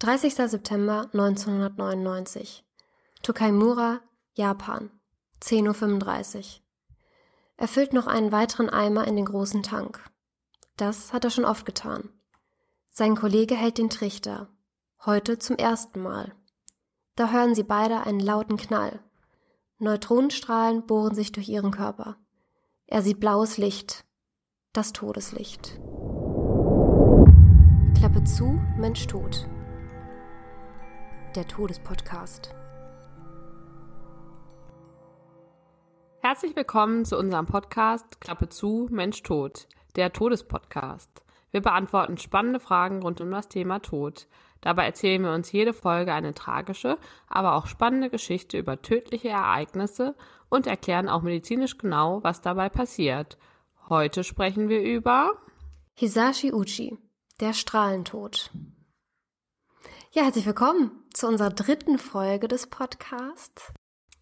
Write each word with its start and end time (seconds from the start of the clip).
30. 0.00 0.34
September 0.34 1.10
1999. 1.12 2.64
Tokaimura, 3.22 4.00
Japan. 4.32 4.90
10.35 5.42 6.36
Uhr. 6.38 6.44
Er 7.58 7.68
füllt 7.68 7.92
noch 7.92 8.06
einen 8.06 8.32
weiteren 8.32 8.70
Eimer 8.70 9.06
in 9.06 9.16
den 9.16 9.26
großen 9.26 9.62
Tank. 9.62 10.02
Das 10.78 11.12
hat 11.12 11.24
er 11.24 11.30
schon 11.30 11.44
oft 11.44 11.66
getan. 11.66 12.08
Sein 12.88 13.14
Kollege 13.14 13.54
hält 13.54 13.76
den 13.76 13.90
Trichter. 13.90 14.48
Heute 15.04 15.38
zum 15.38 15.56
ersten 15.56 16.00
Mal. 16.00 16.32
Da 17.14 17.30
hören 17.30 17.54
sie 17.54 17.62
beide 17.62 18.00
einen 18.00 18.20
lauten 18.20 18.56
Knall. 18.56 19.00
Neutronenstrahlen 19.80 20.86
bohren 20.86 21.14
sich 21.14 21.30
durch 21.30 21.50
ihren 21.50 21.72
Körper. 21.72 22.16
Er 22.86 23.02
sieht 23.02 23.20
blaues 23.20 23.58
Licht. 23.58 24.06
Das 24.72 24.94
Todeslicht. 24.94 25.78
Klappe 27.98 28.24
zu, 28.24 28.58
Mensch 28.78 29.06
tot 29.06 29.46
der 31.34 31.46
Todespodcast. 31.46 32.54
Herzlich 36.18 36.56
willkommen 36.56 37.04
zu 37.04 37.16
unserem 37.16 37.46
Podcast 37.46 38.20
Klappe 38.20 38.48
zu, 38.48 38.88
Mensch 38.90 39.22
tot, 39.22 39.68
der 39.94 40.12
Todespodcast. 40.12 41.22
Wir 41.52 41.62
beantworten 41.62 42.18
spannende 42.18 42.58
Fragen 42.58 43.02
rund 43.02 43.20
um 43.20 43.30
das 43.30 43.48
Thema 43.48 43.78
Tod. 43.78 44.26
Dabei 44.60 44.86
erzählen 44.86 45.22
wir 45.22 45.32
uns 45.32 45.52
jede 45.52 45.72
Folge 45.72 46.12
eine 46.12 46.34
tragische, 46.34 46.98
aber 47.28 47.54
auch 47.54 47.66
spannende 47.66 48.10
Geschichte 48.10 48.58
über 48.58 48.82
tödliche 48.82 49.28
Ereignisse 49.28 50.16
und 50.48 50.66
erklären 50.66 51.08
auch 51.08 51.22
medizinisch 51.22 51.78
genau, 51.78 52.24
was 52.24 52.40
dabei 52.40 52.68
passiert. 52.68 53.38
Heute 53.88 54.24
sprechen 54.24 54.68
wir 54.68 54.82
über 54.82 55.30
Hisashi 55.94 56.52
Uchi, 56.52 56.98
der 57.38 57.52
Strahlentod. 57.52 58.50
Ja, 60.12 60.24
herzlich 60.24 60.46
willkommen 60.46 60.99
zu 61.12 61.26
unserer 61.26 61.50
dritten 61.50 61.98
Folge 61.98 62.48
des 62.48 62.66
Podcasts. 62.68 63.72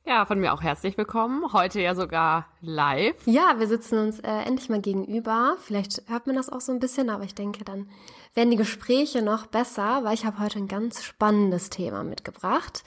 Ja, 0.07 0.25
von 0.25 0.41
mir 0.41 0.55
auch 0.55 0.63
herzlich 0.63 0.97
willkommen. 0.97 1.53
Heute 1.53 1.81
ja 1.81 1.95
sogar 1.95 2.47
live. 2.63 3.15
Ja, 3.27 3.59
wir 3.59 3.67
sitzen 3.67 3.99
uns 3.99 4.21
äh, 4.21 4.31
endlich 4.31 4.71
mal 4.71 4.81
gegenüber. 4.81 5.57
Vielleicht 5.61 6.03
hört 6.09 6.27
man 6.27 6.37
das 6.37 6.49
auch 6.49 6.63
so 6.63 6.73
ein 6.73 6.79
bisschen, 6.79 7.11
aber 7.11 7.25
ich 7.25 7.35
denke, 7.35 7.63
dann 7.63 7.91
werden 8.33 8.51
die 8.51 8.57
Gespräche 8.57 9.21
noch 9.21 9.47
besser, 9.47 10.05
weil 10.05 10.15
ich 10.15 10.25
habe 10.25 10.39
heute 10.39 10.59
ein 10.59 10.69
ganz 10.69 11.05
spannendes 11.05 11.69
Thema 11.69 12.05
mitgebracht. 12.05 12.85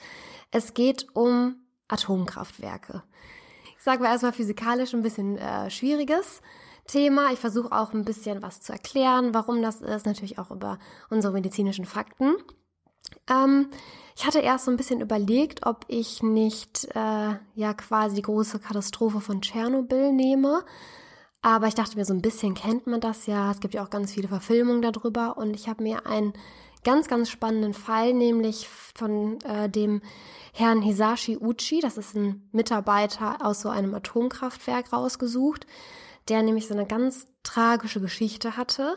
Es 0.50 0.74
geht 0.74 1.08
um 1.14 1.58
Atomkraftwerke. 1.88 3.04
Ich 3.78 3.84
sage 3.84 4.02
mal 4.02 4.10
erstmal 4.10 4.34
physikalisch 4.34 4.94
ein 4.94 5.04
bisschen 5.04 5.38
äh, 5.38 5.70
schwieriges. 5.70 6.42
Thema. 6.88 7.32
Ich 7.32 7.40
versuche 7.40 7.72
auch 7.72 7.94
ein 7.94 8.04
bisschen 8.04 8.42
was 8.42 8.62
zu 8.62 8.74
erklären, 8.74 9.34
warum 9.34 9.62
das 9.62 9.82
ist, 9.82 10.06
natürlich 10.06 10.40
auch 10.40 10.52
über 10.52 10.80
unsere 11.10 11.34
medizinischen 11.34 11.86
Fakten. 11.86 12.36
Ähm, 13.32 13.70
ich 14.16 14.26
hatte 14.26 14.40
erst 14.40 14.66
so 14.66 14.72
ein 14.72 14.78
bisschen 14.78 15.02
überlegt, 15.02 15.66
ob 15.66 15.86
ich 15.88 16.22
nicht 16.22 16.86
äh, 16.94 17.36
ja 17.56 17.74
quasi 17.76 18.16
die 18.16 18.22
große 18.22 18.60
Katastrophe 18.60 19.22
von 19.22 19.42
Tschernobyl 19.42 20.12
nehme. 20.12 20.64
Aber 21.42 21.68
ich 21.68 21.74
dachte 21.74 21.98
mir, 21.98 22.06
so 22.06 22.14
ein 22.14 22.22
bisschen 22.22 22.54
kennt 22.54 22.86
man 22.86 23.02
das 23.02 23.26
ja. 23.26 23.50
Es 23.50 23.60
gibt 23.60 23.74
ja 23.74 23.84
auch 23.84 23.90
ganz 23.90 24.14
viele 24.14 24.28
Verfilmungen 24.28 24.82
darüber. 24.82 25.38
Und 25.38 25.56
ich 25.56 25.68
habe 25.68 25.82
mir 25.82 26.06
einen 26.06 26.34
ganz, 26.84 27.08
ganz 27.08 27.30
spannenden 27.30 27.74
Fall, 27.74 28.14
nämlich 28.14 28.68
von 28.68 29.40
äh, 29.42 29.70
dem 29.70 30.02
Herrn 30.54 30.82
Hisashi 30.82 31.38
Uchi, 31.38 31.80
das 31.80 31.98
ist 31.98 32.16
ein 32.16 32.48
Mitarbeiter 32.52 33.38
aus 33.46 33.62
so 33.62 33.70
einem 33.70 33.94
Atomkraftwerk 33.94 34.92
rausgesucht, 34.92 35.66
der 36.28 36.44
nämlich 36.44 36.68
so 36.68 36.74
eine 36.74 36.86
ganz 36.86 37.28
tragische 37.44 38.02
Geschichte 38.02 38.58
hatte. 38.58 38.96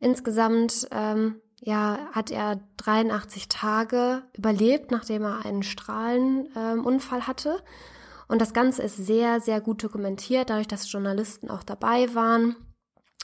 Insgesamt 0.00 0.88
ähm, 0.90 1.40
ja, 1.60 2.08
hat 2.12 2.30
er 2.30 2.60
83 2.78 3.48
Tage 3.48 4.22
überlebt, 4.32 4.90
nachdem 4.90 5.24
er 5.24 5.44
einen 5.44 5.62
Strahlenunfall 5.62 7.18
ähm, 7.18 7.26
hatte. 7.26 7.62
Und 8.28 8.40
das 8.40 8.54
Ganze 8.54 8.82
ist 8.82 8.96
sehr, 8.96 9.40
sehr 9.40 9.60
gut 9.60 9.82
dokumentiert, 9.82 10.50
dadurch, 10.50 10.68
dass 10.68 10.90
Journalisten 10.90 11.50
auch 11.50 11.62
dabei 11.62 12.14
waren, 12.14 12.56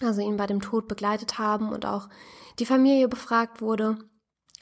also 0.02 0.20
ihn 0.20 0.36
bei 0.36 0.46
dem 0.46 0.60
Tod 0.60 0.88
begleitet 0.88 1.38
haben 1.38 1.70
und 1.70 1.86
auch 1.86 2.08
die 2.58 2.66
Familie 2.66 3.08
befragt 3.08 3.62
wurde. 3.62 3.98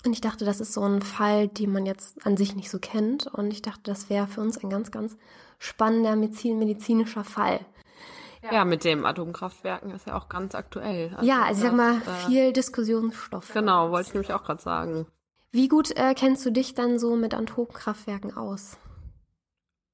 Und 0.05 0.13
ich 0.13 0.21
dachte, 0.21 0.45
das 0.45 0.61
ist 0.61 0.75
so 0.75 0.83
ein 0.83 1.01
Fall, 1.01 1.49
den 1.49 1.73
man 1.73 1.87
jetzt 1.87 2.27
an 2.27 2.37
sich 2.37 2.55
nicht 2.55 2.71
so 2.71 2.79
kennt. 2.79 3.27
Und 3.27 3.53
ich 3.53 3.63
dachte, 3.63 3.83
das 3.85 4.11
wäre 4.11 4.27
für 4.27 4.43
uns 4.43 4.63
ein 4.63 4.69
ganz, 4.69 4.91
ganz 4.91 5.17
spannender 5.59 6.15
medizinischer 6.15 7.25
Fall. 7.25 7.61
Ja. 8.53 8.65
mit 8.65 8.85
dem 8.85 9.05
Atomkraftwerken 9.05 9.91
ist 9.91 10.07
ja 10.07 10.17
auch 10.17 10.29
ganz 10.29 10.55
aktuell. 10.55 11.15
Also 11.15 11.27
ja, 11.29 11.43
also 11.43 11.63
ich 11.63 11.69
sag 11.69 11.77
mal, 11.77 11.97
äh, 11.97 12.27
viel 12.27 12.53
Diskussionsstoff. 12.53 13.53
Genau, 13.53 13.91
wollte 13.91 14.09
ich 14.09 14.15
nämlich 14.15 14.33
auch 14.33 14.45
gerade 14.45 14.63
sagen. 14.63 15.07
Wie 15.51 15.69
gut 15.69 15.97
äh, 15.97 16.15
kennst 16.15 16.45
du 16.45 16.51
dich 16.51 16.75
dann 16.75 16.99
so 16.99 17.17
mit 17.17 17.33
Atomkraftwerken 17.33 18.37
aus? 18.37 18.77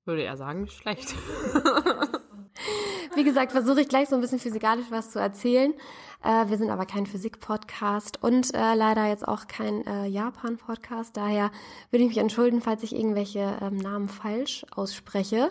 Würde 0.07 0.23
er 0.23 0.37
sagen, 0.37 0.69
schlecht. 0.69 1.15
Wie 3.15 3.25
gesagt, 3.25 3.53
versuche 3.53 3.81
ich 3.83 3.89
gleich 3.89 4.09
so 4.09 4.15
ein 4.15 4.21
bisschen 4.21 4.39
physikalisch 4.39 4.87
was 4.91 5.11
zu 5.11 5.19
erzählen. 5.19 5.75
Äh, 6.23 6.49
wir 6.49 6.59
sind 6.59 6.71
aber 6.71 6.87
kein 6.87 7.07
Physik-Podcast 7.07 8.23
und 8.23 8.55
äh, 8.55 8.75
leider 8.75 9.07
jetzt 9.07 9.27
auch 9.27 9.47
kein 9.47 9.87
äh, 9.87 10.07
Japan-Podcast. 10.07 11.17
Daher 11.17 11.51
würde 11.91 12.05
ich 12.05 12.09
mich 12.09 12.19
entschuldigen, 12.19 12.63
falls 12.63 12.83
ich 12.83 12.95
irgendwelche 12.95 13.59
ähm, 13.61 13.77
Namen 13.77 14.09
falsch 14.09 14.65
ausspreche. 14.75 15.51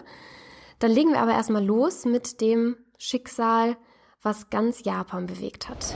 Dann 0.79 0.91
legen 0.91 1.11
wir 1.11 1.21
aber 1.21 1.33
erstmal 1.33 1.66
los 1.66 2.05
mit 2.05 2.41
dem 2.41 2.77
Schicksal, 3.01 3.77
was 4.21 4.49
ganz 4.49 4.83
Japan 4.83 5.25
bewegt 5.25 5.69
hat. 5.69 5.95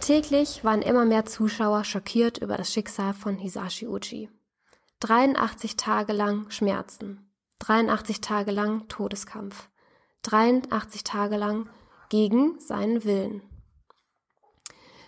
Täglich 0.00 0.64
waren 0.64 0.80
immer 0.80 1.04
mehr 1.04 1.26
Zuschauer 1.26 1.84
schockiert 1.84 2.38
über 2.38 2.56
das 2.56 2.72
Schicksal 2.72 3.12
von 3.12 3.36
Hisashi 3.36 3.86
Uchi. 3.86 4.30
83 5.00 5.76
Tage 5.76 6.14
lang 6.14 6.50
Schmerzen, 6.50 7.30
83 7.58 8.22
Tage 8.22 8.52
lang 8.52 8.88
Todeskampf, 8.88 9.68
83 10.22 11.04
Tage 11.04 11.36
lang 11.36 11.68
gegen 12.08 12.58
seinen 12.58 13.04
Willen. 13.04 13.42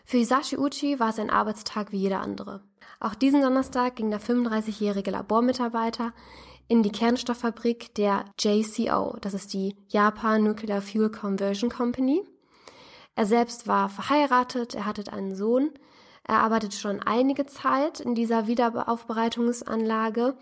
Für 0.05 0.19
Hisashi 0.19 0.59
Uchi 0.59 1.01
war 1.01 1.09
es 1.09 1.19
ein 1.19 1.31
Arbeitstag 1.31 1.93
wie 1.93 1.99
jeder 1.99 2.21
andere. 2.21 2.63
Auch 3.01 3.15
diesen 3.15 3.41
Donnerstag 3.41 3.97
ging 3.97 4.11
der 4.11 4.21
35-jährige 4.21 5.11
Labormitarbeiter 5.13 6.13
in 6.73 6.83
die 6.83 6.91
Kernstofffabrik 6.91 7.95
der 7.97 8.25
JCO, 8.41 9.19
das 9.21 9.35
ist 9.35 9.53
die 9.53 9.77
Japan 9.89 10.43
Nuclear 10.43 10.81
Fuel 10.81 11.11
Conversion 11.11 11.69
Company. 11.69 12.25
Er 13.15 13.27
selbst 13.27 13.67
war 13.67 13.91
verheiratet, 13.91 14.75
er 14.75 14.87
hatte 14.87 15.13
einen 15.13 15.37
Sohn, 15.37 15.73
er 16.25 16.39
arbeitet 16.39 16.73
schon 16.73 17.03
einige 17.03 17.45
Zeit 17.45 18.01
in 18.01 18.15
dieser 18.15 18.47
Wiederaufbereitungsanlage, 18.47 20.39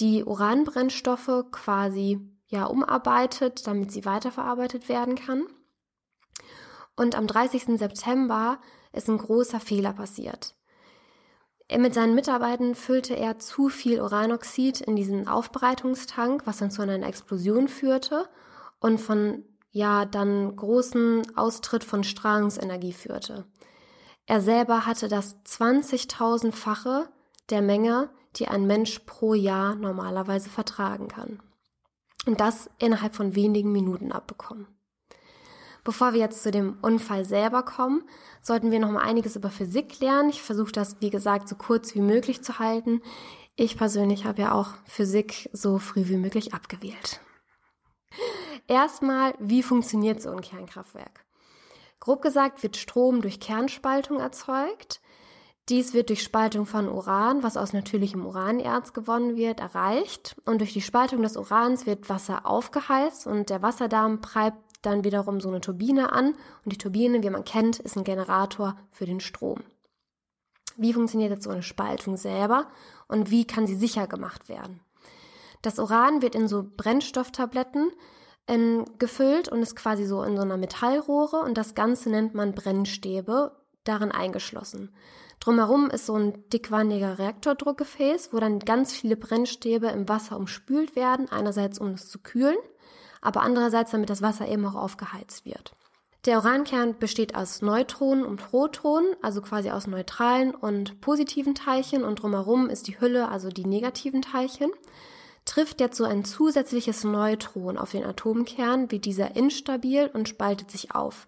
die 0.00 0.22
Uranbrennstoffe 0.22 1.46
quasi 1.50 2.20
ja 2.48 2.66
umarbeitet, 2.66 3.66
damit 3.66 3.90
sie 3.90 4.04
weiterverarbeitet 4.04 4.90
werden 4.90 5.14
kann. 5.14 5.46
Und 6.94 7.14
am 7.14 7.26
30. 7.26 7.78
September 7.78 8.60
ist 8.92 9.08
ein 9.08 9.16
großer 9.16 9.60
Fehler 9.60 9.94
passiert. 9.94 10.54
Mit 11.78 11.94
seinen 11.94 12.16
Mitarbeitern 12.16 12.74
füllte 12.74 13.14
er 13.14 13.38
zu 13.38 13.68
viel 13.68 14.00
Uranoxid 14.00 14.80
in 14.80 14.96
diesen 14.96 15.28
Aufbereitungstank, 15.28 16.46
was 16.46 16.58
dann 16.58 16.70
zu 16.70 16.82
einer 16.82 17.06
Explosion 17.06 17.68
führte 17.68 18.28
und 18.80 19.00
von 19.00 19.44
ja 19.70 20.04
dann 20.04 20.56
großen 20.56 21.36
Austritt 21.36 21.84
von 21.84 22.02
Strahlungsenergie 22.02 22.92
führte. 22.92 23.44
Er 24.26 24.40
selber 24.40 24.86
hatte 24.86 25.08
das 25.08 25.36
20.000-fache 25.44 27.08
der 27.50 27.62
Menge, 27.62 28.10
die 28.36 28.48
ein 28.48 28.66
Mensch 28.66 29.00
pro 29.00 29.34
Jahr 29.34 29.74
normalerweise 29.74 30.50
vertragen 30.50 31.08
kann. 31.08 31.40
Und 32.26 32.40
das 32.40 32.68
innerhalb 32.78 33.14
von 33.14 33.34
wenigen 33.34 33.72
Minuten 33.72 34.12
abbekommen. 34.12 34.66
Bevor 35.84 36.12
wir 36.12 36.20
jetzt 36.20 36.42
zu 36.42 36.50
dem 36.50 36.78
Unfall 36.82 37.24
selber 37.24 37.62
kommen, 37.62 38.02
sollten 38.42 38.70
wir 38.70 38.78
noch 38.78 38.90
mal 38.90 39.02
einiges 39.02 39.36
über 39.36 39.50
Physik 39.50 40.00
lernen. 40.00 40.30
Ich 40.30 40.42
versuche 40.42 40.72
das, 40.72 40.96
wie 41.00 41.10
gesagt, 41.10 41.48
so 41.48 41.56
kurz 41.56 41.94
wie 41.94 42.00
möglich 42.00 42.42
zu 42.42 42.58
halten. 42.58 43.02
Ich 43.56 43.76
persönlich 43.76 44.24
habe 44.24 44.42
ja 44.42 44.52
auch 44.52 44.70
Physik 44.84 45.48
so 45.52 45.78
früh 45.78 46.08
wie 46.08 46.16
möglich 46.16 46.54
abgewählt. 46.54 47.20
Erstmal, 48.66 49.34
wie 49.38 49.62
funktioniert 49.62 50.22
so 50.22 50.30
ein 50.30 50.40
Kernkraftwerk? 50.40 51.24
Grob 51.98 52.22
gesagt 52.22 52.62
wird 52.62 52.76
Strom 52.76 53.20
durch 53.20 53.40
Kernspaltung 53.40 54.20
erzeugt. 54.20 55.00
Dies 55.68 55.92
wird 55.92 56.08
durch 56.08 56.22
Spaltung 56.22 56.66
von 56.66 56.88
Uran, 56.88 57.42
was 57.42 57.56
aus 57.56 57.72
natürlichem 57.72 58.26
Uranerz 58.26 58.92
gewonnen 58.92 59.36
wird, 59.36 59.60
erreicht. 59.60 60.34
Und 60.46 60.60
durch 60.60 60.72
die 60.72 60.80
Spaltung 60.80 61.22
des 61.22 61.36
Urans 61.36 61.86
wird 61.86 62.08
Wasser 62.08 62.46
aufgeheizt 62.46 63.26
und 63.26 63.50
der 63.50 63.62
Wasserdampf 63.62 64.34
dann 64.82 65.04
wiederum 65.04 65.40
so 65.40 65.48
eine 65.48 65.60
Turbine 65.60 66.12
an 66.12 66.34
und 66.64 66.72
die 66.72 66.78
Turbine, 66.78 67.22
wie 67.22 67.30
man 67.30 67.44
kennt, 67.44 67.78
ist 67.78 67.96
ein 67.96 68.04
Generator 68.04 68.76
für 68.90 69.06
den 69.06 69.20
Strom. 69.20 69.62
Wie 70.76 70.92
funktioniert 70.92 71.30
jetzt 71.30 71.44
so 71.44 71.50
eine 71.50 71.62
Spaltung 71.62 72.16
selber 72.16 72.68
und 73.08 73.30
wie 73.30 73.46
kann 73.46 73.66
sie 73.66 73.74
sicher 73.74 74.06
gemacht 74.06 74.48
werden? 74.48 74.80
Das 75.62 75.78
Uran 75.78 76.22
wird 76.22 76.34
in 76.34 76.48
so 76.48 76.64
Brennstofftabletten 76.76 77.90
in, 78.46 78.84
gefüllt 78.98 79.48
und 79.48 79.62
ist 79.62 79.76
quasi 79.76 80.06
so 80.06 80.22
in 80.22 80.36
so 80.36 80.42
einer 80.42 80.56
Metallrohre 80.56 81.40
und 81.40 81.58
das 81.58 81.74
Ganze 81.74 82.10
nennt 82.10 82.34
man 82.34 82.54
Brennstäbe, 82.54 83.56
darin 83.84 84.12
eingeschlossen. 84.12 84.94
Drumherum 85.40 85.88
ist 85.88 86.06
so 86.06 86.14
ein 86.14 86.48
dickwandiger 86.50 87.18
Reaktordruckgefäß, 87.18 88.32
wo 88.32 88.40
dann 88.40 88.58
ganz 88.58 88.92
viele 88.92 89.16
Brennstäbe 89.16 89.88
im 89.88 90.08
Wasser 90.08 90.36
umspült 90.36 90.96
werden, 90.96 91.30
einerseits 91.30 91.78
um 91.78 91.88
es 91.92 92.08
zu 92.08 92.18
kühlen, 92.18 92.58
aber 93.20 93.42
andererseits 93.42 93.90
damit 93.90 94.10
das 94.10 94.22
Wasser 94.22 94.48
eben 94.48 94.64
auch 94.66 94.74
aufgeheizt 94.74 95.44
wird. 95.44 95.74
Der 96.26 96.38
Urankern 96.38 96.98
besteht 96.98 97.34
aus 97.34 97.62
Neutronen 97.62 98.26
und 98.26 98.36
Protonen, 98.36 99.16
also 99.22 99.40
quasi 99.40 99.70
aus 99.70 99.86
neutralen 99.86 100.54
und 100.54 101.00
positiven 101.00 101.54
Teilchen 101.54 102.04
und 102.04 102.22
drumherum 102.22 102.68
ist 102.68 102.88
die 102.88 103.00
Hülle, 103.00 103.28
also 103.28 103.48
die 103.48 103.64
negativen 103.64 104.20
Teilchen. 104.20 104.70
Trifft 105.46 105.80
jetzt 105.80 105.96
so 105.96 106.04
ein 106.04 106.26
zusätzliches 106.26 107.04
Neutron 107.04 107.78
auf 107.78 107.92
den 107.92 108.04
Atomkern, 108.04 108.90
wird 108.90 109.06
dieser 109.06 109.34
instabil 109.34 110.10
und 110.12 110.28
spaltet 110.28 110.70
sich 110.70 110.94
auf. 110.94 111.26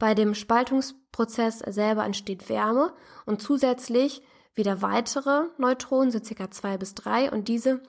Bei 0.00 0.16
dem 0.16 0.34
Spaltungsprozess 0.34 1.60
selber 1.60 2.04
entsteht 2.04 2.48
Wärme 2.48 2.92
und 3.26 3.40
zusätzlich 3.40 4.22
wieder 4.54 4.82
weitere 4.82 5.44
Neutronen, 5.58 6.10
so 6.10 6.18
circa 6.22 6.50
zwei 6.50 6.76
bis 6.76 6.94
drei, 6.94 7.30
und 7.30 7.46
diese 7.46 7.80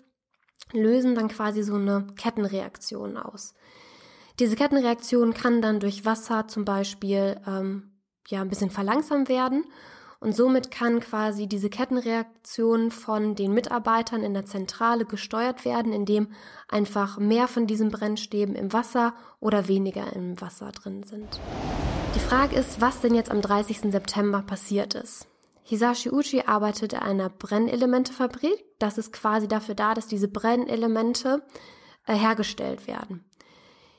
lösen 0.72 1.16
dann 1.16 1.28
quasi 1.28 1.64
so 1.64 1.76
eine 1.76 2.08
Kettenreaktion 2.16 3.18
aus. 3.18 3.54
Diese 4.40 4.56
Kettenreaktion 4.56 5.34
kann 5.34 5.62
dann 5.62 5.80
durch 5.80 6.06
Wasser 6.06 6.48
zum 6.48 6.66
Beispiel 6.66 7.40
ähm, 7.48 7.92
ja 8.28 8.42
ein 8.42 8.50
bisschen 8.50 8.70
verlangsamt 8.70 9.30
werden 9.30 9.66
und 10.20 10.36
somit 10.36 10.72
kann 10.72 11.00
quasi 11.00 11.48
diese 11.48 11.70
Kettenreaktion 11.70 12.92
von 12.92 13.36
den 13.36 13.54
Mitarbeitern 13.54 14.24
in 14.24 14.34
der 14.34 14.46
Zentrale 14.46 15.06
gesteuert 15.06 15.66
werden, 15.66 15.94
indem 15.94 16.30
einfach 16.68 17.18
mehr 17.18 17.48
von 17.48 17.68
diesen 17.68 17.90
Brennstäben 17.90 18.56
im 18.56 18.74
Wasser 18.74 19.14
oder 19.40 19.68
weniger 19.68 20.14
im 20.14 20.40
Wasser 20.42 20.72
drin 20.72 21.04
sind. 21.04 21.40
Die 22.16 22.20
Frage 22.20 22.56
ist, 22.56 22.82
was 22.82 23.02
denn 23.02 23.14
jetzt 23.14 23.30
am 23.30 23.42
30. 23.42 23.92
September 23.92 24.42
passiert 24.42 24.96
ist. 24.96 25.28
Hisashi 25.68 26.12
Uchi 26.12 26.44
arbeitet 26.46 26.94
in 26.94 27.00
einer 27.00 27.28
Brennelementefabrik. 27.28 28.64
Das 28.78 29.00
ist 29.00 29.12
quasi 29.12 29.48
dafür 29.48 29.74
da, 29.74 29.96
dass 29.96 30.06
diese 30.06 30.28
Brennelemente 30.28 31.44
äh, 32.06 32.14
hergestellt 32.14 32.86
werden. 32.86 33.26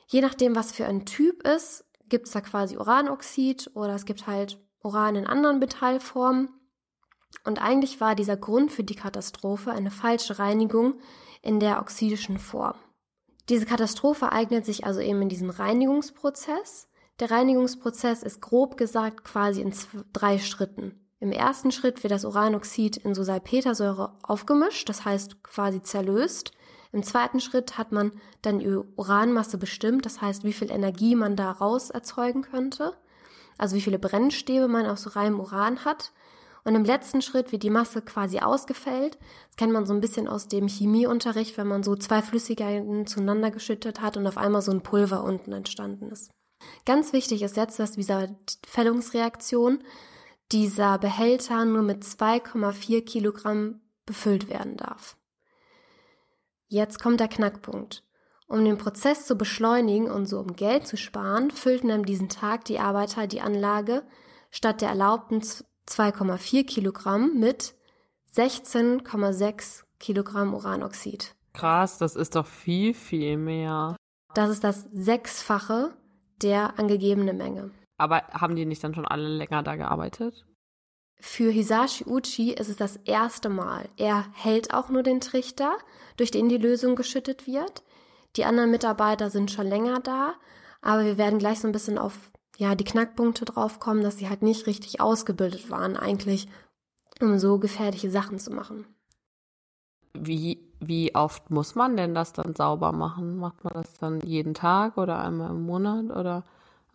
Je 0.07 0.21
nachdem, 0.21 0.55
was 0.55 0.71
für 0.71 0.85
ein 0.85 1.05
Typ 1.05 1.45
ist, 1.45 1.83
gibt 2.07 2.27
es 2.27 2.31
da 2.31 2.39
quasi 2.39 2.77
Uranoxid 2.77 3.71
oder 3.73 3.95
es 3.95 4.05
gibt 4.05 4.27
halt 4.27 4.57
Uran 4.81 5.17
in 5.17 5.27
anderen 5.27 5.59
Metallformen. 5.59 6.49
Und 7.43 7.61
eigentlich 7.61 7.99
war 7.99 8.15
dieser 8.15 8.37
Grund 8.37 8.71
für 8.71 8.85
die 8.85 8.95
Katastrophe 8.95 9.71
eine 9.71 9.91
falsche 9.91 10.39
Reinigung 10.39 11.01
in 11.41 11.59
der 11.59 11.81
oxidischen 11.81 12.39
Form. 12.39 12.75
Diese 13.49 13.65
Katastrophe 13.65 14.31
eignet 14.31 14.65
sich 14.65 14.85
also 14.85 15.01
eben 15.01 15.21
in 15.21 15.29
diesem 15.29 15.49
Reinigungsprozess. 15.49 16.87
Der 17.19 17.29
Reinigungsprozess 17.29 18.23
ist 18.23 18.39
grob 18.41 18.77
gesagt 18.77 19.25
quasi 19.25 19.59
in 19.59 19.73
zwei, 19.73 19.99
drei 20.13 20.39
Schritten. 20.39 21.06
Im 21.19 21.31
ersten 21.31 21.71
Schritt 21.71 22.03
wird 22.03 22.11
das 22.11 22.25
Uranoxid 22.25 22.97
in 22.97 23.15
so 23.15 23.23
Salpetersäure 23.23 24.13
aufgemischt, 24.21 24.87
das 24.87 25.03
heißt 25.03 25.43
quasi 25.43 25.81
zerlöst. 25.81 26.51
Im 26.91 27.03
zweiten 27.03 27.39
Schritt 27.39 27.77
hat 27.77 27.91
man 27.91 28.11
dann 28.41 28.59
die 28.59 28.67
Uranmasse 28.67 29.57
bestimmt, 29.57 30.05
das 30.05 30.21
heißt, 30.21 30.43
wie 30.43 30.53
viel 30.53 30.71
Energie 30.71 31.15
man 31.15 31.35
daraus 31.35 31.89
erzeugen 31.89 32.43
könnte, 32.43 32.93
also 33.57 33.75
wie 33.75 33.81
viele 33.81 33.99
Brennstäbe 33.99 34.67
man 34.67 34.85
aus 34.85 35.15
reinem 35.15 35.39
Uran 35.39 35.85
hat. 35.85 36.11
Und 36.63 36.75
im 36.75 36.83
letzten 36.83 37.21
Schritt 37.21 37.51
wird 37.53 37.63
die 37.63 37.69
Masse 37.69 38.01
quasi 38.01 38.39
ausgefällt. 38.39 39.17
Das 39.47 39.55
kennt 39.55 39.71
man 39.71 39.85
so 39.85 39.93
ein 39.93 40.01
bisschen 40.01 40.27
aus 40.27 40.49
dem 40.49 40.67
Chemieunterricht, 40.67 41.57
wenn 41.57 41.67
man 41.67 41.81
so 41.81 41.95
zwei 41.95 42.21
Flüssigkeiten 42.21 43.07
zueinander 43.07 43.51
geschüttet 43.51 44.01
hat 44.01 44.17
und 44.17 44.27
auf 44.27 44.37
einmal 44.37 44.61
so 44.61 44.71
ein 44.71 44.83
Pulver 44.83 45.23
unten 45.23 45.53
entstanden 45.53 46.09
ist. 46.09 46.29
Ganz 46.85 47.13
wichtig 47.13 47.41
ist 47.41 47.55
jetzt, 47.55 47.79
dass 47.79 47.93
dieser 47.93 48.35
Fällungsreaktion 48.67 49.79
dieser 50.51 50.97
Behälter 50.97 51.65
nur 51.65 51.81
mit 51.81 52.03
2,4 52.03 53.03
Kilogramm 53.03 53.81
befüllt 54.05 54.49
werden 54.49 54.77
darf. 54.77 55.17
Jetzt 56.67 57.01
kommt 57.01 57.19
der 57.19 57.27
Knackpunkt. 57.27 58.03
Um 58.47 58.63
den 58.63 58.77
Prozess 58.77 59.25
zu 59.25 59.35
beschleunigen 59.35 60.09
und 60.09 60.25
so 60.25 60.39
um 60.39 60.55
Geld 60.55 60.87
zu 60.87 60.95
sparen, 60.95 61.51
füllten 61.51 61.91
an 61.91 62.03
diesem 62.03 62.29
Tag 62.29 62.63
die 62.65 62.79
Arbeiter 62.79 63.27
die 63.27 63.41
Anlage 63.41 64.03
statt 64.51 64.81
der 64.81 64.89
erlaubten 64.89 65.41
2,4 65.41 66.65
Kilogramm 66.65 67.37
mit 67.39 67.75
16,6 68.33 69.83
Kilogramm 69.99 70.53
Uranoxid. 70.53 71.35
Krass, 71.53 71.97
das 71.97 72.15
ist 72.15 72.35
doch 72.35 72.45
viel, 72.45 72.93
viel 72.93 73.37
mehr. 73.37 73.95
Das 74.33 74.49
ist 74.49 74.63
das 74.63 74.87
Sechsfache 74.93 75.95
der 76.41 76.77
angegebenen 76.77 77.37
Menge. 77.37 77.71
Aber 77.97 78.23
haben 78.31 78.55
die 78.55 78.65
nicht 78.65 78.83
dann 78.83 78.93
schon 78.93 79.07
alle 79.07 79.27
länger 79.27 79.63
da 79.63 79.75
gearbeitet? 79.75 80.45
Für 81.19 81.49
Hisashi 81.49 82.05
Uchi 82.05 82.53
ist 82.53 82.69
es 82.69 82.77
das 82.77 82.97
erste 82.97 83.49
Mal. 83.49 83.89
Er 83.97 84.25
hält 84.33 84.73
auch 84.73 84.89
nur 84.89 85.01
den 85.01 85.19
Trichter, 85.19 85.77
durch 86.15 86.29
den 86.29 86.47
die 86.47 86.57
Lösung 86.57 86.95
geschüttet 86.95 87.47
wird. 87.47 87.83
Die 88.35 88.45
anderen 88.45 88.69
Mitarbeiter 88.69 89.31
sind 89.31 89.49
schon 89.49 89.65
länger 89.65 89.99
da, 89.99 90.35
aber 90.81 91.05
wir 91.05 91.17
werden 91.17 91.39
gleich 91.39 91.59
so 91.59 91.67
ein 91.67 91.71
bisschen 91.71 91.97
auf 91.97 92.13
ja, 92.57 92.75
die 92.75 92.83
Knackpunkte 92.83 93.45
draufkommen, 93.45 94.03
dass 94.03 94.17
sie 94.17 94.29
halt 94.29 94.41
nicht 94.41 94.67
richtig 94.67 94.99
ausgebildet 94.99 95.69
waren, 95.69 95.95
eigentlich, 95.95 96.47
um 97.21 97.37
so 97.39 97.59
gefährliche 97.59 98.09
Sachen 98.09 98.39
zu 98.39 98.51
machen. 98.51 98.85
Wie, 100.13 100.71
wie 100.79 101.13
oft 101.13 101.51
muss 101.51 101.75
man 101.75 101.95
denn 101.97 102.15
das 102.15 102.33
dann 102.33 102.55
sauber 102.55 102.91
machen? 102.91 103.37
Macht 103.37 103.63
man 103.63 103.73
das 103.73 103.93
dann 103.95 104.21
jeden 104.21 104.55
Tag 104.55 104.97
oder 104.97 105.19
einmal 105.19 105.51
im 105.51 105.63
Monat? 105.63 106.05
Oder 106.09 106.43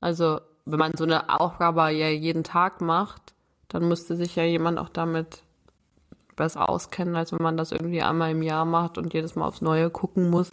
also 0.00 0.40
wenn 0.64 0.78
man 0.78 0.92
so 0.96 1.04
eine 1.04 1.40
Aufgabe 1.40 1.90
ja 1.90 2.08
jeden 2.08 2.44
Tag 2.44 2.80
macht, 2.80 3.34
dann 3.68 3.88
müsste 3.88 4.16
sich 4.16 4.36
ja 4.36 4.44
jemand 4.44 4.78
auch 4.78 4.88
damit 4.88 5.42
besser 6.36 6.68
auskennen, 6.68 7.16
als 7.16 7.32
wenn 7.32 7.42
man 7.42 7.56
das 7.56 7.72
irgendwie 7.72 8.02
einmal 8.02 8.30
im 8.30 8.42
Jahr 8.42 8.64
macht 8.64 8.98
und 8.98 9.12
jedes 9.12 9.34
Mal 9.34 9.46
aufs 9.46 9.60
Neue 9.60 9.90
gucken 9.90 10.30
muss, 10.30 10.50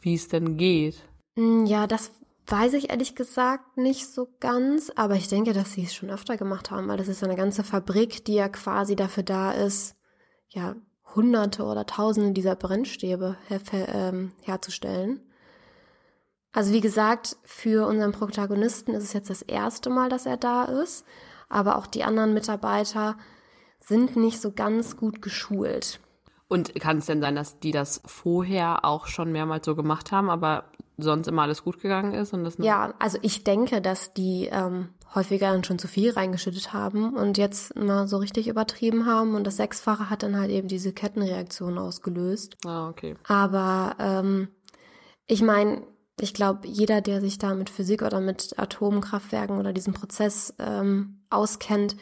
wie 0.00 0.14
es 0.14 0.28
denn 0.28 0.56
geht. 0.56 0.96
Hm, 1.36 1.66
ja, 1.66 1.86
das 1.86 2.12
weiß 2.46 2.74
ich 2.74 2.90
ehrlich 2.90 3.14
gesagt 3.14 3.76
nicht 3.76 4.06
so 4.08 4.28
ganz, 4.40 4.90
aber 4.94 5.14
ich 5.14 5.28
denke, 5.28 5.52
dass 5.52 5.72
sie 5.72 5.84
es 5.84 5.94
schon 5.94 6.10
öfter 6.10 6.36
gemacht 6.36 6.70
haben, 6.70 6.88
weil 6.88 6.98
das 6.98 7.08
ist 7.08 7.22
eine 7.22 7.36
ganze 7.36 7.64
Fabrik, 7.64 8.24
die 8.24 8.34
ja 8.34 8.48
quasi 8.48 8.96
dafür 8.96 9.22
da 9.22 9.52
ist, 9.52 9.96
ja, 10.48 10.74
hunderte 11.14 11.64
oder 11.64 11.86
tausende 11.86 12.32
dieser 12.32 12.56
Brennstäbe 12.56 13.36
her 13.48 13.60
ähm, 13.72 14.32
herzustellen. 14.42 15.20
Also 16.52 16.72
wie 16.72 16.80
gesagt, 16.80 17.36
für 17.44 17.86
unseren 17.86 18.12
Protagonisten 18.12 18.92
ist 18.92 19.04
es 19.04 19.12
jetzt 19.12 19.30
das 19.30 19.42
erste 19.42 19.90
Mal, 19.90 20.08
dass 20.08 20.26
er 20.26 20.36
da 20.36 20.64
ist, 20.64 21.04
aber 21.48 21.76
auch 21.76 21.86
die 21.86 22.04
anderen 22.04 22.34
Mitarbeiter 22.34 23.16
sind 23.80 24.16
nicht 24.16 24.40
so 24.40 24.52
ganz 24.52 24.96
gut 24.96 25.22
geschult. 25.22 26.00
Und 26.48 26.74
kann 26.74 26.98
es 26.98 27.06
denn 27.06 27.22
sein, 27.22 27.34
dass 27.34 27.58
die 27.60 27.72
das 27.72 28.02
vorher 28.04 28.84
auch 28.84 29.06
schon 29.06 29.32
mehrmals 29.32 29.64
so 29.64 29.74
gemacht 29.74 30.12
haben, 30.12 30.28
aber 30.28 30.64
sonst 30.98 31.26
immer 31.26 31.42
alles 31.42 31.64
gut 31.64 31.80
gegangen 31.80 32.12
ist? 32.12 32.34
Und 32.34 32.44
das 32.44 32.58
ja, 32.58 32.92
also 32.98 33.18
ich 33.22 33.44
denke, 33.44 33.80
dass 33.80 34.12
die 34.12 34.50
ähm, 34.52 34.90
häufiger 35.14 35.50
dann 35.50 35.64
schon 35.64 35.78
zu 35.78 35.88
viel 35.88 36.10
reingeschüttet 36.10 36.74
haben 36.74 37.14
und 37.14 37.38
jetzt 37.38 37.74
mal 37.76 38.06
so 38.06 38.18
richtig 38.18 38.48
übertrieben 38.48 39.06
haben 39.06 39.34
und 39.34 39.46
das 39.46 39.56
Sechsfache 39.56 40.10
hat 40.10 40.22
dann 40.22 40.38
halt 40.38 40.50
eben 40.50 40.68
diese 40.68 40.92
Kettenreaktion 40.92 41.78
ausgelöst. 41.78 42.56
Ah, 42.66 42.88
okay. 42.88 43.16
Aber 43.26 43.96
ähm, 43.98 44.48
ich 45.26 45.42
meine, 45.42 45.82
ich 46.22 46.34
glaube, 46.34 46.68
jeder, 46.68 47.00
der 47.00 47.20
sich 47.20 47.38
da 47.38 47.54
mit 47.54 47.68
Physik 47.68 48.02
oder 48.02 48.20
mit 48.20 48.58
Atomkraftwerken 48.58 49.58
oder 49.58 49.72
diesem 49.72 49.92
Prozess 49.92 50.54
ähm, 50.58 51.20
auskennt, 51.30 51.96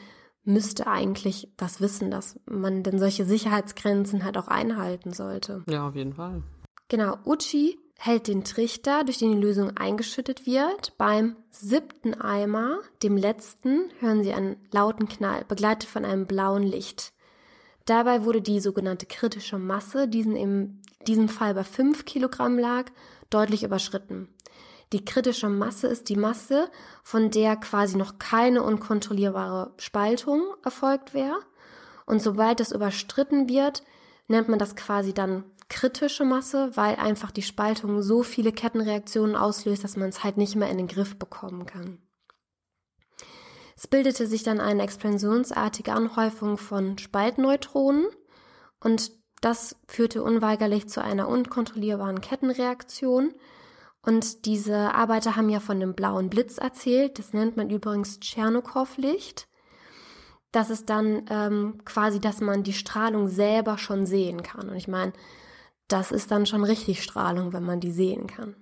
müsste 0.45 0.87
eigentlich 0.87 1.53
das 1.57 1.81
wissen, 1.81 2.11
dass 2.11 2.39
man 2.47 2.83
denn 2.83 2.99
solche 2.99 3.25
Sicherheitsgrenzen 3.25 4.25
halt 4.25 4.37
auch 4.37 4.49
einhalten 4.49 5.12
sollte. 5.12 5.62
Ja, 5.69 5.89
auf 5.89 5.95
jeden 5.95 6.15
Fall. 6.15 6.43
Genau, 6.89 7.17
Uchi 7.25 7.79
hält 7.99 8.29
den 8.29 8.45
Trichter, 8.45 9.05
durch 9.05 9.19
den 9.19 9.33
die 9.33 9.41
Lösung 9.41 9.77
eingeschüttet 9.77 10.47
wird. 10.47 10.97
Beim 10.97 11.37
siebten 11.50 12.15
Eimer, 12.15 12.79
dem 13.03 13.17
letzten, 13.17 13.91
hören 14.00 14.23
Sie 14.23 14.33
einen 14.33 14.57
lauten 14.71 15.09
Knall, 15.09 15.45
begleitet 15.47 15.89
von 15.89 16.05
einem 16.05 16.27
blauen 16.27 16.62
Licht. 16.62 17.12
Dabei 17.85 18.25
wurde 18.25 18.41
die 18.41 18.61
sogenannte 18.61 19.07
kritische 19.07 19.59
Masse, 19.59 20.09
die 20.09 20.21
in 20.21 20.81
diesem 21.07 21.29
Fall 21.29 21.55
bei 21.55 21.65
5 21.65 22.05
Kilogramm 22.05 22.59
lag, 22.59 22.91
deutlich 23.31 23.63
überschritten. 23.63 24.29
Die 24.93 25.05
kritische 25.05 25.49
Masse 25.49 25.87
ist 25.87 26.09
die 26.09 26.17
Masse, 26.17 26.69
von 27.05 27.31
der 27.31 27.57
quasi 27.57 27.97
noch 27.97 28.19
keine 28.19 28.63
unkontrollierbare 28.63 29.73
Spaltung 29.79 30.43
erfolgt 30.65 31.15
wäre. 31.15 31.39
Und 32.07 32.21
sobald 32.21 32.59
das 32.59 32.73
überstritten 32.73 33.49
wird, 33.49 33.85
nennt 34.27 34.49
man 34.49 34.59
das 34.59 34.75
quasi 34.75 35.15
dann 35.15 35.45
kritische 35.69 36.25
Masse, 36.25 36.77
weil 36.77 36.97
einfach 36.97 37.31
die 37.31 37.43
Spaltung 37.43 38.03
so 38.03 38.25
viele 38.25 38.53
Kettenreaktionen 38.53 39.37
auslöst, 39.37 39.85
dass 39.85 39.97
man 39.97 40.09
es 40.09 40.25
halt 40.25 40.37
nicht 40.37 40.57
mehr 40.57 40.69
in 40.69 40.79
den 40.79 40.89
Griff 40.89 41.17
bekommen 41.17 41.67
kann. 41.67 41.99
Es 43.77 43.87
bildete 43.87 44.27
sich 44.27 44.43
dann 44.43 44.61
eine 44.61 44.83
expansionsartige 44.83 45.93
Anhäufung 45.93 46.59
von 46.59 46.99
Spaltneutronen 46.99 48.07
und 48.81 49.13
das 49.40 49.76
führte 49.88 50.23
unweigerlich 50.23 50.88
zu 50.88 51.02
einer 51.02 51.28
unkontrollierbaren 51.28 52.20
Kettenreaktion. 52.20 53.35
Und 54.02 54.47
diese 54.47 54.94
Arbeiter 54.94 55.37
haben 55.37 55.49
ja 55.49 55.61
von 55.61 55.80
dem 55.80 55.94
blauen 55.94 56.30
Blitz 56.30 56.59
erzählt. 56.59 57.18
Das 57.18 57.32
nennt 57.32 57.56
man 57.56 57.70
übrigens 57.70 58.20
Tschernokow-Licht. 58.20 59.47
das 60.52 60.68
ist 60.70 60.90
dann 60.90 61.26
ähm, 61.30 61.80
quasi, 61.85 62.18
dass 62.20 62.40
man 62.40 62.62
die 62.62 62.73
Strahlung 62.73 63.28
selber 63.28 63.78
schon 63.78 64.04
sehen 64.06 64.42
kann. 64.42 64.68
Und 64.68 64.76
ich 64.76 64.88
meine, 64.88 65.12
das 65.88 66.12
ist 66.12 66.30
dann 66.30 66.47
schon 66.47 66.64
richtig 66.64 67.02
Strahlung, 67.02 67.52
wenn 67.52 67.64
man 67.64 67.80
die 67.80 67.92
sehen 67.92 68.26
kann. 68.26 68.56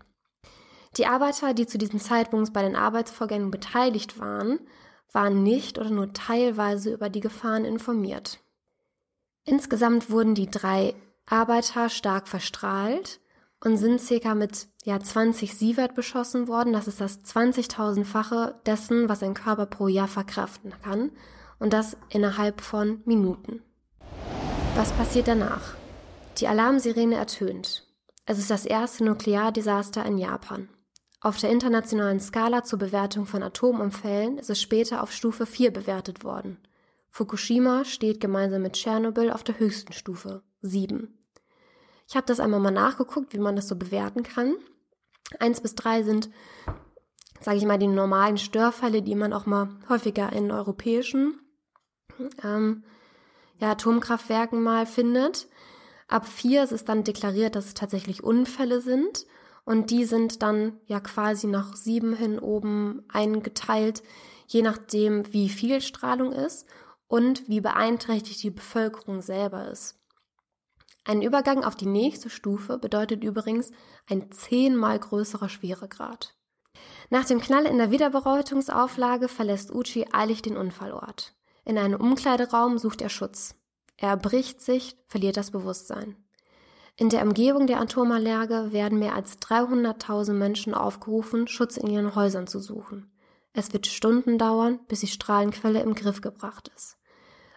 Die 0.97 1.07
Arbeiter, 1.07 1.55
die 1.55 1.67
zu 1.67 1.79
diesem 1.79 2.01
Zeitpunkt 2.01 2.53
bei 2.53 2.63
den 2.63 2.77
Arbeitsvorgängen 2.77 3.51
beteiligt 3.51 4.19
waren, 4.19 4.59
waren 5.13 5.43
nicht 5.43 5.79
oder 5.79 5.91
nur 5.91 6.13
teilweise 6.13 6.93
über 6.93 7.09
die 7.09 7.21
Gefahren 7.21 7.65
informiert. 7.65 8.41
Insgesamt 9.49 10.11
wurden 10.11 10.35
die 10.35 10.51
drei 10.51 10.95
Arbeiter 11.25 11.89
stark 11.89 12.29
verstrahlt 12.29 13.19
und 13.65 13.79
sind 13.79 13.99
circa 13.99 14.35
mit 14.35 14.69
ja, 14.85 15.01
20 15.01 15.55
Sievert 15.55 15.95
beschossen 15.95 16.49
worden. 16.49 16.75
Das 16.75 16.87
ist 16.87 17.01
das 17.01 17.25
20.000-fache 17.25 18.57
dessen, 18.67 19.09
was 19.09 19.23
ein 19.23 19.33
Körper 19.33 19.65
pro 19.65 19.89
Jahr 19.89 20.07
verkraften 20.07 20.75
kann. 20.83 21.13
Und 21.59 21.73
das 21.73 21.97
innerhalb 22.11 22.61
von 22.61 23.01
Minuten. 23.07 23.63
Was 24.77 24.93
passiert 24.93 25.29
danach? 25.29 25.77
Die 26.37 26.47
Alarmsirene 26.47 27.15
ertönt. 27.15 27.87
Es 28.27 28.39
ist 28.39 28.51
das 28.51 28.67
erste 28.67 29.03
Nukleardesaster 29.03 30.05
in 30.05 30.19
Japan. 30.19 30.69
Auf 31.23 31.41
der 31.41 31.49
internationalen 31.49 32.21
Skala 32.21 32.65
zur 32.65 32.79
Bewertung 32.79 33.25
von 33.25 33.43
Atomunfällen 33.43 34.37
ist 34.37 34.51
es 34.51 34.61
später 34.61 35.03
auf 35.03 35.11
Stufe 35.11 35.47
4 35.47 35.73
bewertet 35.73 36.23
worden. 36.23 36.59
Fukushima 37.11 37.85
steht 37.85 38.21
gemeinsam 38.21 38.63
mit 38.63 38.75
Tschernobyl 38.75 39.31
auf 39.31 39.43
der 39.43 39.59
höchsten 39.59 39.93
Stufe, 39.93 40.43
7. 40.63 41.19
Ich 42.09 42.17
habe 42.17 42.27
das 42.27 42.41
einmal 42.41 42.61
mal 42.61 42.71
nachgeguckt, 42.71 43.35
wie 43.35 43.39
man 43.39 43.57
das 43.57 43.69
so 43.69 43.77
bewerten 43.77 44.23
kann. 44.23 44.57
Eins 45.39 45.61
bis 45.61 45.75
drei 45.75 46.03
sind, 46.03 46.31
sage 47.41 47.59
ich 47.59 47.67
mal, 47.67 47.79
die 47.79 47.87
normalen 47.87 48.39
Störfälle, 48.39 49.03
die 49.03 49.15
man 49.15 49.33
auch 49.33 49.47
mal 49.47 49.69
häufiger 49.89 50.33
in 50.33 50.51
europäischen 50.51 51.39
ähm, 52.43 52.85
ja, 53.59 53.73
Atomkraftwerken 53.73 54.63
mal 54.63 54.87
findet. 54.87 55.49
Ab 56.07 56.27
vier 56.27 56.65
ist 56.65 56.73
es 56.73 56.85
dann 56.85 57.05
deklariert, 57.05 57.55
dass 57.55 57.67
es 57.67 57.75
tatsächlich 57.75 58.25
Unfälle 58.25 58.81
sind. 58.81 59.27
Und 59.67 59.91
die 59.91 60.07
sind 60.07 60.43
dann 60.43 60.81
ja 60.87 60.99
quasi 60.99 61.47
nach 61.47 61.77
sieben 61.77 62.17
hin 62.17 62.39
oben 62.39 63.05
eingeteilt, 63.09 64.03
je 64.47 64.63
nachdem, 64.63 65.31
wie 65.35 65.51
viel 65.51 65.83
Strahlung 65.83 66.33
ist 66.33 66.67
und 67.09 67.49
wie 67.49 67.61
beeinträchtigt 67.61 68.43
die 68.43 68.51
Bevölkerung 68.51 69.23
selber 69.23 69.69
ist. 69.69 69.99
Ein 71.05 71.23
Übergang 71.23 71.65
auf 71.65 71.75
die 71.75 71.87
nächste 71.87 72.29
Stufe 72.29 72.79
bedeutet 72.79 73.25
übrigens 73.25 73.71
ein 74.07 74.31
zehnmal 74.31 74.99
größerer 74.99 75.49
Schweregrad. 75.49 76.37
Nach 77.09 77.25
dem 77.25 77.41
Knall 77.41 77.65
in 77.65 77.79
der 77.79 77.91
Wiederbereutungsauflage 77.91 79.29
verlässt 79.29 79.75
Uchi 79.75 80.07
eilig 80.13 80.43
den 80.43 80.59
Unfallort. 80.59 81.35
In 81.65 81.79
einem 81.79 81.99
Umkleideraum 81.99 82.79
sucht 82.79 83.01
er 83.01 83.09
Schutz. 83.09 83.55
Er 83.97 84.11
erbricht 84.11 84.61
sich, 84.61 84.97
verliert 85.09 85.39
das 85.39 85.51
Bewusstsein. 85.51 86.17
In 86.97 87.09
der 87.09 87.23
Umgebung 87.23 87.67
der 87.67 87.81
Atomanlage 87.81 88.73
werden 88.73 88.99
mehr 88.99 89.15
als 89.15 89.39
300.000 89.39 90.35
Menschen 90.35 90.75
aufgerufen, 90.75 91.49
Schutz 91.49 91.79
in 91.79 91.89
ihren 91.89 92.15
Häusern 92.15 92.47
zu 92.47 92.61
suchen. 92.61 93.11
Es 93.55 93.73
wird 93.73 93.87
Stunden 93.87 94.37
dauern, 94.37 94.81
bis 94.89 95.01
die 95.01 95.07
Strahlenquelle 95.07 95.81
im 95.81 95.95
Griff 95.95 96.21
gebracht 96.21 96.71
ist. 96.77 96.98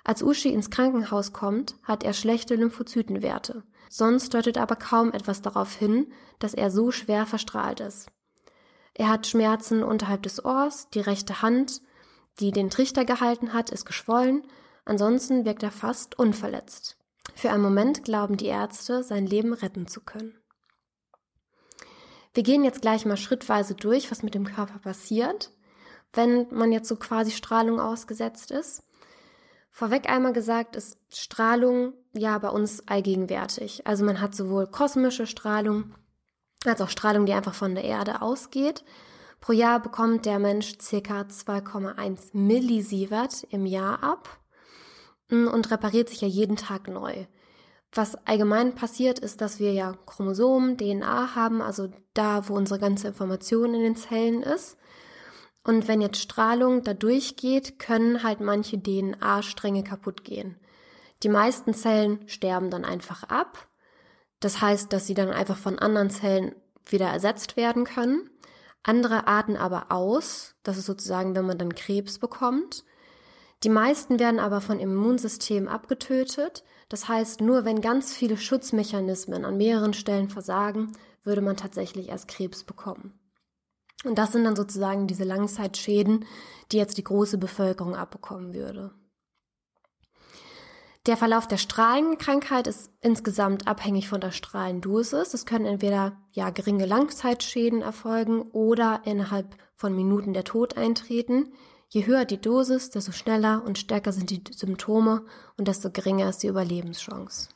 Als 0.03 0.24
Uschi 0.24 0.50
ins 0.50 0.70
Krankenhaus 0.70 1.34
kommt, 1.34 1.75
hat 1.84 2.03
er 2.03 2.13
schlechte 2.13 2.55
Lymphozytenwerte. 2.55 3.63
Sonst 3.89 4.34
deutet 4.34 4.58
aber 4.58 4.75
kaum 4.75 5.12
etwas 5.12 5.41
darauf 5.41 5.74
hin, 5.75 6.12
dass 6.39 6.53
er 6.53 6.72
so 6.72 6.91
schwer 6.91 7.25
verstrahlt 7.25 7.81
ist. 7.81 8.10
Er 8.93 9.10
hat 9.10 9.27
Schmerzen 9.27 9.84
unterhalb 9.84 10.24
des 10.24 10.43
Ohrs, 10.43 10.89
die 10.89 11.00
rechte 11.00 11.41
Hand, 11.41 11.81
die 12.39 12.51
den 12.51 12.70
Trichter 12.70 13.05
gehalten 13.05 13.53
hat, 13.53 13.70
ist 13.70 13.86
geschwollen, 13.86 14.48
ansonsten 14.86 15.46
wirkt 15.46 15.63
er 15.63 15.72
fast 15.72 16.17
unverletzt. 16.17 16.98
Für 17.36 17.51
einen 17.51 17.63
Moment 17.63 18.03
glauben 18.03 18.38
die 18.38 18.48
Ärzte, 18.48 19.03
sein 19.03 19.25
Leben 19.25 19.53
retten 19.53 19.88
zu 19.88 20.01
können. 20.01 20.38
Wir 22.34 22.43
gehen 22.43 22.63
jetzt 22.63 22.81
gleich 22.81 23.05
mal 23.05 23.17
schrittweise 23.17 23.75
durch, 23.75 24.10
was 24.10 24.24
mit 24.24 24.36
dem 24.36 24.46
Körper 24.46 24.79
passiert, 24.79 25.51
wenn 26.13 26.48
man 26.51 26.72
jetzt 26.72 26.88
so 26.88 26.96
quasi 26.96 27.31
Strahlung 27.31 27.79
ausgesetzt 27.79 28.51
ist. 28.51 28.84
Vorweg 29.71 30.09
einmal 30.09 30.33
gesagt, 30.33 30.75
ist 30.75 30.97
Strahlung 31.09 31.93
ja 32.13 32.37
bei 32.37 32.49
uns 32.49 32.87
allgegenwärtig. 32.87 33.87
Also 33.87 34.03
man 34.05 34.21
hat 34.21 34.35
sowohl 34.35 34.67
kosmische 34.67 35.25
Strahlung 35.25 35.95
als 36.65 36.81
auch 36.81 36.89
Strahlung, 36.89 37.25
die 37.25 37.33
einfach 37.33 37.55
von 37.55 37.73
der 37.73 37.85
Erde 37.85 38.21
ausgeht. 38.21 38.83
Pro 39.39 39.53
Jahr 39.53 39.79
bekommt 39.79 40.25
der 40.25 40.37
Mensch 40.37 40.77
circa 40.79 41.21
2,1 41.21 42.29
Millisievert 42.33 43.47
im 43.49 43.65
Jahr 43.65 44.03
ab 44.03 44.39
und 45.31 45.71
repariert 45.71 46.09
sich 46.09 46.21
ja 46.21 46.27
jeden 46.27 46.57
Tag 46.57 46.87
neu. 46.87 47.25
Was 47.93 48.15
allgemein 48.27 48.75
passiert, 48.75 49.19
ist, 49.19 49.41
dass 49.41 49.59
wir 49.59 49.73
ja 49.73 49.93
Chromosomen, 50.05 50.77
DNA 50.77 51.35
haben, 51.35 51.61
also 51.61 51.89
da, 52.13 52.47
wo 52.47 52.53
unsere 52.55 52.79
ganze 52.79 53.07
Information 53.07 53.73
in 53.73 53.81
den 53.81 53.95
Zellen 53.95 54.43
ist. 54.43 54.77
Und 55.63 55.88
wenn 55.88 56.01
jetzt 56.01 56.20
Strahlung 56.22 56.84
da 56.84 56.94
durchgeht, 56.94 57.77
können 57.77 58.24
halt 58.24 58.39
manche 58.39 58.82
DNA-Stränge 58.82 59.84
kaputt 59.84 60.24
gehen. 60.24 60.58
Die 61.24 61.30
meisten 61.30 61.74
Zellen 61.74 62.27
sterben 62.27 62.72
dann 62.72 62.84
einfach 62.84 63.24
ab. 63.24 63.68
Das 64.39 64.60
heißt, 64.60 64.91
dass 64.91 65.06
sie 65.06 65.13
dann 65.13 65.30
einfach 65.30 65.58
von 65.58 65.77
anderen 65.77 66.10
Zellen 66.10 66.56
wieder 66.89 67.08
ersetzt 67.08 67.58
werden 67.58 67.84
können. 67.84 68.30
Andere 68.84 69.27
arten 69.27 69.56
aber 69.56 69.91
aus. 69.91 70.56
Das 70.63 70.77
ist 70.77 70.88
sozusagen, 70.88 71.36
wenn 71.36 71.46
man 71.46 71.60
dann 71.60 71.75
Krebs 71.75 72.18
bekommt. 72.18 72.84
Die 73.63 73.70
meisten 73.70 74.20
werden 74.20 74.39
aber 74.39 74.60
von 74.60 74.80
Immunsystem 74.80 75.68
abgetötet. 75.68 76.63
Das 76.89 77.08
heißt, 77.08 77.41
nur 77.41 77.63
wenn 77.63 77.82
ganz 77.82 78.13
viele 78.13 78.38
Schutzmechanismen 78.38 79.46
an 79.46 79.58
mehreren 79.58 79.94
Stellen 79.94 80.30
versagen, 80.30 80.91
würde 81.24 81.41
man 81.41 81.56
tatsächlich 81.56 82.10
erst 82.10 82.27
Krebs 82.27 82.63
bekommen. 82.63 83.13
Und 84.03 84.17
das 84.17 84.31
sind 84.31 84.43
dann 84.43 84.55
sozusagen 84.55 85.08
diese 85.08 85.24
Langzeitschäden, 85.24 86.25
die 86.72 86.77
jetzt 86.77 86.98
die 86.98 87.03
große 87.03 87.38
Bevölkerung 87.38 87.96
abbekommen 87.96 88.53
würde. 88.53 88.91
Der 91.08 91.17
Verlauf 91.17 91.48
der 91.48 91.58
Strahlenkrankheit 91.58 92.67
ist 92.67 92.91
insgesamt 93.01 93.67
abhängig 93.67 94.08
von 94.08 94.22
der 94.22 94.31
Strahlendosis. 94.31 95.34
Es 95.34 95.48
können 95.48 95.65
entweder 95.65 96.17
ja 96.31 96.51
geringe 96.51 96.86
Langzeitschäden 96.86 97.81
erfolgen 97.81 98.43
oder 98.51 99.01
innerhalb 99.05 99.55
von 99.75 99.96
Minuten 99.96 100.34
der 100.34 100.43
Tod 100.43 100.77
eintreten. 100.77 101.53
Je 101.89 102.05
höher 102.05 102.25
die 102.25 102.39
Dosis, 102.39 102.91
desto 102.91 103.12
schneller 103.12 103.63
und 103.65 103.79
stärker 103.79 104.12
sind 104.12 104.29
die 104.29 104.43
Symptome 104.51 105.25
und 105.58 105.67
desto 105.67 105.89
geringer 105.89 106.29
ist 106.29 106.43
die 106.43 106.48
Überlebenschance. 106.48 107.50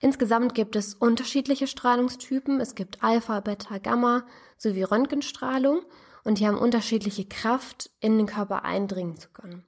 Insgesamt 0.00 0.54
gibt 0.54 0.76
es 0.76 0.94
unterschiedliche 0.94 1.66
Strahlungstypen. 1.66 2.58
Es 2.60 2.74
gibt 2.74 3.04
Alpha, 3.04 3.40
Beta, 3.40 3.78
Gamma 3.78 4.24
sowie 4.56 4.82
Röntgenstrahlung 4.82 5.82
und 6.24 6.38
die 6.38 6.46
haben 6.46 6.58
unterschiedliche 6.58 7.26
Kraft, 7.26 7.90
in 8.00 8.16
den 8.16 8.26
Körper 8.26 8.64
eindringen 8.64 9.18
zu 9.18 9.28
können. 9.28 9.64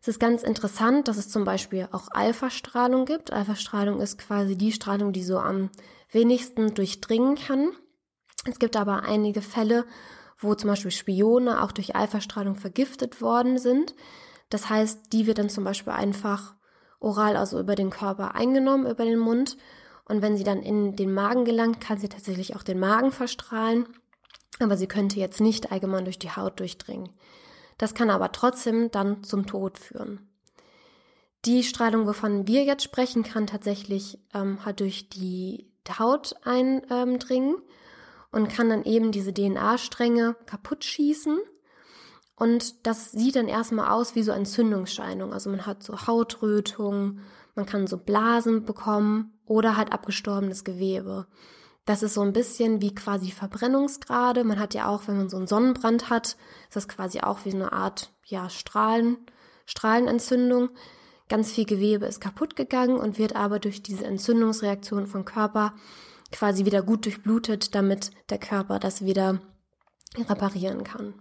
Es 0.00 0.08
ist 0.08 0.18
ganz 0.18 0.42
interessant, 0.42 1.08
dass 1.08 1.18
es 1.18 1.28
zum 1.28 1.44
Beispiel 1.44 1.86
auch 1.92 2.08
Alpha-Strahlung 2.10 3.04
gibt. 3.04 3.34
Alpha-Strahlung 3.34 4.00
ist 4.00 4.16
quasi 4.16 4.56
die 4.56 4.72
Strahlung, 4.72 5.12
die 5.12 5.22
so 5.22 5.38
am 5.38 5.68
wenigsten 6.10 6.72
durchdringen 6.74 7.36
kann. 7.36 7.72
Es 8.46 8.58
gibt 8.58 8.76
aber 8.76 9.02
einige 9.02 9.42
Fälle, 9.42 9.84
wo 10.38 10.54
zum 10.54 10.70
Beispiel 10.70 10.90
Spione 10.90 11.62
auch 11.62 11.72
durch 11.72 11.94
Alpha-Strahlung 11.96 12.56
vergiftet 12.56 13.20
worden 13.20 13.58
sind. 13.58 13.94
Das 14.48 14.70
heißt, 14.70 15.12
die 15.12 15.26
wird 15.26 15.36
dann 15.36 15.50
zum 15.50 15.64
Beispiel 15.64 15.92
einfach 15.92 16.54
oral, 17.00 17.36
also 17.36 17.58
über 17.58 17.74
den 17.74 17.90
Körper 17.90 18.34
eingenommen, 18.34 18.86
über 18.86 19.04
den 19.04 19.18
Mund. 19.18 19.56
Und 20.04 20.22
wenn 20.22 20.36
sie 20.36 20.44
dann 20.44 20.62
in 20.62 20.96
den 20.96 21.12
Magen 21.12 21.44
gelangt, 21.44 21.80
kann 21.80 21.98
sie 21.98 22.08
tatsächlich 22.08 22.54
auch 22.56 22.62
den 22.62 22.78
Magen 22.78 23.10
verstrahlen. 23.10 23.86
Aber 24.60 24.76
sie 24.76 24.86
könnte 24.86 25.18
jetzt 25.18 25.40
nicht 25.40 25.72
allgemein 25.72 26.04
durch 26.04 26.18
die 26.18 26.30
Haut 26.30 26.60
durchdringen. 26.60 27.08
Das 27.78 27.94
kann 27.94 28.10
aber 28.10 28.30
trotzdem 28.32 28.90
dann 28.90 29.24
zum 29.24 29.46
Tod 29.46 29.78
führen. 29.78 30.28
Die 31.46 31.62
Strahlung, 31.62 32.06
wovon 32.06 32.46
wir 32.46 32.64
jetzt 32.64 32.84
sprechen, 32.84 33.22
kann 33.22 33.46
tatsächlich 33.46 34.18
ähm, 34.34 34.64
halt 34.64 34.80
durch 34.80 35.08
die 35.08 35.70
Haut 35.98 36.34
eindringen 36.44 37.56
und 38.30 38.48
kann 38.48 38.68
dann 38.68 38.84
eben 38.84 39.10
diese 39.10 39.34
DNA-Stränge 39.34 40.36
kaputt 40.46 40.84
schießen 40.84 41.40
und 42.40 42.86
das 42.86 43.12
sieht 43.12 43.36
dann 43.36 43.48
erstmal 43.48 43.90
aus 43.90 44.14
wie 44.14 44.22
so 44.22 44.32
Entzündungsscheinung. 44.32 45.34
Also 45.34 45.50
man 45.50 45.66
hat 45.66 45.82
so 45.82 46.06
Hautrötung, 46.06 47.20
man 47.54 47.66
kann 47.66 47.86
so 47.86 47.98
Blasen 47.98 48.64
bekommen 48.64 49.38
oder 49.44 49.76
halt 49.76 49.92
abgestorbenes 49.92 50.64
Gewebe. 50.64 51.26
Das 51.84 52.02
ist 52.02 52.14
so 52.14 52.22
ein 52.22 52.32
bisschen 52.32 52.80
wie 52.80 52.94
quasi 52.94 53.30
Verbrennungsgrade. 53.30 54.42
Man 54.44 54.58
hat 54.58 54.72
ja 54.72 54.86
auch, 54.86 55.02
wenn 55.06 55.18
man 55.18 55.28
so 55.28 55.36
einen 55.36 55.48
Sonnenbrand 55.48 56.08
hat, 56.08 56.38
ist 56.68 56.76
das 56.76 56.88
quasi 56.88 57.20
auch 57.20 57.44
wie 57.44 57.52
eine 57.52 57.74
Art, 57.74 58.10
ja, 58.24 58.48
Strahlen, 58.48 59.18
Strahlenentzündung. 59.66 60.70
Ganz 61.28 61.52
viel 61.52 61.66
Gewebe 61.66 62.06
ist 62.06 62.22
kaputt 62.22 62.56
gegangen 62.56 62.96
und 62.96 63.18
wird 63.18 63.36
aber 63.36 63.58
durch 63.58 63.82
diese 63.82 64.06
Entzündungsreaktion 64.06 65.06
vom 65.06 65.26
Körper 65.26 65.74
quasi 66.32 66.64
wieder 66.64 66.80
gut 66.80 67.04
durchblutet, 67.04 67.74
damit 67.74 68.12
der 68.30 68.38
Körper 68.38 68.78
das 68.78 69.04
wieder 69.04 69.42
reparieren 70.26 70.84
kann. 70.84 71.12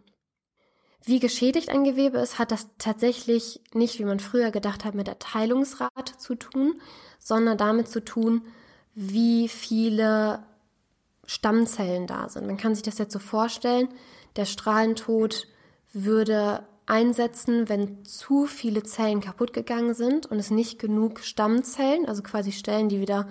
Wie 1.05 1.19
geschädigt 1.19 1.69
ein 1.69 1.83
Gewebe 1.83 2.17
ist, 2.17 2.39
hat 2.39 2.51
das 2.51 2.67
tatsächlich 2.77 3.61
nicht, 3.73 3.99
wie 3.99 4.05
man 4.05 4.19
früher 4.19 4.51
gedacht 4.51 4.85
hat, 4.85 4.95
mit 4.95 5.07
der 5.07 5.19
Teilungsrate 5.19 6.17
zu 6.17 6.35
tun, 6.35 6.81
sondern 7.19 7.57
damit 7.57 7.87
zu 7.87 8.03
tun, 8.03 8.43
wie 8.95 9.47
viele 9.47 10.43
Stammzellen 11.25 12.07
da 12.07 12.27
sind. 12.27 12.47
Man 12.47 12.57
kann 12.57 12.75
sich 12.75 12.83
das 12.83 12.97
jetzt 12.97 13.13
so 13.13 13.19
vorstellen, 13.19 13.87
der 14.35 14.45
Strahlentod 14.45 15.47
würde 15.93 16.63
einsetzen, 16.85 17.69
wenn 17.69 18.03
zu 18.03 18.45
viele 18.45 18.83
Zellen 18.83 19.21
kaputt 19.21 19.53
gegangen 19.53 19.93
sind 19.93 20.25
und 20.25 20.39
es 20.39 20.49
nicht 20.49 20.79
genug 20.79 21.19
Stammzellen, 21.19 22.07
also 22.07 22.23
quasi 22.23 22.51
Stellen, 22.51 22.89
die 22.89 22.99
wieder 22.99 23.27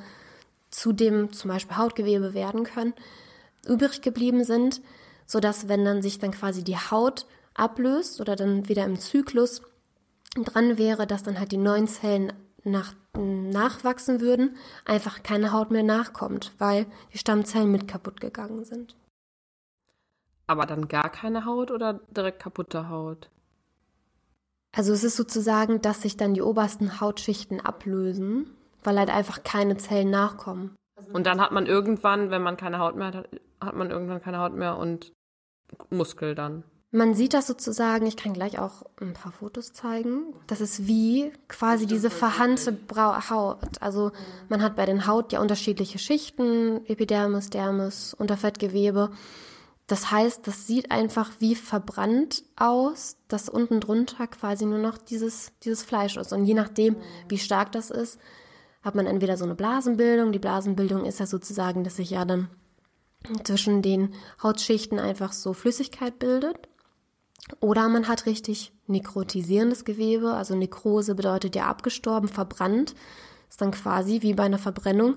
zu 0.71 0.93
dem 0.93 1.33
zum 1.33 1.51
Beispiel 1.51 1.77
Hautgewebe 1.77 2.35
werden 2.35 2.65
können, 2.65 2.95
übrig 3.67 4.01
geblieben 4.01 4.45
sind, 4.45 4.81
sodass 5.27 5.69
wenn 5.69 5.85
dann 5.85 6.03
sich 6.03 6.19
dann 6.19 6.31
quasi 6.31 6.63
die 6.63 6.77
Haut 6.77 7.27
ablöst 7.59 8.21
oder 8.21 8.37
dann 8.37 8.69
wieder 8.69 8.85
im 8.85 8.99
Zyklus 8.99 9.63
dran 10.37 10.79
wäre, 10.79 11.07
dass 11.07 11.23
dann 11.23 11.39
halt 11.39 11.53
die 11.53 11.57
neuen 11.57 11.89
Zellen 11.89 12.33
nach, 12.65 12.95
nachwachsen 13.17 14.21
würden, 14.21 14.57
einfach 14.85 15.23
keine 15.23 15.53
Haut 15.53 15.71
mehr 15.71 15.83
nachkommt, 15.83 16.53
weil 16.59 16.87
die 17.13 17.19
Stammzellen 17.19 17.71
mit 17.71 17.89
kaputt 17.89 18.21
gegangen 18.21 18.65
sind. 18.65 18.97
Aber 20.47 20.67
dann 20.67 20.89
gar 20.89 21.11
keine 21.11 21.45
Haut 21.45 21.71
oder 21.71 22.01
direkt 22.11 22.41
kaputte 22.41 22.89
Haut? 22.89 23.31
Also 24.73 24.93
es 24.93 25.05
ist 25.05 25.17
sozusagen, 25.17 25.81
dass 25.81 26.03
sich 26.03 26.17
dann 26.17 26.35
die 26.35 26.43
obersten 26.43 27.01
Hautschichten 27.01 27.61
ablösen, 27.61 28.51
weil 28.83 28.99
halt 28.99 29.11
einfach 29.11 29.43
keine 29.43 29.77
Zellen 29.77 30.11
nachkommen. 30.11 30.77
Und 31.13 31.27
dann 31.27 31.41
hat 31.41 31.53
man 31.53 31.67
irgendwann, 31.67 32.31
wenn 32.31 32.43
man 32.43 32.57
keine 32.57 32.79
Haut 32.79 32.97
mehr 32.97 33.09
hat, 33.09 33.29
hat 33.61 33.75
man 33.77 33.91
irgendwann 33.91 34.21
keine 34.21 34.39
Haut 34.39 34.55
mehr 34.55 34.77
und 34.77 35.13
Muskel 35.91 36.35
dann. 36.35 36.65
Man 36.91 37.15
sieht 37.15 37.35
das 37.35 37.47
sozusagen, 37.47 38.07
ich 38.07 38.17
kann 38.17 38.33
gleich 38.33 38.59
auch 38.59 38.83
ein 38.99 39.13
paar 39.13 39.31
Fotos 39.31 39.75
zeigen. 39.75 40.33
Das 40.47 40.63
ist 40.63 40.87
wie 40.87 41.31
quasi 41.47 41.87
diese 41.87 42.09
verhannte 42.09 42.79
Haut. 42.97 43.83
Also 43.83 44.11
man 44.49 44.63
hat 44.63 44.75
bei 44.75 44.87
den 44.87 45.07
Haut 45.07 45.33
ja 45.33 45.41
unterschiedliche 45.41 45.99
Schichten, 45.99 46.87
Epidermis, 46.87 47.51
Dermis, 47.51 48.15
Unterfettgewebe. 48.15 49.11
Das 49.87 50.11
heißt, 50.11 50.47
das 50.47 50.67
sieht 50.67 50.91
einfach 50.91 51.31
wie 51.41 51.55
verbrannt 51.55 52.43
aus, 52.57 53.17
dass 53.29 53.51
unten 53.51 53.81
drunter 53.81 54.27
quasi 54.27 54.65
nur 54.65 54.79
noch 54.79 54.97
dieses, 54.97 55.53
dieses 55.65 55.83
Fleisch 55.83 56.17
ist. 56.17 56.33
Und 56.33 56.47
je 56.47 56.55
nachdem, 56.55 56.97
wie 57.29 57.39
stark 57.39 57.71
das 57.73 57.91
ist, 57.91 58.19
hat 58.83 58.95
man 58.95 59.07
entweder 59.07 59.37
so 59.37 59.45
eine 59.45 59.55
Blasenbildung. 59.55 60.33
Die 60.33 60.39
Blasenbildung 60.39 61.05
ist 61.05 61.21
ja 61.21 61.27
sozusagen, 61.27 61.85
dass 61.85 61.97
sich 61.97 62.11
ja 62.11 62.25
dann 62.25 62.49
zwischen 63.45 63.83
den 63.83 64.15
Hautschichten 64.43 64.99
einfach 64.99 65.35
so 65.35 65.53
Flüssigkeit 65.53 66.19
bildet. 66.19 66.69
Oder 67.61 67.89
man 67.89 68.09
hat 68.09 68.27
richtig 68.27 68.73
nekrotisierendes 68.87 69.85
Gewebe, 69.85 70.33
also 70.33 70.55
Nekrose 70.55 71.15
bedeutet 71.15 71.57
ja 71.57 71.67
abgestorben, 71.67 72.29
verbrannt. 72.29 72.95
Ist 73.49 73.61
dann 73.61 73.71
quasi 73.71 74.23
wie 74.23 74.35
bei 74.35 74.45
einer 74.45 74.59
Verbrennung, 74.59 75.17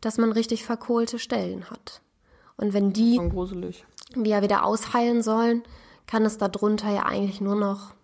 dass 0.00 0.18
man 0.18 0.32
richtig 0.32 0.64
verkohlte 0.64 1.18
Stellen 1.18 1.70
hat. 1.70 2.00
Und 2.56 2.72
wenn 2.72 2.92
die 2.92 3.16
ja 4.24 4.42
wieder 4.42 4.64
ausheilen 4.64 5.22
sollen, 5.22 5.62
kann 6.06 6.24
es 6.24 6.38
darunter 6.38 6.90
ja 6.90 7.06
eigentlich 7.06 7.40
nur 7.40 7.56
noch 7.56 7.94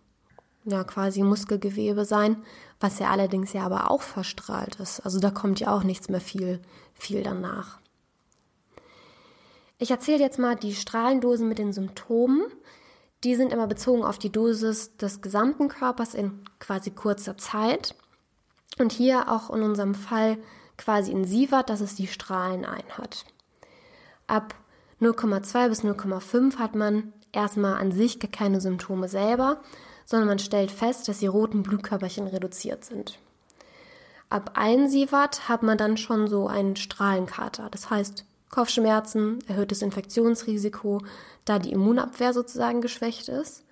ja 0.64 0.84
quasi 0.84 1.22
Muskelgewebe 1.22 2.04
sein, 2.04 2.42
was 2.80 2.98
ja 2.98 3.10
allerdings 3.10 3.52
ja 3.52 3.62
aber 3.62 3.90
auch 3.90 4.02
verstrahlt 4.02 4.76
ist. 4.76 5.00
Also 5.00 5.20
da 5.20 5.30
kommt 5.30 5.60
ja 5.60 5.74
auch 5.74 5.82
nichts 5.82 6.08
mehr 6.08 6.20
viel 6.20 6.60
viel 6.98 7.22
danach. 7.22 7.78
Ich 9.78 9.90
erzähle 9.90 10.18
jetzt 10.18 10.38
mal 10.38 10.56
die 10.56 10.74
Strahlendosen 10.74 11.48
mit 11.48 11.58
den 11.58 11.72
Symptomen. 11.72 12.42
Die 13.24 13.34
sind 13.34 13.52
immer 13.52 13.66
bezogen 13.66 14.04
auf 14.04 14.18
die 14.18 14.30
Dosis 14.30 14.96
des 14.96 15.20
gesamten 15.20 15.68
Körpers 15.68 16.14
in 16.14 16.44
quasi 16.60 16.90
kurzer 16.90 17.36
Zeit. 17.36 17.94
Und 18.78 18.92
hier 18.92 19.30
auch 19.30 19.50
in 19.50 19.62
unserem 19.62 19.94
Fall 19.94 20.38
quasi 20.76 21.10
in 21.10 21.24
Sievert, 21.24 21.68
dass 21.68 21.80
es 21.80 21.96
die 21.96 22.06
Strahleneinheit. 22.06 23.24
Ab 24.28 24.54
0,2 25.00 25.68
bis 25.68 25.82
0,5 25.82 26.58
hat 26.58 26.76
man 26.76 27.12
erstmal 27.32 27.80
an 27.80 27.92
sich 27.92 28.20
gar 28.20 28.30
keine 28.30 28.60
Symptome 28.60 29.08
selber, 29.08 29.60
sondern 30.06 30.28
man 30.28 30.38
stellt 30.38 30.70
fest, 30.70 31.08
dass 31.08 31.18
die 31.18 31.26
roten 31.26 31.62
Blutkörperchen 31.62 32.26
reduziert 32.28 32.84
sind. 32.84 33.18
Ab 34.30 34.52
1 34.54 34.92
Sievert 34.92 35.48
hat 35.48 35.62
man 35.62 35.78
dann 35.78 35.96
schon 35.96 36.28
so 36.28 36.46
einen 36.46 36.76
Strahlenkater. 36.76 37.68
Das 37.70 37.90
heißt, 37.90 38.24
Kopfschmerzen, 38.50 39.38
erhöhtes 39.46 39.82
Infektionsrisiko, 39.82 41.00
da 41.48 41.58
die 41.58 41.72
Immunabwehr 41.72 42.32
sozusagen 42.32 42.80
geschwächt 42.80 43.28
ist. 43.28 43.64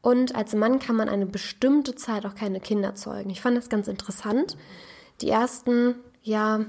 Und 0.00 0.34
als 0.34 0.54
Mann 0.54 0.78
kann 0.78 0.96
man 0.96 1.08
eine 1.08 1.26
bestimmte 1.26 1.94
Zeit 1.94 2.24
auch 2.24 2.34
keine 2.34 2.60
Kinder 2.60 2.94
zeugen. 2.94 3.30
Ich 3.30 3.40
fand 3.40 3.56
das 3.56 3.68
ganz 3.68 3.88
interessant. 3.88 4.56
Die 5.20 5.28
ersten, 5.28 5.96
ja, 6.22 6.60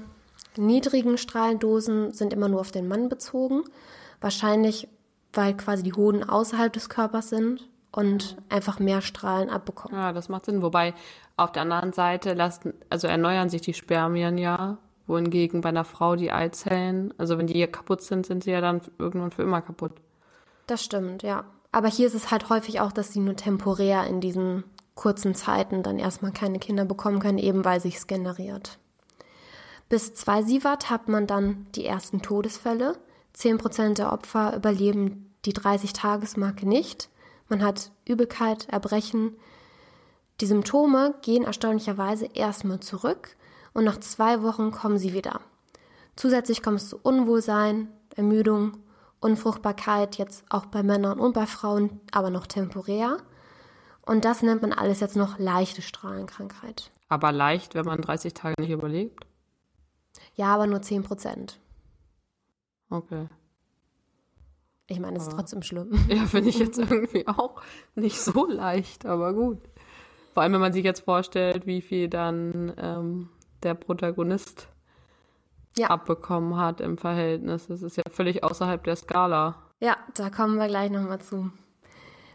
niedrigen 0.56 1.16
Strahlendosen 1.16 2.12
sind 2.12 2.32
immer 2.32 2.48
nur 2.48 2.60
auf 2.60 2.72
den 2.72 2.88
Mann 2.88 3.08
bezogen. 3.08 3.62
Wahrscheinlich, 4.20 4.88
weil 5.32 5.56
quasi 5.56 5.82
die 5.82 5.92
Hoden 5.92 6.28
außerhalb 6.28 6.72
des 6.72 6.88
Körpers 6.88 7.30
sind 7.30 7.68
und 7.92 8.36
einfach 8.48 8.78
mehr 8.78 9.00
Strahlen 9.00 9.48
abbekommen. 9.48 9.96
Ja, 9.96 10.12
das 10.12 10.28
macht 10.28 10.44
Sinn. 10.44 10.62
Wobei 10.62 10.94
auf 11.36 11.52
der 11.52 11.62
anderen 11.62 11.92
Seite 11.92 12.34
lassen, 12.34 12.74
also 12.90 13.06
erneuern 13.06 13.48
sich 13.48 13.62
die 13.62 13.74
Spermien 13.74 14.38
ja 14.38 14.78
wohingegen 15.06 15.60
bei 15.60 15.70
einer 15.70 15.84
Frau 15.84 16.16
die 16.16 16.32
Eizellen, 16.32 17.12
also 17.18 17.36
wenn 17.36 17.46
die 17.46 17.54
hier 17.54 17.70
kaputt 17.70 18.02
sind, 18.02 18.26
sind 18.26 18.44
sie 18.44 18.52
ja 18.52 18.60
dann 18.60 18.80
irgendwann 18.98 19.30
für 19.30 19.42
immer 19.42 19.60
kaputt. 19.60 19.92
Das 20.70 20.84
stimmt, 20.84 21.24
ja. 21.24 21.46
Aber 21.72 21.88
hier 21.88 22.06
ist 22.06 22.14
es 22.14 22.30
halt 22.30 22.48
häufig 22.48 22.80
auch, 22.80 22.92
dass 22.92 23.12
sie 23.12 23.18
nur 23.18 23.34
temporär 23.34 24.06
in 24.06 24.20
diesen 24.20 24.62
kurzen 24.94 25.34
Zeiten 25.34 25.82
dann 25.82 25.98
erstmal 25.98 26.30
keine 26.30 26.60
Kinder 26.60 26.84
bekommen 26.84 27.18
können, 27.18 27.38
eben 27.38 27.64
weil 27.64 27.80
sich's 27.80 28.06
generiert. 28.06 28.78
Bis 29.88 30.14
2 30.14 30.44
Sievert 30.44 30.88
hat 30.88 31.08
man 31.08 31.26
dann 31.26 31.66
die 31.74 31.84
ersten 31.84 32.22
Todesfälle. 32.22 32.96
10% 33.36 33.94
der 33.94 34.12
Opfer 34.12 34.54
überleben 34.54 35.34
die 35.44 35.54
30-Tagesmarke 35.54 36.68
nicht. 36.68 37.08
Man 37.48 37.64
hat 37.64 37.90
Übelkeit, 38.06 38.68
Erbrechen. 38.68 39.34
Die 40.40 40.46
Symptome 40.46 41.16
gehen 41.22 41.42
erstaunlicherweise 41.42 42.26
erstmal 42.32 42.78
zurück 42.78 43.36
und 43.72 43.82
nach 43.82 43.98
zwei 43.98 44.44
Wochen 44.44 44.70
kommen 44.70 44.98
sie 44.98 45.14
wieder. 45.14 45.40
Zusätzlich 46.14 46.62
kommt 46.62 46.80
es 46.80 46.90
zu 46.90 46.98
Unwohlsein, 47.02 47.88
Ermüdung, 48.14 48.76
Unfruchtbarkeit, 49.20 50.16
jetzt 50.16 50.44
auch 50.48 50.66
bei 50.66 50.82
Männern 50.82 51.20
und 51.20 51.34
bei 51.34 51.46
Frauen, 51.46 52.00
aber 52.10 52.30
noch 52.30 52.46
temporär. 52.46 53.18
Und 54.02 54.24
das 54.24 54.42
nennt 54.42 54.62
man 54.62 54.72
alles 54.72 55.00
jetzt 55.00 55.16
noch 55.16 55.38
leichte 55.38 55.82
Strahlenkrankheit. 55.82 56.90
Aber 57.08 57.32
leicht, 57.32 57.74
wenn 57.74 57.84
man 57.84 58.00
30 58.00 58.34
Tage 58.34 58.54
nicht 58.60 58.70
überlebt? 58.70 59.26
Ja, 60.34 60.54
aber 60.54 60.66
nur 60.66 60.80
10 60.80 61.02
Prozent. 61.02 61.60
Okay. 62.88 63.28
Ich 64.86 64.98
meine, 64.98 65.18
es 65.18 65.24
ist 65.24 65.32
trotzdem 65.32 65.62
schlimm. 65.62 65.92
Ja, 66.08 66.26
finde 66.26 66.48
ich 66.48 66.58
jetzt 66.58 66.78
irgendwie 66.78 67.28
auch 67.28 67.62
nicht 67.94 68.20
so 68.20 68.46
leicht, 68.46 69.06
aber 69.06 69.32
gut. 69.34 69.58
Vor 70.34 70.42
allem, 70.42 70.54
wenn 70.54 70.60
man 70.60 70.72
sich 70.72 70.84
jetzt 70.84 71.04
vorstellt, 71.04 71.66
wie 71.66 71.80
viel 71.80 72.08
dann 72.08 72.72
ähm, 72.76 73.28
der 73.62 73.74
Protagonist 73.74 74.68
ja. 75.78 75.88
abbekommen 75.88 76.56
hat 76.56 76.80
im 76.80 76.98
Verhältnis. 76.98 77.66
Das 77.66 77.82
ist 77.82 77.96
ja 77.96 78.02
völlig 78.10 78.44
außerhalb 78.44 78.82
der 78.84 78.96
Skala. 78.96 79.56
Ja, 79.80 79.96
da 80.14 80.30
kommen 80.30 80.56
wir 80.56 80.68
gleich 80.68 80.90
nochmal 80.90 81.20
zu. 81.20 81.50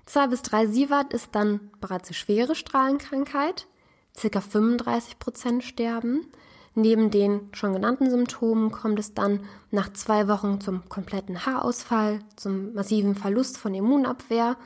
2 0.05 0.27
bis 0.27 0.41
3 0.43 0.67
Sievert 0.67 1.13
ist 1.13 1.33
dann 1.33 1.71
bereits 1.81 2.09
eine 2.09 2.15
schwere 2.15 2.55
Strahlenkrankheit. 2.55 3.67
Circa 4.15 4.41
35 4.41 5.19
Prozent 5.19 5.63
sterben. 5.63 6.27
Neben 6.75 7.09
den 7.09 7.49
schon 7.53 7.73
genannten 7.73 8.09
Symptomen 8.09 8.71
kommt 8.71 8.99
es 8.99 9.13
dann 9.13 9.45
nach 9.71 9.91
zwei 9.93 10.27
Wochen 10.27 10.59
zum 10.59 10.87
kompletten 10.89 11.45
Haarausfall, 11.45 12.19
zum 12.35 12.73
massiven 12.73 13.15
Verlust 13.15 13.57
von 13.57 13.73
Immunabwehr 13.73 14.57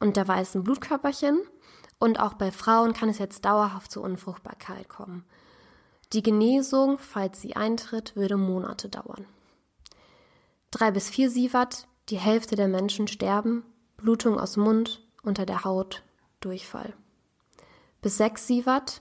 und 0.00 0.16
der 0.16 0.26
weißen 0.26 0.64
Blutkörperchen. 0.64 1.38
Und 1.98 2.18
auch 2.18 2.34
bei 2.34 2.50
Frauen 2.50 2.94
kann 2.94 3.10
es 3.10 3.18
jetzt 3.18 3.44
dauerhaft 3.44 3.92
zur 3.92 4.02
Unfruchtbarkeit 4.02 4.88
kommen. 4.88 5.24
Die 6.12 6.22
Genesung, 6.22 6.98
falls 6.98 7.40
sie 7.40 7.56
eintritt, 7.56 8.16
würde 8.16 8.36
Monate 8.36 8.88
dauern. 8.88 9.24
Drei 10.70 10.90
bis 10.90 11.08
vier 11.08 11.30
Sievert, 11.30 11.86
die 12.10 12.18
Hälfte 12.18 12.54
der 12.54 12.68
Menschen 12.68 13.08
sterben, 13.08 13.64
Blutung 13.96 14.38
aus 14.38 14.56
Mund, 14.56 15.00
unter 15.22 15.46
der 15.46 15.64
Haut, 15.64 16.02
Durchfall. 16.40 16.92
Bis 18.02 18.18
sechs 18.18 18.46
Sievert, 18.46 19.00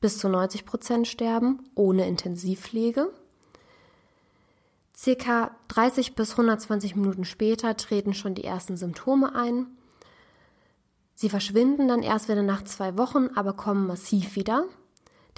bis 0.00 0.18
zu 0.18 0.28
90 0.28 0.64
Prozent 0.64 1.08
sterben, 1.08 1.68
ohne 1.74 2.08
Intensivpflege. 2.08 3.12
Circa 4.96 5.54
30 5.68 6.14
bis 6.14 6.32
120 6.32 6.96
Minuten 6.96 7.24
später 7.24 7.76
treten 7.76 8.14
schon 8.14 8.34
die 8.34 8.44
ersten 8.44 8.76
Symptome 8.76 9.34
ein. 9.34 9.66
Sie 11.14 11.28
verschwinden 11.28 11.88
dann 11.88 12.02
erst 12.02 12.28
wieder 12.28 12.42
nach 12.42 12.64
zwei 12.64 12.96
Wochen, 12.96 13.28
aber 13.34 13.52
kommen 13.52 13.86
massiv 13.86 14.36
wieder. 14.36 14.64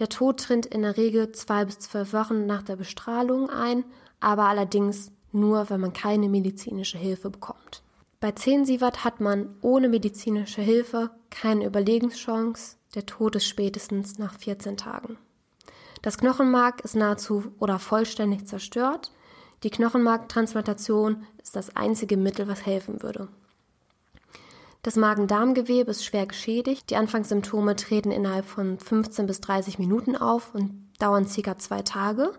Der 0.02 0.08
Tod 0.08 0.40
tritt 0.40 0.66
in 0.66 0.82
der 0.82 0.96
Regel 0.96 1.30
zwei 1.30 1.64
bis 1.64 1.78
zwölf 1.78 2.12
Wochen 2.12 2.44
nach 2.44 2.64
der 2.64 2.74
Bestrahlung 2.74 3.48
ein, 3.50 3.84
aber 4.18 4.48
allerdings 4.48 5.12
nur, 5.30 5.70
wenn 5.70 5.80
man 5.80 5.92
keine 5.92 6.28
medizinische 6.28 6.98
Hilfe 6.98 7.30
bekommt. 7.30 7.84
Bei 8.18 8.32
10 8.32 8.64
Sievert 8.64 9.04
hat 9.04 9.20
man 9.20 9.54
ohne 9.60 9.88
medizinische 9.88 10.60
Hilfe 10.60 11.10
keine 11.30 11.66
Überlegenschance. 11.66 12.78
Der 12.96 13.06
Tod 13.06 13.36
ist 13.36 13.46
spätestens 13.46 14.18
nach 14.18 14.34
14 14.34 14.76
Tagen. 14.76 15.18
Das 16.02 16.18
Knochenmark 16.18 16.80
ist 16.80 16.96
nahezu 16.96 17.52
oder 17.60 17.78
vollständig 17.78 18.48
zerstört. 18.48 19.12
Die 19.62 19.70
Knochenmarktransplantation 19.70 21.26
ist 21.40 21.54
das 21.54 21.76
einzige 21.76 22.16
Mittel, 22.16 22.48
was 22.48 22.66
helfen 22.66 23.04
würde. 23.04 23.28
Das 24.82 24.96
Magen-Darm-Gewebe 24.96 25.92
ist 25.92 26.04
schwer 26.04 26.26
geschädigt. 26.26 26.90
Die 26.90 26.96
Anfangssymptome 26.96 27.76
treten 27.76 28.10
innerhalb 28.10 28.44
von 28.44 28.80
15 28.80 29.26
bis 29.26 29.40
30 29.40 29.78
Minuten 29.78 30.16
auf 30.16 30.56
und 30.56 30.88
dauern 30.98 31.28
ca. 31.28 31.56
zwei 31.56 31.82
Tage. 31.82 32.32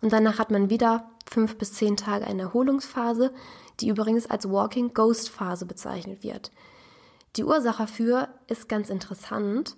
Und 0.00 0.10
danach 0.10 0.38
hat 0.38 0.50
man 0.50 0.70
wieder 0.70 1.10
fünf 1.30 1.58
bis 1.58 1.74
zehn 1.74 1.98
Tage 1.98 2.26
eine 2.26 2.42
Erholungsphase, 2.42 3.34
die 3.80 3.88
übrigens 3.88 4.26
als 4.26 4.48
Walking 4.48 4.94
Ghost 4.94 5.28
Phase 5.28 5.66
bezeichnet 5.66 6.22
wird. 6.22 6.52
Die 7.36 7.44
Ursache 7.44 7.82
dafür 7.82 8.28
ist 8.46 8.66
ganz 8.70 8.88
interessant. 8.88 9.76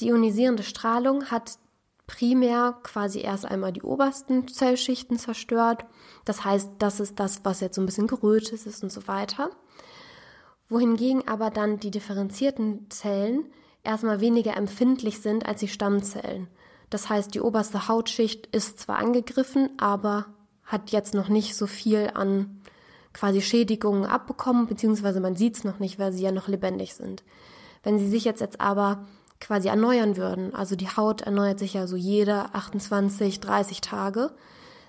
Die 0.00 0.08
ionisierende 0.08 0.62
Strahlung 0.62 1.30
hat 1.30 1.58
primär 2.06 2.76
quasi 2.82 3.20
erst 3.20 3.46
einmal 3.46 3.72
die 3.72 3.82
obersten 3.82 4.46
Zellschichten 4.46 5.18
zerstört. 5.18 5.86
Das 6.26 6.44
heißt, 6.44 6.72
das 6.78 7.00
ist 7.00 7.18
das, 7.18 7.46
was 7.46 7.60
jetzt 7.60 7.76
so 7.76 7.80
ein 7.80 7.86
bisschen 7.86 8.08
gerötet 8.08 8.66
ist 8.66 8.82
und 8.82 8.92
so 8.92 9.08
weiter 9.08 9.50
wohingegen 10.70 11.28
aber 11.28 11.50
dann 11.50 11.78
die 11.78 11.90
differenzierten 11.90 12.88
Zellen 12.88 13.44
erstmal 13.84 14.20
weniger 14.20 14.56
empfindlich 14.56 15.20
sind 15.20 15.46
als 15.46 15.60
die 15.60 15.68
Stammzellen. 15.68 16.48
Das 16.88 17.08
heißt, 17.08 17.34
die 17.34 17.40
oberste 17.40 17.88
Hautschicht 17.88 18.46
ist 18.46 18.80
zwar 18.80 18.98
angegriffen, 18.98 19.70
aber 19.78 20.26
hat 20.64 20.90
jetzt 20.90 21.14
noch 21.14 21.28
nicht 21.28 21.56
so 21.56 21.66
viel 21.66 22.10
an 22.14 22.60
quasi 23.12 23.42
Schädigungen 23.42 24.06
abbekommen, 24.06 24.66
beziehungsweise 24.66 25.20
man 25.20 25.36
sieht 25.36 25.56
es 25.56 25.64
noch 25.64 25.78
nicht, 25.80 25.98
weil 25.98 26.12
sie 26.12 26.22
ja 26.22 26.32
noch 26.32 26.48
lebendig 26.48 26.94
sind. 26.94 27.24
Wenn 27.82 27.98
sie 27.98 28.08
sich 28.08 28.24
jetzt, 28.24 28.40
jetzt 28.40 28.60
aber 28.60 29.06
quasi 29.40 29.68
erneuern 29.68 30.16
würden, 30.16 30.54
also 30.54 30.76
die 30.76 30.88
Haut 30.88 31.22
erneuert 31.22 31.58
sich 31.58 31.74
ja 31.74 31.86
so 31.86 31.96
jede 31.96 32.54
28, 32.54 33.40
30 33.40 33.80
Tage, 33.80 34.30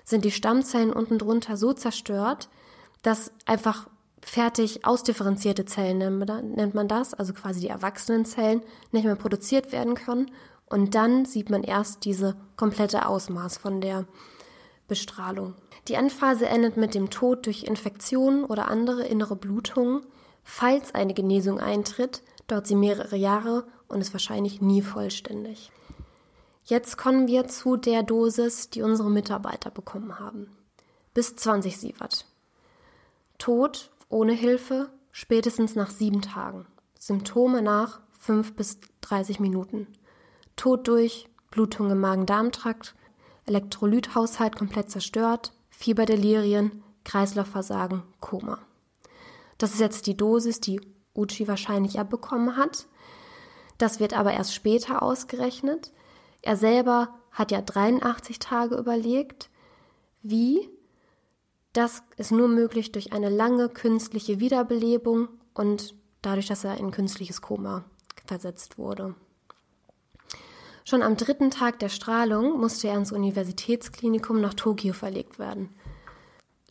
sind 0.04 0.26
die 0.26 0.32
Stammzellen 0.32 0.94
unten 0.94 1.18
drunter 1.18 1.58
so 1.58 1.74
zerstört, 1.74 2.50
dass 3.02 3.32
einfach 3.46 3.88
fertig 4.22 4.86
ausdifferenzierte 4.86 5.66
Zellen 5.66 5.98
nennt 5.98 6.74
man 6.74 6.88
das, 6.88 7.14
also 7.14 7.34
quasi 7.34 7.60
die 7.60 7.68
erwachsenen 7.68 8.26
Zellen, 8.26 8.62
nicht 8.92 9.06
mehr 9.06 9.16
produziert 9.16 9.72
werden 9.72 9.96
können. 9.96 10.32
Und 10.66 10.96
dann 10.96 11.26
sieht 11.26 11.50
man 11.50 11.64
erst 11.64 12.06
diese 12.06 12.36
komplette 12.56 13.06
Ausmaß 13.06 13.58
von 13.58 13.82
der 13.82 14.06
Bestrahlung. 14.88 15.56
Die 15.88 15.96
Endphase 15.96 16.48
endet 16.48 16.78
mit 16.78 16.94
dem 16.94 17.10
Tod 17.10 17.46
durch 17.46 17.64
Infektionen 17.64 18.46
oder 18.46 18.68
andere 18.68 19.06
innere 19.06 19.36
Blutungen. 19.36 20.06
Falls 20.44 20.94
eine 20.96 21.14
Genesung 21.14 21.60
eintritt, 21.60 22.24
dauert 22.48 22.68
sie 22.68 22.76
mehrere 22.76 23.16
Jahre 23.16 23.66
und 23.88 24.02
ist 24.02 24.14
wahrscheinlich 24.14 24.62
nie 24.62 24.82
vollständig. 24.82 25.72
Jetzt 26.64 26.98
kommen 26.98 27.28
wir 27.28 27.48
zu 27.48 27.76
der 27.76 28.04
Dosis, 28.04 28.70
die 28.70 28.82
unsere 28.82 29.10
Mitarbeiter 29.10 29.72
bekommen 29.72 30.20
haben. 30.20 30.56
Bis 31.14 31.36
20 31.36 31.78
Sievert. 31.78 32.26
Tod 33.38 33.91
ohne 34.12 34.34
Hilfe 34.34 34.90
spätestens 35.12 35.76
nach 35.76 35.90
sieben 35.90 36.22
Tagen. 36.22 36.66
Symptome 37.00 37.62
nach 37.62 38.02
fünf 38.12 38.56
bis 38.56 38.80
30 39.02 39.40
Minuten. 39.40 39.88
Tod 40.56 40.88
durch, 40.88 41.28
Blutung 41.50 41.90
im 41.90 42.00
Magen-Darm-Trakt, 42.00 42.96
Elektrolythaushalt 43.46 44.56
komplett 44.56 44.92
zerstört, 44.92 45.54
Fieberdelirien, 45.70 46.84
Kreislaufversagen, 47.04 48.04
Koma. 48.20 48.60
Das 49.58 49.74
ist 49.74 49.80
jetzt 49.80 50.08
die 50.08 50.16
Dosis, 50.16 50.60
die 50.60 50.80
Uchi 51.16 51.48
wahrscheinlich 51.48 52.00
abbekommen 52.00 52.58
hat. 52.58 52.88
Das 53.78 54.00
wird 54.00 54.14
aber 54.14 54.34
erst 54.34 54.54
später 54.54 55.02
ausgerechnet. 55.02 55.92
Er 56.42 56.56
selber 56.56 57.10
hat 57.32 57.52
ja 57.52 57.62
83 57.62 58.40
Tage 58.40 58.76
überlegt. 58.76 59.50
Wie? 60.22 60.70
Das 61.74 62.04
ist 62.18 62.32
nur 62.32 62.50
möglich 62.50 62.92
durch 62.92 63.14
eine 63.14 63.30
lange 63.30 63.70
künstliche 63.70 64.40
Wiederbelebung 64.40 65.30
und 65.54 65.96
dadurch, 66.22 66.48
dass 66.48 66.64
er 66.64 66.78
in 66.78 66.92
künstliches 66.92 67.42
Koma 67.42 67.86
versetzt 68.26 68.78
wurde. 68.78 69.16
Schon 70.84 71.04
am 71.04 71.16
dritten 71.16 71.52
Tag 71.52 71.80
der 71.80 71.90
Strahlung 71.90 72.60
musste 72.60 72.88
er 72.90 72.98
ins 72.98 73.12
Universitätsklinikum 73.12 74.42
nach 74.42 74.54
Tokio 74.54 74.94
verlegt 74.94 75.40
werden. 75.40 75.70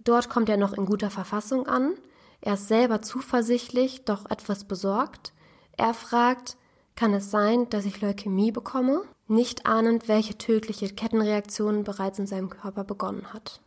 Dort 0.04 0.28
kommt 0.28 0.48
er 0.48 0.56
noch 0.56 0.72
in 0.72 0.86
guter 0.86 1.10
Verfassung 1.10 1.66
an. 1.66 1.94
Er 2.40 2.54
ist 2.54 2.68
selber 2.68 3.02
zuversichtlich, 3.02 4.04
doch 4.04 4.28
etwas 4.28 4.64
besorgt. 4.64 5.32
Er 5.76 5.94
fragt, 5.94 6.56
kann 6.96 7.14
es 7.14 7.30
sein, 7.30 7.70
dass 7.70 7.86
ich 7.86 8.00
Leukämie 8.00 8.52
bekomme? 8.52 9.02
Nicht 9.28 9.64
ahnend, 9.64 10.08
welche 10.08 10.36
tödliche 10.36 10.88
Kettenreaktion 10.88 11.84
bereits 11.84 12.18
in 12.18 12.26
seinem 12.26 12.50
Körper 12.50 12.84
begonnen 12.84 13.32
hat. 13.32 13.60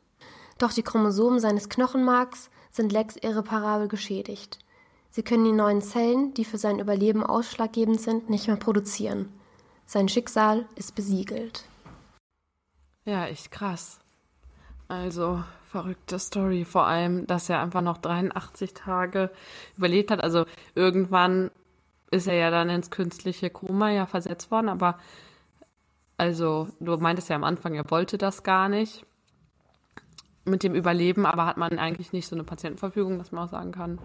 Doch 0.57 0.71
die 0.71 0.83
Chromosomen 0.83 1.39
seines 1.39 1.69
Knochenmarks 1.69 2.49
sind 2.71 2.91
Lex 2.91 3.15
irreparabel 3.15 3.87
geschädigt. 3.87 4.59
Sie 5.09 5.23
können 5.23 5.45
die 5.45 5.51
neuen 5.51 5.81
Zellen, 5.81 6.33
die 6.33 6.45
für 6.45 6.57
sein 6.57 6.79
Überleben 6.79 7.23
ausschlaggebend 7.23 8.01
sind, 8.01 8.29
nicht 8.29 8.47
mehr 8.47 8.55
produzieren. 8.55 9.31
Sein 9.85 10.09
Schicksal 10.09 10.65
ist 10.75 10.95
besiegelt. 10.95 11.65
Ja, 13.05 13.27
echt 13.27 13.51
krass. 13.51 13.99
Also 14.87 15.43
verrückte 15.69 16.17
Story. 16.17 16.65
Vor 16.65 16.85
allem, 16.85 17.27
dass 17.27 17.49
er 17.49 17.61
einfach 17.61 17.81
noch 17.81 17.97
83 17.97 18.73
Tage 18.73 19.29
überlebt 19.77 20.09
hat. 20.09 20.23
Also 20.23 20.45
irgendwann 20.75 21.51
ist 22.11 22.27
er 22.27 22.35
ja 22.35 22.51
dann 22.51 22.69
ins 22.69 22.89
künstliche 22.89 23.49
Koma 23.49 23.91
ja 23.91 24.05
versetzt 24.05 24.51
worden. 24.51 24.69
Aber 24.69 24.97
also 26.17 26.67
du 26.79 26.95
meintest 26.97 27.29
ja 27.29 27.35
am 27.35 27.43
Anfang, 27.43 27.75
er 27.75 27.89
wollte 27.91 28.17
das 28.17 28.43
gar 28.43 28.69
nicht 28.69 29.05
mit 30.45 30.63
dem 30.63 30.75
Überleben, 30.75 31.25
aber 31.25 31.45
hat 31.45 31.57
man 31.57 31.79
eigentlich 31.79 32.13
nicht 32.13 32.27
so 32.27 32.35
eine 32.35 32.43
Patientenverfügung, 32.43 33.17
dass 33.17 33.31
man 33.31 33.45
auch 33.45 33.51
sagen 33.51 33.71
kann, 33.71 33.99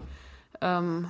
ähm, 0.61 1.09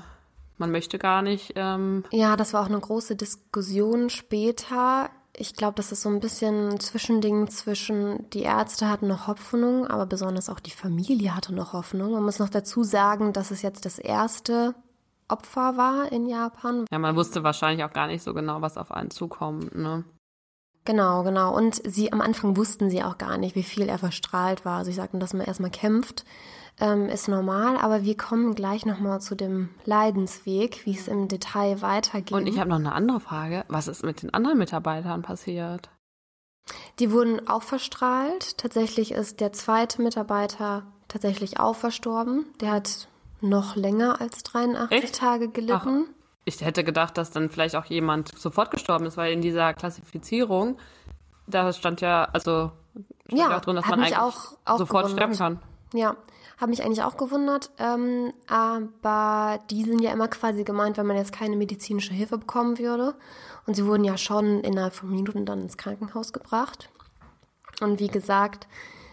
man 0.58 0.72
möchte 0.72 1.00
gar 1.00 1.22
nicht. 1.22 1.54
Ähm 1.56 2.04
ja, 2.12 2.36
das 2.36 2.54
war 2.54 2.64
auch 2.64 2.70
eine 2.70 2.80
große 2.80 3.16
Diskussion 3.16 4.10
später. 4.10 5.10
Ich 5.36 5.56
glaube, 5.56 5.76
das 5.76 5.92
ist 5.92 6.02
so 6.02 6.10
ein 6.10 6.20
bisschen 6.20 6.70
ein 6.70 6.80
Zwischending 6.80 7.50
zwischen, 7.50 8.30
die 8.32 8.42
Ärzte 8.42 8.90
hatten 8.90 9.08
noch 9.08 9.28
Hoffnung, 9.28 9.88
aber 9.88 10.06
besonders 10.06 10.50
auch 10.50 10.60
die 10.60 10.72
Familie 10.72 11.36
hatte 11.36 11.54
noch 11.54 11.72
Hoffnung. 11.74 12.12
Man 12.12 12.24
muss 12.24 12.40
noch 12.40 12.50
dazu 12.50 12.84
sagen, 12.84 13.32
dass 13.32 13.52
es 13.52 13.62
jetzt 13.62 13.86
das 13.86 14.00
erste 14.00 14.76
Opfer 15.30 15.78
war 15.78 16.12
in 16.12 16.28
Japan. 16.28 16.86
Ja, 16.92 17.00
man 17.00 17.16
wusste 17.16 17.44
wahrscheinlich 17.44 17.86
auch 17.86 17.94
gar 17.94 18.08
nicht 18.08 18.24
so 18.24 18.34
genau, 18.34 18.62
was 18.62 18.78
auf 18.78 18.92
einen 18.92 19.12
zukommt, 19.12 19.76
ne? 19.76 20.04
Genau, 20.90 21.22
genau. 21.22 21.56
Und 21.56 21.80
sie 21.86 22.12
am 22.12 22.20
Anfang 22.20 22.58
wussten 22.58 22.90
sie 22.90 23.04
auch 23.04 23.20
gar 23.20 23.38
nicht, 23.38 23.56
wie 23.56 23.62
viel 23.62 23.88
er 23.88 24.00
verstrahlt 24.00 24.66
war. 24.66 24.80
Also 24.80 24.90
ich 24.90 24.96
sagte, 24.96 25.20
dass 25.20 25.36
man 25.36 25.46
erstmal 25.46 25.70
kämpft, 25.70 26.26
ähm, 26.80 27.10
ist 27.10 27.28
normal, 27.28 27.78
aber 27.78 28.02
wir 28.06 28.18
kommen 28.18 28.56
gleich 28.56 28.88
nochmal 28.88 29.22
zu 29.22 29.36
dem 29.36 29.70
Leidensweg, 29.86 30.88
wie 30.88 30.98
es 30.98 31.08
im 31.08 31.28
Detail 31.28 31.84
weitergeht. 31.84 32.32
Und 32.32 32.48
ich 32.48 32.58
habe 32.58 32.72
noch 32.72 32.78
eine 32.78 32.94
andere 32.94 33.20
Frage. 33.20 33.66
Was 33.68 33.88
ist 33.88 34.04
mit 34.04 34.24
den 34.24 34.34
anderen 34.34 34.58
Mitarbeitern 34.58 35.22
passiert? 35.22 35.92
Die 36.98 37.12
wurden 37.12 37.48
auch 37.48 37.62
verstrahlt. 37.62 38.58
Tatsächlich 38.58 39.12
ist 39.12 39.42
der 39.42 39.54
zweite 39.54 40.02
Mitarbeiter 40.02 40.88
tatsächlich 41.08 41.60
auch 41.60 41.76
verstorben. 41.76 42.48
Der 42.62 42.72
hat 42.72 43.10
noch 43.42 43.76
länger 43.76 44.20
als 44.22 44.42
83 44.42 45.04
Echt? 45.04 45.20
Tage 45.20 45.50
gelitten. 45.50 46.08
Ach. 46.10 46.19
Ich 46.56 46.66
hätte 46.66 46.84
gedacht, 46.84 47.18
dass 47.18 47.32
dann 47.32 47.50
vielleicht 47.50 47.76
auch 47.76 47.86
jemand 47.86 48.38
sofort 48.38 48.72
gestorben 48.72 49.06
ist, 49.06 49.18
weil 49.18 49.34
in 49.34 49.42
dieser 49.42 49.74
Klassifizierung, 49.74 50.78
da 51.48 51.72
stand 51.74 52.02
ja, 52.02 52.26
also 52.34 52.72
stand 53.28 53.40
ja, 53.40 53.52
ja 53.52 53.60
drin, 53.60 53.76
dass 53.76 53.86
man 53.88 54.00
eigentlich 54.00 54.18
auch, 54.18 54.58
auch 54.66 54.78
sofort 54.78 55.06
gewundert. 55.06 55.36
sterben 55.36 55.60
kann. 55.60 55.70
Ja, 55.94 56.16
habe 56.60 56.72
mich 56.72 56.84
eigentlich 56.84 57.04
auch 57.04 57.18
gewundert, 57.18 57.72
ähm, 57.78 58.34
aber 58.48 59.60
die 59.70 59.84
sind 59.84 60.02
ja 60.02 60.12
immer 60.12 60.28
quasi 60.28 60.64
gemeint, 60.64 60.98
wenn 60.98 61.06
man 61.06 61.18
jetzt 61.18 61.32
keine 61.32 61.56
medizinische 61.56 62.14
Hilfe 62.14 62.38
bekommen 62.38 62.78
würde. 62.78 63.16
Und 63.66 63.76
sie 63.76 63.86
wurden 63.86 64.04
ja 64.04 64.18
schon 64.18 64.62
innerhalb 64.62 64.94
von 64.94 65.10
Minuten 65.10 65.46
dann 65.46 65.62
ins 65.62 65.78
Krankenhaus 65.78 66.34
gebracht. 66.34 66.90
Und 67.82 68.00
wie 68.00 68.08
gesagt, 68.08 68.68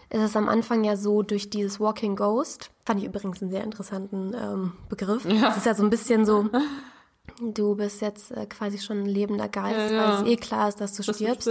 ist 0.09 0.21
es 0.21 0.35
am 0.35 0.49
Anfang 0.49 0.83
ja 0.83 0.95
so 0.95 1.21
durch 1.21 1.49
dieses 1.49 1.79
Walking 1.79 2.15
Ghost, 2.15 2.71
fand 2.85 2.99
ich 2.99 3.05
übrigens 3.05 3.41
einen 3.41 3.51
sehr 3.51 3.63
interessanten 3.63 4.33
ähm, 4.33 4.73
Begriff. 4.89 5.25
Ja. 5.25 5.41
Das 5.41 5.57
ist 5.57 5.65
ja 5.65 5.73
so 5.73 5.83
ein 5.83 5.89
bisschen 5.89 6.25
so 6.25 6.49
du 7.39 7.75
bist 7.75 8.01
jetzt 8.01 8.31
äh, 8.31 8.45
quasi 8.45 8.79
schon 8.79 9.03
ein 9.03 9.05
lebender 9.05 9.49
Geist, 9.49 9.91
ja, 9.91 9.97
ja. 9.97 10.03
weil 10.03 10.23
es 10.23 10.31
eh 10.31 10.35
klar 10.37 10.69
ist, 10.69 10.81
dass 10.81 10.93
du 10.93 11.03
das 11.03 11.15
stirbst. 11.15 11.49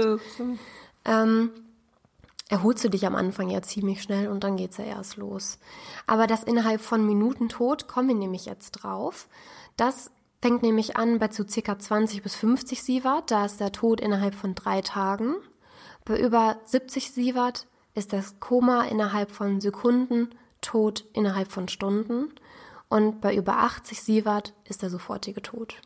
Ähm, 1.04 1.50
erholst 2.48 2.84
du 2.84 2.90
dich 2.90 3.06
am 3.06 3.14
Anfang 3.14 3.48
ja 3.48 3.62
ziemlich 3.62 4.02
schnell 4.02 4.28
und 4.28 4.44
dann 4.44 4.56
geht's 4.56 4.76
ja 4.76 4.84
erst 4.84 5.16
los. 5.16 5.58
Aber 6.06 6.26
das 6.26 6.44
innerhalb 6.44 6.80
von 6.80 7.04
Minuten 7.06 7.48
tot 7.48 7.88
kommen 7.88 8.08
wir 8.08 8.14
nämlich 8.14 8.46
jetzt 8.46 8.72
drauf. 8.72 9.28
Das 9.76 10.10
fängt 10.42 10.62
nämlich 10.62 10.96
an 10.96 11.18
bei 11.18 11.28
zu 11.28 11.46
circa 11.48 11.78
20 11.78 12.22
bis 12.22 12.34
50 12.34 12.82
Sievert, 12.82 13.30
da 13.30 13.44
ist 13.44 13.60
der 13.60 13.72
Tod 13.72 14.00
innerhalb 14.00 14.34
von 14.34 14.54
drei 14.54 14.80
Tagen. 14.80 15.36
Bei 16.04 16.18
über 16.18 16.58
70 16.64 17.10
Sievert 17.10 17.66
ist 17.94 18.12
das 18.12 18.38
Koma 18.38 18.84
innerhalb 18.84 19.30
von 19.30 19.60
Sekunden, 19.60 20.30
Tod 20.60 21.04
innerhalb 21.12 21.50
von 21.50 21.68
Stunden. 21.68 22.32
Und 22.96 23.20
bei 23.20 23.36
über 23.36 23.58
80 23.58 24.00
Sievert 24.00 24.54
ist 24.64 24.80
der 24.82 24.88
sofortige 24.88 25.42
Tod. 25.42 25.82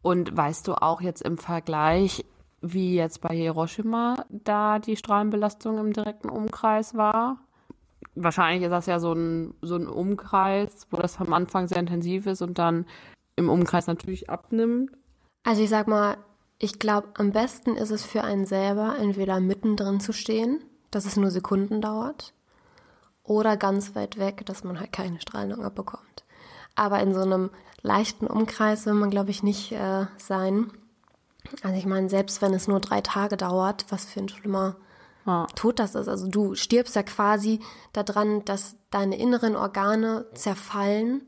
Und 0.00 0.34
weißt 0.34 0.66
du 0.66 0.74
auch 0.74 1.02
jetzt 1.02 1.20
im 1.20 1.36
Vergleich, 1.36 2.24
wie 2.62 2.94
jetzt 2.94 3.20
bei 3.20 3.36
Hiroshima 3.36 4.24
da 4.30 4.78
die 4.78 4.96
Strahlenbelastung 4.96 5.76
im 5.76 5.92
direkten 5.92 6.30
Umkreis 6.30 6.94
war? 6.94 7.40
Wahrscheinlich 8.14 8.62
ist 8.62 8.70
das 8.70 8.86
ja 8.86 9.00
so 9.00 9.12
ein, 9.12 9.52
so 9.60 9.76
ein 9.76 9.86
Umkreis, 9.86 10.86
wo 10.90 10.96
das 10.96 11.20
am 11.20 11.34
Anfang 11.34 11.68
sehr 11.68 11.78
intensiv 11.78 12.26
ist 12.26 12.40
und 12.40 12.58
dann 12.58 12.86
im 13.36 13.50
Umkreis 13.50 13.86
natürlich 13.86 14.30
abnimmt. 14.30 14.92
Also 15.42 15.62
ich 15.62 15.68
sag 15.68 15.88
mal, 15.88 16.16
ich 16.58 16.78
glaube, 16.78 17.08
am 17.18 17.32
besten 17.32 17.76
ist 17.76 17.90
es 17.90 18.02
für 18.06 18.24
einen 18.24 18.46
selber, 18.46 18.96
entweder 18.98 19.40
mittendrin 19.40 20.00
zu 20.00 20.14
stehen, 20.14 20.64
dass 20.90 21.04
es 21.04 21.18
nur 21.18 21.30
Sekunden 21.30 21.82
dauert, 21.82 22.32
oder 23.24 23.56
ganz 23.56 23.94
weit 23.94 24.18
weg, 24.18 24.44
dass 24.46 24.64
man 24.64 24.78
halt 24.78 24.92
keine 24.92 25.20
Strahlung 25.20 25.64
abbekommt. 25.64 26.24
Aber 26.76 27.00
in 27.00 27.14
so 27.14 27.22
einem 27.22 27.50
leichten 27.82 28.26
Umkreis 28.26 28.86
will 28.86 28.94
man, 28.94 29.10
glaube 29.10 29.30
ich, 29.30 29.42
nicht 29.42 29.72
äh, 29.72 30.06
sein. 30.18 30.70
Also 31.62 31.76
ich 31.76 31.86
meine, 31.86 32.08
selbst 32.08 32.42
wenn 32.42 32.54
es 32.54 32.68
nur 32.68 32.80
drei 32.80 33.00
Tage 33.00 33.36
dauert, 33.36 33.86
was 33.90 34.04
für 34.04 34.20
ein 34.20 34.28
schlimmer 34.28 34.76
ja. 35.26 35.46
Tod 35.54 35.78
das 35.78 35.94
ist. 35.94 36.08
Also 36.08 36.28
du 36.28 36.54
stirbst 36.54 36.96
ja 36.96 37.02
quasi 37.02 37.60
daran, 37.92 38.44
dass 38.44 38.76
deine 38.90 39.16
inneren 39.16 39.56
Organe 39.56 40.26
zerfallen, 40.34 41.22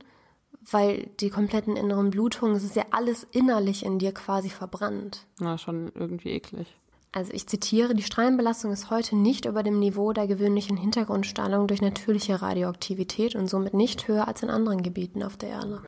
weil 0.70 1.08
die 1.20 1.30
kompletten 1.30 1.76
inneren 1.76 2.10
Blutungen, 2.10 2.56
es 2.56 2.64
ist 2.64 2.76
ja 2.76 2.86
alles 2.90 3.24
innerlich 3.30 3.84
in 3.84 3.98
dir 3.98 4.12
quasi 4.12 4.50
verbrannt. 4.50 5.26
Ja, 5.40 5.56
schon 5.58 5.92
irgendwie 5.94 6.30
eklig. 6.30 6.74
Also 7.16 7.32
ich 7.32 7.46
zitiere, 7.46 7.94
die 7.94 8.02
Strahlenbelastung 8.02 8.72
ist 8.72 8.90
heute 8.90 9.16
nicht 9.16 9.46
über 9.46 9.62
dem 9.62 9.78
Niveau 9.78 10.12
der 10.12 10.26
gewöhnlichen 10.26 10.76
Hintergrundstrahlung 10.76 11.66
durch 11.66 11.80
natürliche 11.80 12.42
Radioaktivität 12.42 13.34
und 13.34 13.48
somit 13.48 13.72
nicht 13.72 14.06
höher 14.06 14.28
als 14.28 14.42
in 14.42 14.50
anderen 14.50 14.82
Gebieten 14.82 15.22
auf 15.22 15.38
der 15.38 15.48
Erde. 15.48 15.82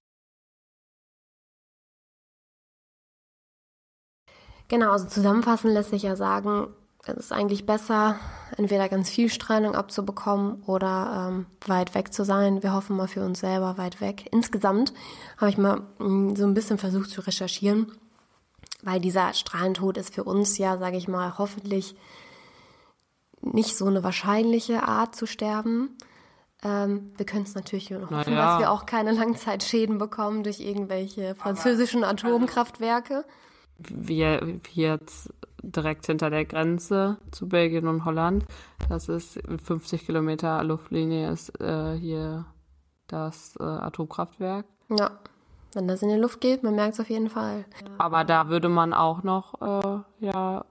Genau, 4.68 4.92
also 4.92 5.06
zusammenfassend 5.06 5.74
lässt 5.74 5.90
sich 5.90 6.04
ja 6.04 6.16
sagen, 6.16 6.68
es 7.04 7.16
ist 7.18 7.32
eigentlich 7.32 7.66
besser, 7.66 8.18
entweder 8.56 8.88
ganz 8.88 9.10
viel 9.10 9.28
Strahlung 9.28 9.74
abzubekommen 9.74 10.62
oder 10.62 11.28
ähm, 11.28 11.46
weit 11.66 11.94
weg 11.94 12.14
zu 12.14 12.24
sein. 12.24 12.62
Wir 12.62 12.72
hoffen 12.72 12.96
mal 12.96 13.06
für 13.06 13.22
uns 13.22 13.40
selber 13.40 13.76
weit 13.76 14.00
weg. 14.00 14.28
Insgesamt 14.32 14.94
habe 15.36 15.50
ich 15.50 15.58
mal 15.58 15.82
mh, 15.98 16.08
mm, 16.08 16.36
so 16.36 16.46
ein 16.46 16.54
bisschen 16.54 16.78
versucht 16.78 17.10
zu 17.10 17.20
recherchieren 17.20 17.92
weil 18.82 19.00
dieser 19.00 19.32
Strahlentod 19.34 19.96
ist 19.96 20.14
für 20.14 20.24
uns 20.24 20.58
ja, 20.58 20.78
sage 20.78 20.96
ich 20.96 21.08
mal, 21.08 21.38
hoffentlich 21.38 21.96
nicht 23.40 23.76
so 23.76 23.86
eine 23.86 24.02
wahrscheinliche 24.02 24.82
Art 24.82 25.14
zu 25.14 25.26
sterben. 25.26 25.96
Ähm, 26.62 27.12
wir 27.16 27.24
können 27.24 27.44
es 27.44 27.54
natürlich 27.54 27.90
nur 27.90 28.00
noch 28.00 28.10
hoffen, 28.10 28.32
ja. 28.32 28.52
dass 28.52 28.60
wir 28.60 28.70
auch 28.70 28.86
keine 28.86 29.12
Langzeitschäden 29.12 29.98
bekommen 29.98 30.42
durch 30.42 30.60
irgendwelche 30.60 31.34
französischen 31.34 32.02
Atomkraftwerke. 32.02 33.24
Wir 33.78 34.60
jetzt 34.72 35.32
direkt 35.62 36.06
hinter 36.06 36.30
der 36.30 36.44
Grenze 36.44 37.18
zu 37.30 37.48
Belgien 37.48 37.86
und 37.86 38.04
Holland. 38.04 38.44
Das 38.88 39.08
ist 39.08 39.40
50 39.64 40.06
Kilometer 40.06 40.62
Luftlinie 40.64 41.30
ist 41.30 41.60
äh, 41.60 41.96
hier 41.96 42.46
das 43.06 43.54
äh, 43.60 43.62
Atomkraftwerk. 43.62 44.66
Ja. 44.90 45.18
Wenn 45.74 45.88
das 45.88 46.02
in 46.02 46.08
die 46.08 46.16
Luft 46.16 46.40
geht, 46.40 46.62
man 46.62 46.74
merkt 46.74 46.94
es 46.94 47.00
auf 47.00 47.10
jeden 47.10 47.28
Fall. 47.28 47.64
Aber 47.98 48.24
da 48.24 48.48
würde 48.48 48.68
man 48.68 48.92
auch 48.92 49.22
noch, 49.22 49.60
äh, 49.60 50.26
ja, 50.26 50.64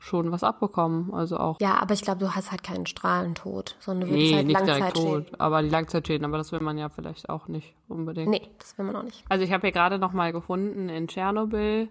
schon 0.00 0.32
was 0.32 0.42
abbekommen. 0.42 1.12
Also 1.12 1.36
auch. 1.36 1.60
Ja, 1.60 1.74
aber 1.80 1.94
ich 1.94 2.02
glaube, 2.02 2.20
du 2.20 2.34
hast 2.34 2.50
halt 2.50 2.62
keinen 2.62 2.86
Strahlentod, 2.86 3.76
sondern 3.78 4.08
du 4.08 4.14
würdest 4.14 4.30
nee, 4.30 4.36
halt 4.36 4.46
nicht 4.46 4.58
Langzeitschäden. 4.58 5.26
Tot, 5.26 5.40
aber 5.40 5.62
die 5.62 5.68
Langzeitschäden, 5.68 6.24
aber 6.24 6.38
das 6.38 6.50
will 6.52 6.60
man 6.60 6.78
ja 6.78 6.88
vielleicht 6.88 7.28
auch 7.28 7.48
nicht 7.48 7.74
unbedingt. 7.86 8.30
Nee, 8.30 8.48
das 8.58 8.76
will 8.78 8.86
man 8.86 8.96
auch 8.96 9.02
nicht. 9.02 9.24
Also 9.28 9.44
ich 9.44 9.52
habe 9.52 9.60
hier 9.62 9.72
gerade 9.72 9.98
noch 9.98 10.12
mal 10.12 10.32
gefunden, 10.32 10.88
in 10.88 11.06
Tschernobyl 11.06 11.88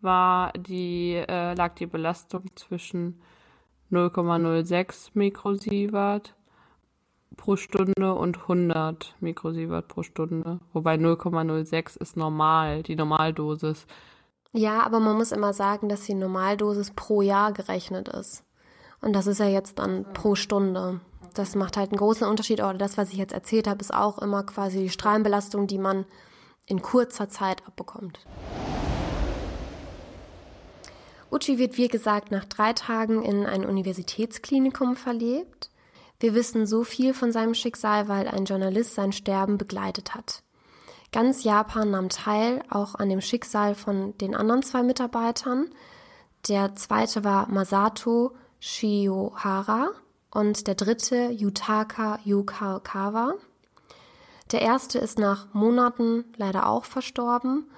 war 0.00 0.52
die, 0.54 1.14
äh, 1.14 1.54
lag 1.54 1.74
die 1.76 1.86
Belastung 1.86 2.44
zwischen 2.56 3.20
0,06 3.90 5.10
Mikrosievert 5.14 6.34
pro 7.36 7.56
Stunde 7.56 8.14
und 8.14 8.42
100 8.42 9.14
Mikrosievert 9.20 9.88
pro 9.88 10.02
Stunde. 10.02 10.60
Wobei 10.72 10.94
0,06 10.94 11.98
ist 11.98 12.16
normal, 12.16 12.82
die 12.82 12.96
Normaldosis. 12.96 13.86
Ja, 14.52 14.82
aber 14.82 15.00
man 15.00 15.16
muss 15.16 15.32
immer 15.32 15.52
sagen, 15.52 15.88
dass 15.88 16.04
die 16.04 16.14
Normaldosis 16.14 16.90
pro 16.90 17.22
Jahr 17.22 17.52
gerechnet 17.52 18.08
ist. 18.08 18.44
Und 19.00 19.14
das 19.14 19.26
ist 19.26 19.40
ja 19.40 19.48
jetzt 19.48 19.78
dann 19.78 20.04
pro 20.12 20.34
Stunde. 20.34 21.00
Das 21.34 21.54
macht 21.54 21.76
halt 21.76 21.90
einen 21.90 21.98
großen 21.98 22.26
Unterschied. 22.28 22.60
Aber 22.60 22.74
das, 22.78 22.98
was 22.98 23.10
ich 23.10 23.16
jetzt 23.16 23.32
erzählt 23.32 23.66
habe, 23.66 23.80
ist 23.80 23.92
auch 23.92 24.18
immer 24.18 24.44
quasi 24.44 24.80
die 24.80 24.90
Strahlenbelastung, 24.90 25.66
die 25.66 25.78
man 25.78 26.04
in 26.66 26.82
kurzer 26.82 27.28
Zeit 27.28 27.66
abbekommt. 27.66 28.20
Uchi 31.30 31.58
wird, 31.58 31.78
wie 31.78 31.88
gesagt, 31.88 32.30
nach 32.30 32.44
drei 32.44 32.74
Tagen 32.74 33.22
in 33.22 33.46
ein 33.46 33.64
Universitätsklinikum 33.64 34.96
verlegt. 34.96 35.70
Wir 36.22 36.34
wissen 36.34 36.66
so 36.66 36.84
viel 36.84 37.14
von 37.14 37.32
seinem 37.32 37.52
Schicksal, 37.52 38.06
weil 38.06 38.28
ein 38.28 38.44
Journalist 38.44 38.94
sein 38.94 39.10
Sterben 39.10 39.58
begleitet 39.58 40.14
hat. 40.14 40.44
Ganz 41.10 41.42
Japan 41.42 41.90
nahm 41.90 42.10
teil, 42.10 42.62
auch 42.70 42.94
an 42.94 43.08
dem 43.08 43.20
Schicksal 43.20 43.74
von 43.74 44.16
den 44.18 44.36
anderen 44.36 44.62
zwei 44.62 44.84
Mitarbeitern. 44.84 45.66
Der 46.46 46.76
zweite 46.76 47.24
war 47.24 47.48
Masato 47.48 48.36
Shiohara 48.60 49.90
und 50.30 50.68
der 50.68 50.76
dritte 50.76 51.30
Yutaka 51.32 52.20
Yukawa. 52.22 53.34
Der 54.52 54.62
erste 54.62 55.00
ist 55.00 55.18
nach 55.18 55.52
Monaten 55.52 56.24
leider 56.36 56.68
auch 56.68 56.84
verstorben 56.84 57.68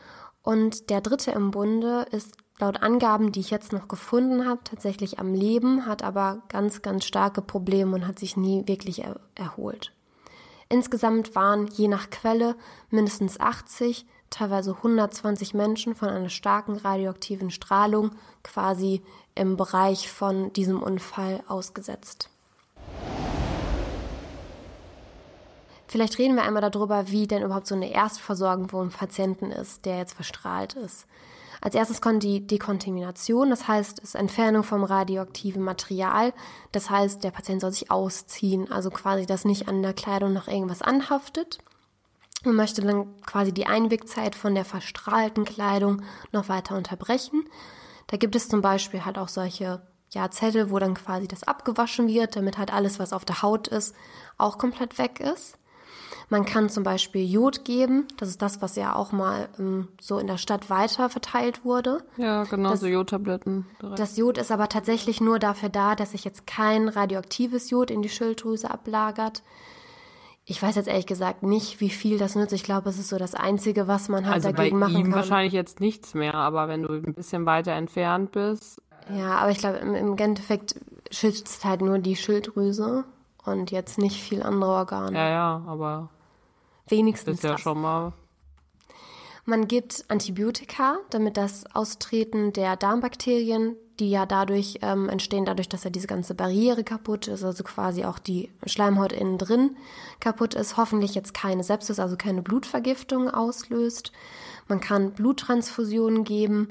und 0.43 0.91
der 0.91 1.01
dritte 1.01 1.31
im 1.31 1.51
Bunde 1.51 2.07
ist 2.11 2.37
laut 2.59 2.83
Angaben, 2.83 3.33
die 3.33 3.41
ich 3.41 3.51
jetzt 3.51 3.73
noch 3.73 3.89
gefunden 3.89 4.47
habe, 4.47 4.61
tatsächlich 4.65 5.19
am 5.19 5.35
Leben, 5.35 5.87
hat 5.87 6.03
aber 6.03 6.43
ganz, 6.49 6.83
ganz 6.83 7.05
starke 7.05 7.43
Probleme 7.43 7.95
und 7.95 8.07
hat 8.07 8.19
sich 8.19 8.37
nie 8.37 8.67
wirklich 8.67 9.05
er 9.05 9.21
erholt. 9.35 9.93
Insgesamt 10.69 11.35
waren 11.35 11.67
je 11.67 11.89
nach 11.89 12.11
Quelle 12.11 12.57
mindestens 12.91 13.39
80, 13.39 14.07
teilweise 14.31 14.73
120 14.73 15.55
Menschen 15.55 15.95
von 15.95 16.09
einer 16.09 16.31
starken 16.31 16.77
radioaktiven 16.77 17.51
Strahlung 17.51 18.13
quasi 18.43 19.03
im 19.35 19.57
Bereich 19.57 20.11
von 20.11 20.53
diesem 20.53 20.83
Unfall 20.83 21.43
ausgesetzt. 21.49 22.31
Vielleicht 25.87 26.19
reden 26.19 26.35
wir 26.35 26.43
einmal 26.43 26.69
darüber, 26.69 27.09
wie 27.11 27.29
denn 27.29 27.43
überhaupt 27.43 27.69
so 27.69 27.75
eine 27.77 27.93
Erstversorgung 27.93 28.69
einem 28.81 28.91
Patienten 28.91 29.53
ist, 29.53 29.85
der 29.85 29.99
jetzt 29.99 30.15
verstrahlt 30.15 30.75
ist. 30.75 31.07
Als 31.65 31.75
erstes 31.75 32.03
kommt 32.03 32.23
die 32.23 32.47
Dekontamination, 32.47 33.49
das 33.49 33.67
heißt, 33.67 34.01
es 34.01 34.11
ist 34.11 34.15
Entfernung 34.17 34.65
vom 34.65 34.85
radioaktiven 34.85 35.63
Material. 35.63 36.35
Das 36.73 36.91
heißt, 36.91 37.25
der 37.25 37.31
Patient 37.31 37.63
soll 37.63 37.73
sich 37.73 37.91
ausziehen, 37.91 38.71
also 38.71 38.91
quasi, 38.91 39.25
dass 39.25 39.47
nicht 39.47 39.67
an 39.67 39.83
der 39.83 39.95
Kleidung 39.95 40.35
noch 40.35 40.47
irgendwas 40.47 40.83
anhaftet. 40.83 41.61
Man 42.45 42.57
möchte 42.57 42.83
dann 42.83 43.19
quasi 43.23 43.53
die 43.53 43.65
Einwegzeit 43.65 44.35
von 44.35 44.55
der 44.55 44.67
verstrahlten 44.67 45.47
Kleidung 45.47 46.03
noch 46.33 46.51
weiter 46.51 46.77
unterbrechen. 46.77 47.49
Da 48.09 48.19
gibt 48.19 48.37
es 48.37 48.51
zum 48.51 48.61
Beispiel 48.61 49.07
halt 49.07 49.17
auch 49.17 49.29
solche 49.29 49.81
ja, 50.13 50.31
Zettel, 50.31 50.71
wo 50.71 50.79
dann 50.79 50.93
quasi 50.93 51.27
das 51.27 51.45
abgewaschen 51.45 52.09
wird, 52.09 52.37
damit 52.37 52.59
halt 52.59 52.75
alles, 52.75 52.99
was 52.99 53.15
auf 53.15 53.25
der 53.25 53.41
Haut 53.41 53.69
ist, 53.69 53.97
auch 54.37 54.59
komplett 54.59 54.99
weg 54.99 55.19
ist. 55.19 55.57
Man 56.29 56.45
kann 56.45 56.69
zum 56.69 56.85
Beispiel 56.85 57.25
Jod 57.25 57.65
geben. 57.65 58.07
Das 58.17 58.29
ist 58.29 58.43
das, 58.43 58.63
was 58.63 58.77
ja 58.77 58.95
auch 58.95 59.13
mal 59.13 59.49
ähm, 59.59 59.89
so 60.01 60.19
in 60.19 60.27
der 60.27 60.39
Stadt 60.39 60.71
weiter 60.71 61.09
verteilt 61.11 61.65
wurde. 61.65 62.03
Ja, 62.17 62.45
genau, 62.45 62.71
das, 62.71 62.81
so 62.81 62.87
Jodtabletten. 62.87 63.67
Das 63.97 64.17
Jod 64.17 64.39
ist 64.39 64.51
aber 64.51 64.69
tatsächlich 64.69 65.21
nur 65.21 65.39
dafür 65.39 65.69
da, 65.69 65.95
dass 65.95 66.13
sich 66.13 66.25
jetzt 66.25 66.47
kein 66.47 66.89
radioaktives 66.89 67.71
Jod 67.71 67.91
in 67.91 68.03
die 68.03 68.09
Schilddrüse 68.09 68.71
ablagert. 68.71 69.43
Ich 70.47 70.63
weiß 70.63 70.77
jetzt 70.77 70.89
ehrlich 70.89 71.07
gesagt 71.07 71.43
nicht, 71.43 71.81
wie 71.81 71.89
viel 71.89 72.19
das 72.19 72.35
nützt. 72.35 72.53
Ich 72.53 72.65
glaube, 72.65 72.91
es 72.91 72.99
ist 72.99 73.09
so 73.09 73.17
das 73.17 73.35
Einzige, 73.35 73.89
was 73.89 74.09
man 74.09 74.27
halt 74.27 74.45
also 74.45 74.53
dagegen 74.53 74.79
machen 74.79 74.95
kann. 74.95 75.05
Ihm 75.07 75.15
wahrscheinlich 75.15 75.55
jetzt 75.55 75.81
nichts 75.81 76.13
mehr, 76.13 76.35
aber 76.35 76.69
wenn 76.69 76.83
du 76.83 76.93
ein 76.93 77.15
bisschen 77.15 77.47
weiter 77.47 77.73
entfernt 77.73 78.33
bist. 78.33 78.83
Ja, 79.17 79.37
aber 79.37 79.51
ich 79.51 79.59
glaube, 79.59 79.79
im, 79.79 79.95
im 79.95 80.17
Endeffekt 80.19 80.77
schützt 81.11 81.65
halt 81.65 81.81
nur 81.81 81.99
die 81.99 82.17
Schilddrüse 82.17 83.05
und 83.45 83.71
jetzt 83.71 83.99
nicht 83.99 84.21
viel 84.23 84.43
andere 84.43 84.71
Organe. 84.71 85.17
Ja, 85.17 85.29
ja, 85.29 85.63
aber 85.67 86.11
wenigstens 86.89 87.37
ist 87.37 87.45
ja 87.45 87.53
das. 87.53 87.61
schon 87.61 87.81
mal. 87.81 88.13
Man 89.47 89.69
gibt 89.69 90.07
Antibiotika, 90.09 90.97
damit 91.11 91.37
das 91.37 91.67
Austreten 91.75 92.55
der 92.55 92.77
Darmbakterien, 92.77 93.77
die 94.01 94.11
ja 94.11 94.25
dadurch 94.25 94.79
ähm, 94.81 95.11
entstehen, 95.11 95.45
dadurch, 95.45 95.69
dass 95.69 95.85
ja 95.85 95.91
diese 95.91 96.07
ganze 96.07 96.35
Barriere 96.35 96.83
kaputt 96.83 97.29
ist, 97.29 97.45
also 97.45 97.63
quasi 97.63 98.05
auch 98.07 98.19
die 98.19 98.51
Schleimhaut 98.65 99.13
innen 99.13 99.37
drin 99.37 99.77
kaputt 100.19 100.55
ist, 100.55 100.79
hoffentlich 100.79 101.15
jetzt 101.15 101.35
keine 101.35 101.63
Sepsis, 101.63 102.01
also 102.01 102.17
keine 102.17 102.41
Blutvergiftung 102.41 103.29
auslöst. 103.29 104.13
Man 104.67 104.81
kann 104.81 105.13
Bluttransfusionen 105.13 106.25
geben, 106.25 106.71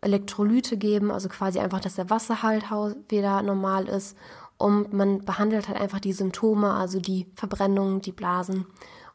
Elektrolyte 0.00 0.78
geben, 0.78 1.10
also 1.10 1.28
quasi 1.28 1.58
einfach, 1.58 1.80
dass 1.80 1.96
der 1.96 2.08
Wasserhalt 2.08 2.64
wieder 3.08 3.42
normal 3.42 3.86
ist 3.86 4.16
und 4.58 4.92
man 4.92 5.24
behandelt 5.24 5.68
halt 5.68 5.80
einfach 5.80 6.00
die 6.00 6.12
Symptome, 6.12 6.72
also 6.72 7.00
die 7.00 7.26
Verbrennungen, 7.34 8.00
die 8.00 8.12
Blasen. 8.12 8.66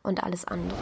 und 0.02 0.24
alles 0.24 0.46
andere. 0.46 0.78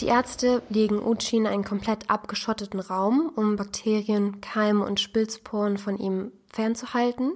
Die 0.00 0.06
Ärzte 0.06 0.62
legen 0.70 0.98
Uchi 0.98 1.36
in 1.36 1.46
einen 1.46 1.64
komplett 1.64 2.08
abgeschotteten 2.08 2.80
Raum, 2.80 3.30
um 3.36 3.56
Bakterien, 3.56 4.40
Keime 4.40 4.84
und 4.84 4.98
Spilzporen 4.98 5.76
von 5.76 5.98
ihm 5.98 6.32
fernzuhalten. 6.48 7.32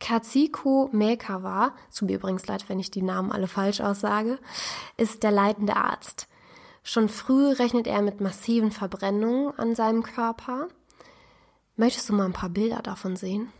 Katsuko 0.00 0.88
Mekawa, 0.90 1.74
es 1.88 1.96
tut 1.96 2.08
mir 2.08 2.16
übrigens 2.16 2.48
leid, 2.48 2.68
wenn 2.68 2.80
ich 2.80 2.90
die 2.90 3.02
Namen 3.02 3.30
alle 3.30 3.46
falsch 3.46 3.80
aussage, 3.80 4.40
ist 4.96 5.22
der 5.22 5.30
leitende 5.30 5.76
Arzt. 5.76 6.26
Schon 6.82 7.08
früh 7.08 7.52
rechnet 7.52 7.86
er 7.86 8.02
mit 8.02 8.20
massiven 8.20 8.72
Verbrennungen 8.72 9.56
an 9.56 9.76
seinem 9.76 10.02
Körper. 10.02 10.66
Möchtest 11.76 12.08
du 12.08 12.14
mal 12.14 12.24
ein 12.24 12.32
paar 12.32 12.50
Bilder 12.50 12.82
davon 12.82 13.14
sehen? 13.14 13.52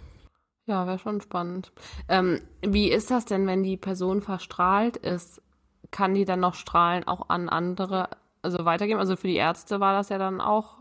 Ja, 0.67 0.87
wäre 0.87 0.99
schon 0.99 1.21
spannend. 1.21 1.73
Ähm, 2.09 2.41
wie 2.61 2.91
ist 2.91 3.11
das 3.11 3.25
denn, 3.25 3.47
wenn 3.47 3.63
die 3.63 3.77
Person 3.77 4.23
verstrahlt 4.23 4.97
ist? 4.97 5.43
Kann 5.91 6.15
die 6.15 6.25
dann 6.25 6.41
noch 6.41 6.55
Strahlen 6.55 7.07
auch 7.07 7.29
an 7.29 7.49
andere, 7.49 8.09
also 8.43 8.65
weitergeben? 8.65 9.01
Also 9.01 9.17
für 9.17 9.27
die 9.27 9.37
Ärzte 9.37 9.81
war 9.81 9.93
das 9.93 10.09
ja 10.09 10.19
dann 10.19 10.41
auch 10.41 10.79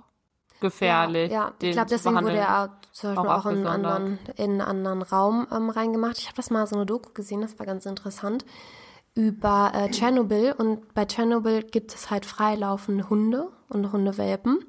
gefährlich. 0.61 1.31
Ja, 1.31 1.47
ja. 1.47 1.53
ich 1.67 1.71
glaube, 1.71 1.89
deswegen 1.89 2.21
wurde 2.21 2.37
er 2.37 2.77
zum 2.91 3.15
Beispiel 3.15 3.29
auch, 3.29 3.39
auch 3.39 3.45
in, 3.47 3.57
einen 3.57 3.67
anderen, 3.67 4.19
in 4.37 4.61
einen 4.61 4.61
anderen 4.61 5.01
Raum 5.01 5.47
ähm, 5.51 5.69
reingemacht. 5.69 6.19
Ich 6.19 6.27
habe 6.27 6.35
das 6.35 6.51
mal 6.51 6.65
so 6.67 6.75
eine 6.75 6.85
Doku 6.85 7.11
gesehen, 7.13 7.41
das 7.41 7.57
war 7.57 7.65
ganz 7.65 7.85
interessant, 7.85 8.45
über 9.15 9.71
äh, 9.73 9.89
Tschernobyl. 9.89 10.53
Und 10.53 10.93
bei 10.93 11.05
Tschernobyl 11.05 11.63
gibt 11.63 11.93
es 11.93 12.11
halt 12.11 12.25
freilaufende 12.25 13.09
Hunde 13.09 13.51
und 13.67 13.91
Hundewelpen. 13.91 14.63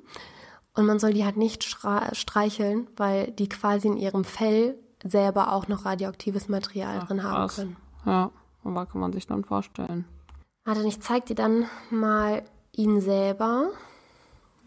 Und 0.75 0.87
man 0.87 0.98
soll 0.98 1.12
die 1.12 1.25
halt 1.25 1.37
nicht 1.37 1.62
streicheln, 1.64 2.88
weil 2.96 3.31
die 3.33 3.48
quasi 3.48 3.88
in 3.88 3.98
ihrem 3.98 4.25
Fell 4.25 4.79
selber 5.04 5.52
auch 5.52 5.68
noch 5.68 5.84
radioaktives 5.84 6.48
Material 6.48 7.00
Ach, 7.00 7.06
drin 7.06 7.22
haben 7.22 7.48
können. 7.48 7.76
Ja, 8.06 8.30
aber 8.64 8.86
kann 8.86 9.00
man 9.00 9.12
sich 9.12 9.26
dann 9.26 9.44
vorstellen. 9.44 10.04
Warte, 10.64 10.86
ich 10.86 11.00
zeig 11.00 11.26
dir 11.26 11.34
dann 11.34 11.66
mal 11.90 12.42
ihn 12.72 13.00
selber, 13.00 13.70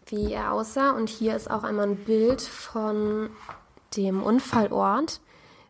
wie 0.08 0.34
er 0.34 0.52
aussah. 0.52 0.92
Und 0.92 1.10
hier 1.10 1.36
ist 1.36 1.50
auch 1.50 1.64
einmal 1.64 1.88
ein 1.88 1.98
Bild 1.98 2.42
von 2.42 3.30
dem 3.96 4.22
Unfallort, 4.22 5.22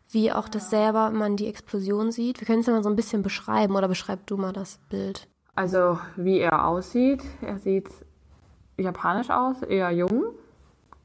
wie 0.10 0.32
auch 0.32 0.50
das 0.50 0.70
selber 0.70 1.12
man 1.12 1.38
die 1.38 1.48
Explosion 1.48 2.12
sieht. 2.12 2.40
Wir 2.40 2.48
können 2.48 2.62
es 2.62 2.66
ja 2.66 2.74
mal 2.74 2.84
so 2.84 2.90
ein 2.90 2.96
bisschen 2.96 3.22
beschreiben 3.22 3.76
oder 3.76 3.88
beschreib 3.88 4.26
du 4.28 4.38
mal 4.38 4.54
das 4.54 4.80
Bild. 4.90 5.28
Also 5.54 6.00
wie 6.16 6.40
er 6.40 6.68
aussieht, 6.68 7.24
er 7.42 7.60
sieht 7.60 7.90
japanisch 8.78 9.30
aus, 9.30 9.62
eher 9.62 9.92
jung 9.92 10.34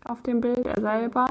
auf 0.04 0.22
dem 0.22 0.40
Bild, 0.40 0.66
er 0.66 0.80
selber. 0.80 1.26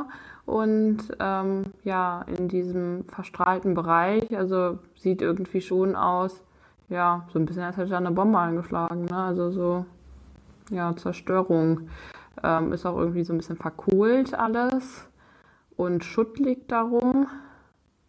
Und 0.50 0.98
ähm, 1.20 1.66
ja, 1.84 2.26
in 2.26 2.48
diesem 2.48 3.04
verstrahlten 3.06 3.76
Bereich, 3.76 4.36
also 4.36 4.80
sieht 4.96 5.22
irgendwie 5.22 5.62
schon 5.62 5.96
aus, 5.96 6.42
ja, 6.90 7.28
so 7.32 7.38
ein 7.38 7.46
bisschen 7.46 7.62
als 7.62 7.78
hätte 7.78 7.92
er 7.92 8.00
eine 8.00 8.10
Bombe 8.10 8.40
eingeschlagen, 8.40 9.06
ne? 9.06 9.16
Also 9.16 9.52
so, 9.52 9.86
ja, 10.72 10.96
Zerstörung. 10.96 11.90
Ähm, 12.42 12.74
ist 12.74 12.88
auch 12.88 12.98
irgendwie 12.98 13.24
so 13.24 13.32
ein 13.32 13.38
bisschen 13.38 13.58
verkohlt 13.58 14.34
alles 14.34 15.08
und 15.78 16.04
Schutt 16.04 16.40
liegt 16.40 16.72
darum. 16.72 17.28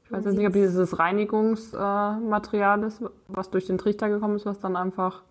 Ich 0.06 0.12
weiß 0.12 0.24
jetzt 0.24 0.38
nicht, 0.38 0.46
ob 0.46 0.54
dieses 0.54 0.98
Reinigungsmaterial 0.98 2.82
äh, 2.82 2.86
ist, 2.86 3.02
was 3.28 3.50
durch 3.50 3.66
den 3.66 3.76
Trichter 3.76 4.08
gekommen 4.08 4.36
ist, 4.36 4.46
was 4.46 4.60
dann 4.60 4.76
einfach 4.76 5.24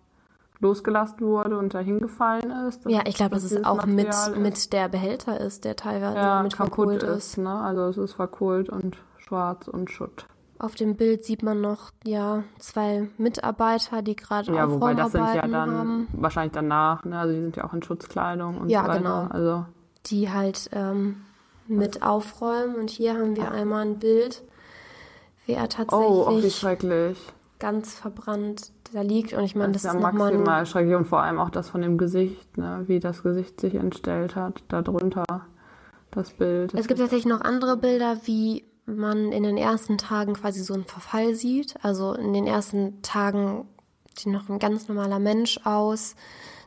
losgelassen 0.60 1.20
wurde 1.20 1.58
und 1.58 1.74
dahin 1.74 2.00
gefallen 2.00 2.50
ist. 2.68 2.84
Ja, 2.86 3.02
ich 3.06 3.14
glaube, 3.14 3.34
dass 3.34 3.44
es 3.44 3.64
auch 3.64 3.86
mit, 3.86 4.08
ist. 4.08 4.36
mit 4.36 4.72
der 4.72 4.88
Behälter 4.88 5.40
ist, 5.40 5.64
der 5.64 5.76
teilweise 5.76 6.16
ja, 6.16 6.42
mit 6.42 6.54
verkohlt 6.54 7.02
ist. 7.02 7.32
ist. 7.32 7.38
Ne? 7.38 7.52
Also 7.52 7.84
es 7.86 7.96
ist 7.96 8.12
verkohlt 8.12 8.68
und 8.68 8.98
schwarz 9.18 9.68
und 9.68 9.90
Schutt. 9.90 10.26
Auf 10.58 10.74
dem 10.74 10.96
Bild 10.96 11.24
sieht 11.24 11.42
man 11.42 11.62
noch 11.62 11.90
ja 12.04 12.44
zwei 12.58 13.08
Mitarbeiter, 13.16 14.02
die 14.02 14.14
gerade 14.14 14.52
ja, 14.54 14.70
wobei 14.70 14.92
das 14.92 15.12
sind 15.12 15.24
ja 15.34 15.48
dann 15.48 15.70
haben. 15.70 16.08
wahrscheinlich 16.12 16.52
danach, 16.52 17.02
ne? 17.06 17.18
Also 17.18 17.32
die 17.32 17.40
sind 17.40 17.56
ja 17.56 17.64
auch 17.64 17.72
in 17.72 17.82
Schutzkleidung 17.82 18.58
und 18.58 18.68
ja, 18.68 18.82
so 18.82 18.88
weiter. 18.88 18.98
Genau. 18.98 19.26
Also 19.30 19.64
die 20.06 20.30
halt 20.30 20.68
ähm, 20.72 21.22
mit 21.66 22.02
aufräumen 22.02 22.74
und 22.74 22.90
hier 22.90 23.14
haben 23.14 23.36
wir 23.36 23.50
einmal 23.50 23.86
ein 23.86 23.98
Bild, 23.98 24.42
wie 25.46 25.52
er 25.52 25.68
tatsächlich 25.70 26.10
oh, 26.10 26.26
oh 26.28 26.42
wie 26.42 26.50
schrecklich. 26.50 27.18
Ganz 27.60 27.94
verbrannt 27.94 28.72
da 28.92 29.02
liegt. 29.02 29.32
Und 29.32 29.44
ich 29.44 29.54
meine, 29.54 29.72
das, 29.72 29.82
das 29.82 29.94
ist 29.94 30.02
ja 30.02 30.12
maximal 30.12 30.66
schrecklich 30.66 30.96
und 30.96 31.04
vor 31.06 31.22
allem 31.22 31.38
auch 31.38 31.50
das 31.50 31.68
von 31.68 31.82
dem 31.82 31.98
Gesicht, 31.98 32.56
ne? 32.58 32.84
wie 32.86 32.98
das 32.98 33.22
Gesicht 33.22 33.60
sich 33.60 33.74
entstellt 33.74 34.34
hat, 34.34 34.62
darunter 34.68 35.24
das 36.10 36.30
Bild. 36.32 36.74
Es 36.74 36.88
gibt 36.88 36.98
tatsächlich 36.98 37.26
noch 37.26 37.42
andere 37.42 37.76
Bilder, 37.76 38.18
wie 38.24 38.64
man 38.86 39.30
in 39.30 39.44
den 39.44 39.56
ersten 39.56 39.98
Tagen 39.98 40.34
quasi 40.34 40.60
so 40.62 40.74
einen 40.74 40.84
Verfall 40.84 41.34
sieht. 41.34 41.76
Also 41.82 42.14
in 42.14 42.32
den 42.32 42.46
ersten 42.46 43.02
Tagen 43.02 43.68
sieht 44.16 44.32
noch 44.32 44.48
ein 44.48 44.58
ganz 44.58 44.88
normaler 44.88 45.20
Mensch 45.20 45.60
aus. 45.64 46.16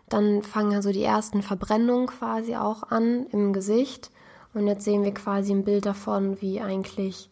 Dann 0.10 0.44
fangen 0.44 0.74
also 0.74 0.92
die 0.92 1.04
ersten 1.04 1.42
Verbrennungen 1.42 2.08
quasi 2.08 2.56
auch 2.56 2.84
an 2.84 3.26
im 3.32 3.52
Gesicht. 3.52 4.12
Und 4.54 4.68
jetzt 4.68 4.86
sehen 4.86 5.04
wir 5.04 5.14
quasi 5.14 5.52
ein 5.52 5.66
Bild 5.66 5.86
davon, 5.86 6.40
wie 6.42 6.62
eigentlich 6.62 7.30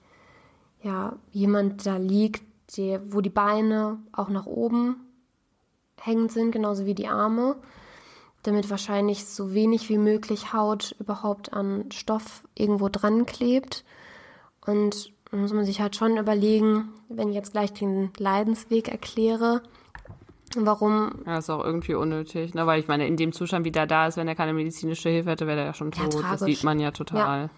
ja 0.82 1.16
jemand 1.32 1.86
da 1.86 1.98
liegt, 1.98 2.44
die, 2.76 3.00
wo 3.04 3.22
die 3.22 3.30
Beine 3.30 4.00
auch 4.12 4.30
nach 4.30 4.46
oben 4.46 4.96
hängend 6.00 6.32
sind, 6.32 6.52
genauso 6.52 6.86
wie 6.86 6.96
die 6.96 7.08
Arme, 7.08 7.56
damit 8.44 8.70
wahrscheinlich 8.70 9.26
so 9.26 9.54
wenig 9.54 9.90
wie 9.90 9.98
möglich 9.98 10.54
Haut 10.54 10.96
überhaupt 11.00 11.54
an 11.54 11.92
Stoff 11.92 12.44
irgendwo 12.56 12.90
dran 12.90 13.26
klebt. 13.26 13.84
Und 14.66 15.12
muss 15.32 15.54
man 15.54 15.66
sich 15.66 15.80
halt 15.82 15.96
schon 15.96 16.18
überlegen, 16.18 16.90
wenn 17.08 17.30
ich 17.30 17.36
jetzt 17.36 17.52
gleich 17.52 17.74
den 17.74 18.12
Leidensweg 18.18 18.90
erkläre, 18.90 19.62
warum. 20.56 21.22
Ja, 21.26 21.38
ist 21.38 21.50
auch 21.50 21.64
irgendwie 21.64 21.94
unnötig, 21.94 22.54
ne? 22.54 22.68
Weil 22.68 22.80
ich 22.80 22.88
meine, 22.88 23.08
in 23.08 23.16
dem 23.16 23.32
Zustand, 23.32 23.66
wie 23.66 23.72
der 23.72 23.88
da 23.88 24.08
ist, 24.08 24.18
wenn 24.18 24.28
er 24.28 24.36
keine 24.36 24.54
medizinische 24.54 25.10
Hilfe 25.10 25.30
hätte, 25.30 25.48
wäre 25.48 25.60
er 25.60 25.66
ja 25.68 25.74
schon 25.74 25.92
tot. 25.92 26.14
Ja, 26.14 26.32
das 26.32 26.42
sieht 26.42 26.64
man 26.64 26.80
ja 26.80 26.92
total. 26.92 27.44
Ja. 27.44 27.50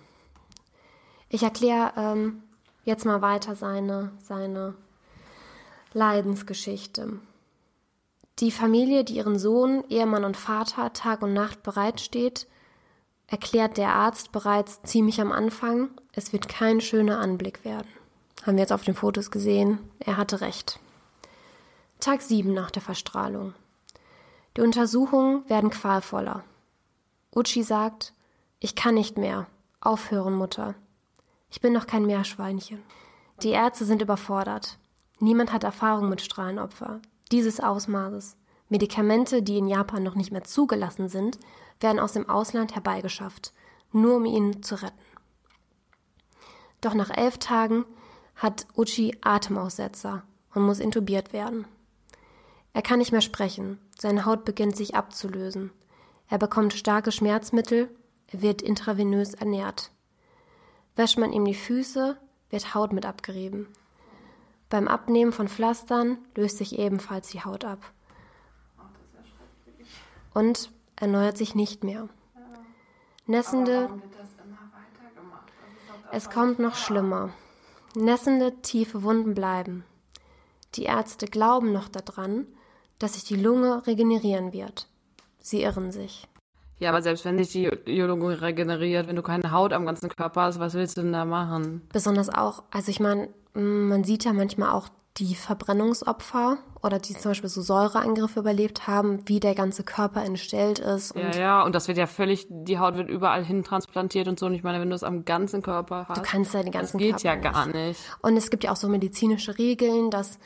Ich 1.30 1.42
erkläre 1.42 1.94
ähm, 1.98 2.44
jetzt 2.84 3.06
mal 3.06 3.22
weiter 3.22 3.56
seine, 3.56 4.12
seine 4.20 4.76
Leidensgeschichte. 5.94 7.20
Die 8.40 8.52
Familie, 8.52 9.04
die 9.04 9.16
ihren 9.16 9.38
Sohn, 9.38 9.84
Ehemann 9.90 10.26
und 10.26 10.38
Vater 10.38 10.92
Tag 10.94 11.22
und 11.22 11.34
Nacht 11.34 11.62
bereitsteht, 11.64 12.48
erklärt 13.28 13.78
der 13.78 13.94
Arzt 13.94 14.32
bereits 14.32 14.82
ziemlich 14.84 15.22
am 15.22 15.32
Anfang, 15.32 15.90
es 16.14 16.34
wird 16.34 16.50
kein 16.50 16.82
schöner 16.82 17.20
Anblick 17.20 17.64
werden. 17.64 17.88
Haben 18.46 18.58
wir 18.58 18.64
jetzt 18.64 18.74
auf 18.74 18.84
den 18.84 18.96
Fotos 18.96 19.32
gesehen, 19.32 19.80
er 20.00 20.18
hatte 20.18 20.42
recht. 20.42 20.80
Tag 22.00 22.22
7 22.22 22.54
nach 22.54 22.72
der 22.72 22.82
Verstrahlung. 22.82 23.54
Die 24.58 24.62
Untersuchungen 24.62 25.48
werden 25.50 25.70
qualvoller. 25.70 26.44
Uchi 27.36 27.64
sagt, 27.64 28.14
ich 28.60 28.76
kann 28.76 28.96
nicht 28.96 29.18
mehr. 29.18 29.48
Aufhören, 29.80 30.34
Mutter. 30.34 30.76
Ich 31.50 31.62
bin 31.62 31.74
noch 31.74 31.88
kein 31.88 32.06
Meerschweinchen. 32.06 32.84
Die 33.42 33.50
Ärzte 33.50 33.86
sind 33.86 34.02
überfordert. 34.02 34.78
Niemand 35.24 35.54
hat 35.54 35.64
Erfahrung 35.64 36.10
mit 36.10 36.20
Strahlenopfer. 36.20 37.00
Dieses 37.32 37.62
Ausmaßes. 37.62 38.36
Medikamente, 38.68 39.42
die 39.42 39.58
in 39.58 39.70
Japan 39.70 40.04
noch 40.04 40.16
nicht 40.16 40.34
mehr 40.34 40.44
zugelassen 40.44 41.08
sind, 41.08 41.40
werden 41.80 41.98
aus 41.98 42.12
dem 42.12 42.28
Ausland 42.28 42.76
herbeigeschafft, 42.76 43.54
nur 43.94 44.18
um 44.18 44.26
ihn 44.26 44.64
zu 44.64 44.76
retten. 44.76 45.00
Doch 46.82 46.94
nach 46.94 47.10
elf 47.10 47.38
Tagen 47.38 47.86
hat 48.36 48.68
Uchi 48.76 49.18
Atemaussetzer 49.22 50.24
und 50.54 50.64
muss 50.64 50.82
intubiert 50.82 51.32
werden. 51.32 51.68
Er 52.74 52.82
kann 52.82 53.00
nicht 53.00 53.14
mehr 53.14 53.22
sprechen, 53.22 53.80
seine 53.98 54.26
Haut 54.26 54.44
beginnt 54.44 54.76
sich 54.76 54.94
abzulösen. 54.94 55.72
Er 56.28 56.38
bekommt 56.38 56.74
starke 56.74 57.14
Schmerzmittel, 57.14 57.88
er 58.28 58.42
wird 58.42 58.62
intravenös 58.62 59.36
ernährt. 59.36 59.92
Wäscht 60.98 61.18
man 61.18 61.32
ihm 61.32 61.46
die 61.46 61.56
Füße, 61.56 62.18
wird 62.50 62.76
Haut 62.76 62.92
mit 62.92 63.06
abgerieben. 63.06 63.70
Beim 64.74 64.88
Abnehmen 64.88 65.32
von 65.32 65.48
Pflastern 65.48 66.18
löst 66.34 66.58
sich 66.58 66.80
ebenfalls 66.80 67.28
die 67.30 67.42
Haut 67.42 67.64
ab. 67.64 67.78
Und 70.34 70.72
erneuert 70.96 71.38
sich 71.38 71.54
nicht 71.54 71.84
mehr. 71.84 72.10
Nässende. 73.28 73.88
Es 76.12 76.32
kommt 76.32 76.58
noch 76.58 76.74
schlimmer. 76.74 77.30
Nässende, 77.94 78.64
tiefe 78.64 79.04
Wunden 79.04 79.36
bleiben. 79.36 79.86
Die 80.74 80.86
Ärzte 80.86 81.28
glauben 81.28 81.72
noch 81.72 81.88
daran, 81.88 82.48
dass 82.98 83.14
sich 83.14 83.26
die 83.26 83.36
Lunge 83.36 83.86
regenerieren 83.86 84.54
wird. 84.54 84.88
Sie 85.38 85.62
irren 85.62 85.92
sich. 85.92 86.28
Ja, 86.80 86.90
aber 86.90 87.04
selbst 87.04 87.26
wenn 87.26 87.38
sich 87.38 87.52
die 87.52 88.02
Lunge 88.02 88.42
regeneriert, 88.42 89.08
wenn 89.08 89.18
du 89.18 89.22
keine 89.22 89.52
Haut 89.52 89.72
am 89.72 89.86
ganzen 89.86 90.10
Körper 90.10 90.42
hast, 90.42 90.60
was 90.60 90.74
willst 90.74 90.98
du 90.98 91.04
denn 91.04 91.14
da 91.14 91.26
machen? 91.26 91.88
Besonders 91.94 92.30
auch, 92.30 92.64
also 92.72 92.90
ich 92.90 93.00
meine, 93.00 93.30
man 93.54 94.04
sieht 94.04 94.26
ja 94.26 94.34
manchmal 94.34 94.72
auch 94.72 94.90
die 95.18 95.36
Verbrennungsopfer 95.36 96.58
oder 96.82 96.98
die 96.98 97.14
zum 97.14 97.32
Beispiel 97.32 97.50
so 97.50 97.62
Säureangriffe 97.62 98.40
überlebt 98.40 98.88
haben, 98.88 99.22
wie 99.28 99.40
der 99.40 99.54
ganze 99.54 99.84
Körper 99.84 100.24
entstellt 100.24 100.80
ist. 100.80 101.16
ja, 101.16 101.32
ja, 101.32 101.64
und 101.64 101.76
das 101.76 101.88
wird 101.88 102.00
ja 102.00 102.08
völlig, 102.08 102.48
die 102.50 102.80
Haut 102.80 102.96
wird 102.96 103.10
überall 103.10 103.44
hin 103.46 103.64
transplantiert 103.64 104.28
und 104.28 104.40
so. 104.40 104.48
Und 104.48 104.56
ich 104.56 104.64
meine, 104.64 104.82
wenn 104.82 104.90
du 104.90 104.96
es 104.96 105.04
am 105.04 105.24
ganzen 105.24 105.62
Körper 105.62 106.08
hast. 106.10 106.18
Du 106.18 106.24
kannst 106.24 106.54
ja 106.54 106.64
den 106.64 106.72
ganzen 106.72 106.98
das 106.98 107.00
geht 107.00 107.22
Körper 107.22 107.46
ja 107.46 107.52
gar 107.52 107.68
nicht. 107.68 108.00
Und 108.22 108.38
es 108.38 108.50
gibt 108.50 108.64
ja 108.64 108.72
auch 108.72 108.76
so 108.76 108.90
medizinische 108.90 109.58
Regeln, 109.58 110.10
dass 110.10 110.40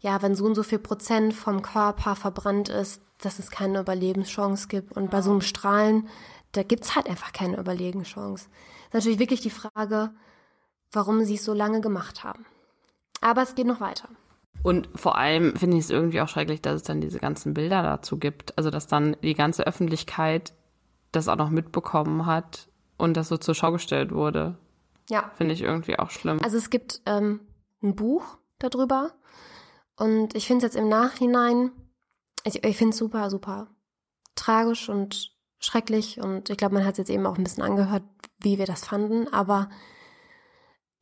ja, 0.00 0.20
wenn 0.20 0.34
so 0.34 0.44
und 0.44 0.54
so 0.54 0.62
viel 0.62 0.78
Prozent 0.78 1.32
vom 1.32 1.62
Körper 1.62 2.16
verbrannt 2.16 2.68
ist, 2.68 3.02
dass 3.22 3.38
es 3.38 3.50
keine 3.50 3.80
Überlebenschance 3.80 4.68
gibt. 4.68 4.96
Und 4.96 5.10
bei 5.10 5.22
so 5.22 5.30
einem 5.30 5.40
Strahlen, 5.40 6.08
da 6.52 6.62
gibt's 6.62 6.94
halt 6.94 7.08
einfach 7.08 7.32
keine 7.32 7.58
Überlebenschance. 7.58 8.48
Das 8.90 9.00
ist 9.00 9.04
natürlich 9.04 9.18
wirklich 9.18 9.40
die 9.40 9.50
Frage, 9.50 10.10
warum 10.92 11.24
sie 11.24 11.34
es 11.34 11.44
so 11.44 11.54
lange 11.54 11.80
gemacht 11.80 12.24
haben. 12.24 12.44
Aber 13.24 13.42
es 13.42 13.54
geht 13.54 13.66
noch 13.66 13.80
weiter. 13.80 14.10
Und 14.62 14.88
vor 14.94 15.16
allem 15.16 15.56
finde 15.56 15.78
ich 15.78 15.84
es 15.84 15.90
irgendwie 15.90 16.20
auch 16.20 16.28
schrecklich, 16.28 16.60
dass 16.60 16.74
es 16.74 16.82
dann 16.82 17.00
diese 17.00 17.18
ganzen 17.18 17.54
Bilder 17.54 17.82
dazu 17.82 18.18
gibt. 18.18 18.56
Also, 18.58 18.70
dass 18.70 18.86
dann 18.86 19.16
die 19.22 19.34
ganze 19.34 19.66
Öffentlichkeit 19.66 20.52
das 21.10 21.28
auch 21.28 21.36
noch 21.36 21.48
mitbekommen 21.50 22.26
hat 22.26 22.68
und 22.98 23.16
das 23.16 23.28
so 23.28 23.38
zur 23.38 23.54
Schau 23.54 23.72
gestellt 23.72 24.12
wurde. 24.12 24.58
Ja. 25.08 25.30
Finde 25.36 25.54
ich 25.54 25.62
irgendwie 25.62 25.98
auch 25.98 26.10
schlimm. 26.10 26.38
Also 26.42 26.58
es 26.58 26.68
gibt 26.68 27.00
ähm, 27.06 27.40
ein 27.82 27.94
Buch 27.94 28.38
darüber 28.58 29.12
und 29.96 30.34
ich 30.34 30.46
finde 30.46 30.66
es 30.66 30.74
jetzt 30.74 30.80
im 30.80 30.88
Nachhinein, 30.88 31.70
ich, 32.44 32.62
ich 32.62 32.76
finde 32.76 32.90
es 32.90 32.98
super, 32.98 33.30
super 33.30 33.68
tragisch 34.34 34.88
und 34.88 35.32
schrecklich 35.58 36.20
und 36.20 36.50
ich 36.50 36.56
glaube, 36.56 36.74
man 36.74 36.84
hat 36.84 36.92
es 36.92 36.98
jetzt 36.98 37.10
eben 37.10 37.26
auch 37.26 37.38
ein 37.38 37.44
bisschen 37.44 37.62
angehört, 37.62 38.02
wie 38.40 38.58
wir 38.58 38.66
das 38.66 38.84
fanden, 38.84 39.28
aber 39.32 39.68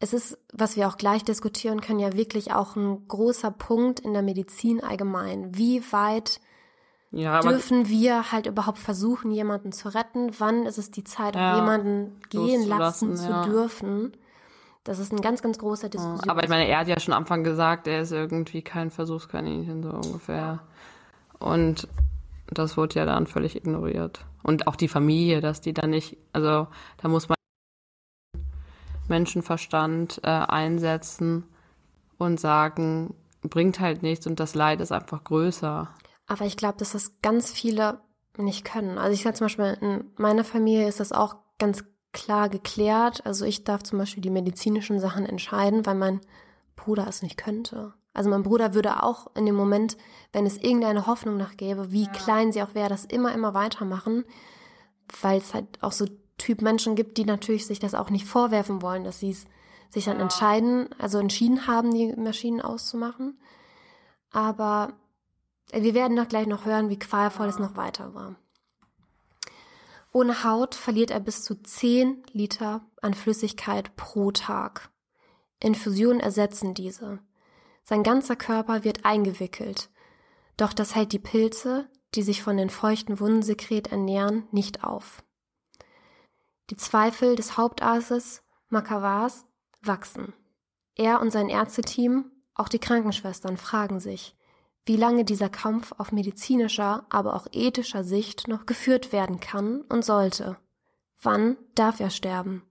es 0.03 0.12
ist, 0.12 0.36
was 0.53 0.74
wir 0.74 0.88
auch 0.88 0.96
gleich 0.96 1.22
diskutieren 1.22 1.80
können, 1.80 2.00
ja 2.00 2.12
wirklich 2.12 2.53
auch 2.53 2.74
ein 2.74 3.07
großer 3.07 3.53
Punkt 3.53 4.00
in 4.00 4.12
der 4.12 4.22
Medizin 4.22 4.82
allgemein. 4.82 5.57
Wie 5.57 5.80
weit 5.92 6.40
ja, 7.12 7.38
dürfen 7.38 7.88
wir 7.88 8.32
halt 8.32 8.46
überhaupt 8.46 8.78
versuchen, 8.78 9.30
jemanden 9.30 9.70
zu 9.70 9.94
retten? 9.94 10.32
Wann 10.38 10.66
ist 10.66 10.76
es 10.76 10.90
die 10.90 11.05
Zeit, 11.05 11.36
Ja, 11.36 11.55
jemanden 11.55 12.20
gehen 12.30 12.66
lassen 12.66 13.16
zu 13.16 13.30
ja. 13.30 13.44
dürfen? 13.44 14.12
Das 14.82 14.98
ist 14.98 15.12
ein 15.12 15.20
ganz, 15.20 15.40
ganz 15.40 15.57
großer 15.59 15.88
Diskussion. 15.88 16.28
Aber 16.28 16.42
ich 16.42 16.50
meine, 16.50 16.66
er 16.66 16.80
hat 16.80 16.88
ja 16.88 16.98
schon 16.98 17.14
am 17.14 17.22
Anfang 17.22 17.44
gesagt, 17.44 17.86
er 17.86 18.00
ist 18.00 18.11
irgendwie 18.11 18.62
kein 18.62 18.90
Versuchskaninchen, 18.90 19.84
so 19.84 19.90
ungefähr. 19.90 20.64
Und 21.38 21.86
das 22.48 22.76
wurde 22.76 22.96
ja 22.96 23.05
dann 23.07 23.28
völlig 23.28 23.55
ignoriert. 23.55 24.24
Und 24.42 24.66
auch 24.66 24.74
die 24.74 24.88
Familie, 24.88 25.40
dass 25.40 25.61
die 25.61 25.72
dann 25.72 25.90
nicht, 25.90 26.16
also 26.32 26.66
da 27.00 27.09
muss 27.09 27.28
man 27.28 27.36
Menschenverstand 29.09 30.20
äh, 30.22 30.28
einsetzen 30.28 31.44
und 32.18 32.40
sagen, 32.40 33.14
bringt 33.42 33.80
halt 33.80 34.03
nichts 34.03 34.26
und 34.26 34.40
das 34.40 34.55
Leid 34.55 34.80
ist 34.80 34.92
einfach 34.92 35.24
größer. 35.24 35.88
Aber 36.26 36.44
ich 36.44 36.57
glaube, 36.57 36.78
dass 36.78 36.92
das 36.92 37.20
ganz 37.20 37.50
viele 37.50 38.00
nicht 38.38 38.64
können. 38.64 38.98
Also 38.98 39.12
ich 39.12 39.22
sage 39.22 39.36
zum 39.36 39.46
Beispiel, 39.46 39.76
in 39.80 40.05
meiner 40.16 40.44
Familie 40.44 40.88
ist 40.88 41.00
das 41.00 41.12
auch 41.12 41.36
ganz 41.59 41.84
klar 42.12 42.48
geklärt. 42.48 43.26
Also 43.26 43.44
ich 43.44 43.64
darf 43.64 43.82
zum 43.82 43.98
Beispiel 43.98 44.22
die 44.22 44.30
medizinischen 44.30 45.00
Sachen 45.00 45.26
entscheiden, 45.26 45.84
weil 45.84 45.94
mein 45.94 46.20
Bruder 46.76 47.07
es 47.07 47.22
nicht 47.22 47.36
könnte. 47.36 47.94
Also 48.14 48.28
mein 48.28 48.42
Bruder 48.42 48.74
würde 48.74 49.03
auch 49.03 49.34
in 49.34 49.46
dem 49.46 49.55
Moment, 49.55 49.96
wenn 50.32 50.46
es 50.46 50.59
irgendeine 50.59 51.07
Hoffnung 51.07 51.36
noch 51.36 51.57
gäbe, 51.57 51.92
wie 51.92 52.07
klein 52.09 52.53
sie 52.53 52.62
auch 52.62 52.74
wäre, 52.74 52.88
das 52.88 53.05
immer, 53.07 53.32
immer 53.32 53.55
weitermachen, 53.55 54.24
weil 55.22 55.38
es 55.38 55.55
halt 55.55 55.82
auch 55.82 55.92
so 55.92 56.07
Typ 56.38 56.62
Menschen 56.62 56.96
gibt, 56.96 57.18
die 57.18 57.24
natürlich 57.24 57.66
sich 57.66 57.78
das 57.78 57.94
auch 57.94 58.10
nicht 58.10 58.26
vorwerfen 58.26 58.82
wollen, 58.82 59.04
dass 59.04 59.20
sie 59.20 59.30
es 59.30 59.46
sich 59.90 60.06
dann 60.06 60.20
entscheiden, 60.20 60.88
also 60.98 61.18
entschieden 61.18 61.66
haben, 61.66 61.92
die 61.92 62.14
Maschinen 62.16 62.62
auszumachen. 62.62 63.38
Aber 64.30 64.94
wir 65.72 65.94
werden 65.94 66.16
doch 66.16 66.28
gleich 66.28 66.46
noch 66.46 66.64
hören, 66.64 66.88
wie 66.88 66.98
qualvoll 66.98 67.48
es 67.48 67.58
noch 67.58 67.76
weiter 67.76 68.14
war. 68.14 68.36
Ohne 70.12 70.44
Haut 70.44 70.74
verliert 70.74 71.10
er 71.10 71.20
bis 71.20 71.42
zu 71.42 71.54
10 71.54 72.22
Liter 72.32 72.84
an 73.00 73.14
Flüssigkeit 73.14 73.96
pro 73.96 74.30
Tag. 74.30 74.90
Infusionen 75.60 76.20
ersetzen 76.20 76.74
diese. 76.74 77.18
Sein 77.82 78.02
ganzer 78.02 78.36
Körper 78.36 78.84
wird 78.84 79.04
eingewickelt. 79.04 79.90
Doch 80.56 80.72
das 80.72 80.94
hält 80.94 81.12
die 81.12 81.18
Pilze, 81.18 81.88
die 82.14 82.22
sich 82.22 82.42
von 82.42 82.56
den 82.56 82.68
feuchten 82.68 83.20
Wundensekret 83.20 83.88
ernähren, 83.88 84.46
nicht 84.52 84.84
auf. 84.84 85.22
Die 86.72 86.78
Zweifel 86.78 87.36
des 87.36 87.58
Hauptarztes 87.58 88.42
Makavas 88.70 89.44
wachsen. 89.82 90.32
Er 90.94 91.20
und 91.20 91.30
sein 91.30 91.50
Ärzteteam, 91.50 92.32
auch 92.54 92.70
die 92.70 92.78
Krankenschwestern, 92.78 93.58
fragen 93.58 94.00
sich, 94.00 94.34
wie 94.86 94.96
lange 94.96 95.26
dieser 95.26 95.50
Kampf 95.50 95.92
auf 95.98 96.12
medizinischer, 96.12 97.04
aber 97.10 97.34
auch 97.34 97.46
ethischer 97.52 98.04
Sicht 98.04 98.48
noch 98.48 98.64
geführt 98.64 99.12
werden 99.12 99.38
kann 99.38 99.82
und 99.82 100.02
sollte. 100.02 100.56
Wann 101.20 101.58
darf 101.74 102.00
er 102.00 102.08
sterben? 102.08 102.62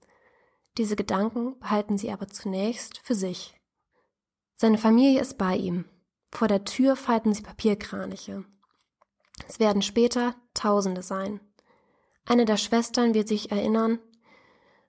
Diese 0.79 0.95
Gedanken 0.95 1.59
behalten 1.59 1.99
sie 1.99 2.09
aber 2.09 2.27
zunächst 2.27 3.01
für 3.03 3.13
sich. 3.13 3.53
Seine 4.55 4.79
Familie 4.79 5.21
ist 5.21 5.37
bei 5.37 5.55
ihm. 5.55 5.85
Vor 6.31 6.47
der 6.47 6.63
Tür 6.65 6.95
falten 6.95 7.35
sie 7.35 7.43
Papierkraniche. 7.43 8.45
Es 9.47 9.59
werden 9.59 9.83
später 9.83 10.33
Tausende 10.55 11.03
sein. 11.03 11.39
Eine 12.25 12.45
der 12.45 12.57
Schwestern 12.57 13.13
wird 13.13 13.27
sich 13.27 13.51
erinnern, 13.51 13.99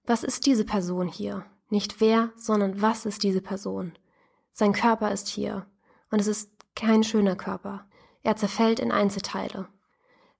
was 0.05 0.24
ist 0.24 0.47
diese 0.47 0.64
Person 0.64 1.09
hier? 1.09 1.47
Nicht 1.68 2.01
wer, 2.01 2.33
sondern 2.37 2.83
was 2.83 3.07
ist 3.07 3.22
diese 3.22 3.41
Person? 3.41 3.93
Sein 4.53 4.72
Körper 4.72 5.11
ist 5.12 5.28
hier. 5.28 5.66
Und 6.11 6.20
es 6.20 6.26
ist 6.26 6.51
kein 6.74 7.05
schöner 7.05 7.37
Körper. 7.37 7.87
Er 8.22 8.37
zerfällt 8.37 8.80
in 8.80 8.93
Einzelteile. 8.93 9.68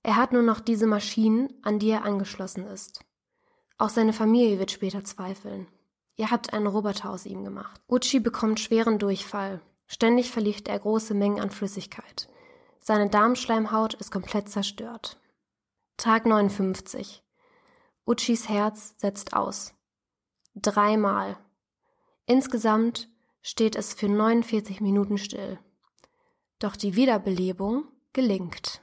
Er 0.03 0.17
hat 0.17 0.33
nur 0.33 0.43
noch 0.43 0.59
diese 0.59 0.85
Maschinen, 0.85 1.49
an 1.63 1.79
die 1.79 1.89
er 1.89 2.03
angeschlossen 2.03 2.65
ist. 2.67 3.03
Auch 3.77 3.89
seine 3.89 4.13
Familie 4.13 4.59
wird 4.59 4.71
später 4.71 5.03
zweifeln. 5.03 5.67
Ihr 6.15 6.29
habt 6.29 6.53
einen 6.53 6.67
Roboter 6.67 7.09
aus 7.09 7.25
ihm 7.25 7.43
gemacht. 7.43 7.81
Uchi 7.87 8.19
bekommt 8.19 8.59
schweren 8.59 8.99
Durchfall. 8.99 9.61
Ständig 9.87 10.29
verliert 10.29 10.67
er 10.67 10.79
große 10.79 11.13
Mengen 11.13 11.39
an 11.39 11.49
Flüssigkeit. 11.49 12.29
Seine 12.79 13.09
Darmschleimhaut 13.09 13.93
ist 13.95 14.11
komplett 14.11 14.49
zerstört. 14.49 15.17
Tag 15.97 16.25
59. 16.25 17.23
Uchis 18.05 18.49
Herz 18.49 18.95
setzt 18.97 19.33
aus. 19.33 19.73
Dreimal. 20.55 21.37
Insgesamt 22.25 23.09
steht 23.41 23.75
es 23.75 23.93
für 23.93 24.09
49 24.09 24.81
Minuten 24.81 25.17
still. 25.17 25.59
Doch 26.59 26.75
die 26.75 26.95
Wiederbelebung 26.95 27.85
gelingt. 28.11 28.81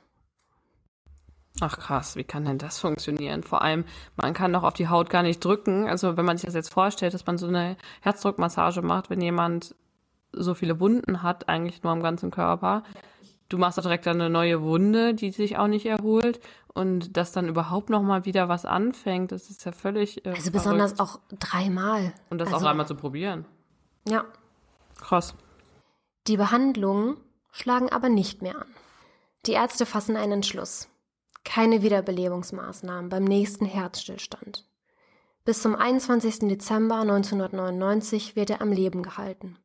Ach 1.60 1.78
krass, 1.78 2.16
wie 2.16 2.24
kann 2.24 2.44
denn 2.44 2.58
das 2.58 2.78
funktionieren? 2.78 3.42
Vor 3.42 3.60
allem, 3.60 3.84
man 4.16 4.32
kann 4.32 4.52
doch 4.52 4.62
auf 4.62 4.74
die 4.74 4.88
Haut 4.88 5.10
gar 5.10 5.22
nicht 5.22 5.44
drücken. 5.44 5.88
Also 5.88 6.16
wenn 6.16 6.24
man 6.24 6.38
sich 6.38 6.46
das 6.46 6.54
jetzt 6.54 6.72
vorstellt, 6.72 7.12
dass 7.12 7.26
man 7.26 7.38
so 7.38 7.48
eine 7.48 7.76
Herzdruckmassage 8.02 8.82
macht, 8.82 9.10
wenn 9.10 9.20
jemand 9.20 9.74
so 10.32 10.54
viele 10.54 10.80
Wunden 10.80 11.22
hat, 11.22 11.48
eigentlich 11.48 11.82
nur 11.82 11.92
am 11.92 12.02
ganzen 12.02 12.30
Körper. 12.30 12.84
Du 13.50 13.58
machst 13.58 13.76
da 13.76 13.82
direkt 13.82 14.06
dann 14.06 14.20
eine 14.20 14.30
neue 14.30 14.62
Wunde, 14.62 15.12
die 15.12 15.32
sich 15.32 15.58
auch 15.58 15.66
nicht 15.66 15.84
erholt 15.84 16.40
und 16.72 17.16
dass 17.16 17.32
dann 17.32 17.48
überhaupt 17.48 17.90
noch 17.90 18.00
mal 18.02 18.24
wieder 18.24 18.48
was 18.48 18.64
anfängt, 18.64 19.32
das 19.32 19.50
ist 19.50 19.64
ja 19.64 19.72
völlig 19.72 20.24
äh, 20.24 20.30
Also 20.30 20.36
verrückt. 20.42 20.52
besonders 20.52 21.00
auch 21.00 21.18
dreimal. 21.38 22.12
und 22.30 22.38
das 22.38 22.52
also, 22.52 22.64
auch 22.64 22.70
einmal 22.70 22.86
zu 22.86 22.94
probieren. 22.94 23.44
Ja. 24.08 24.24
Krass. 25.00 25.34
Die 26.28 26.36
Behandlungen 26.36 27.16
schlagen 27.50 27.90
aber 27.90 28.08
nicht 28.08 28.40
mehr 28.40 28.56
an. 28.56 28.68
Die 29.46 29.52
Ärzte 29.52 29.84
fassen 29.84 30.16
einen 30.16 30.32
Entschluss. 30.32 30.88
Keine 31.44 31.82
Wiederbelebungsmaßnahmen 31.82 33.08
beim 33.08 33.24
nächsten 33.24 33.64
Herzstillstand. 33.66 34.64
Bis 35.44 35.62
zum 35.62 35.74
21. 35.74 36.40
Dezember 36.40 37.00
1999 37.00 38.36
wird 38.36 38.50
er 38.50 38.60
am 38.60 38.70
Leben 38.70 39.02
gehalten. 39.02 39.56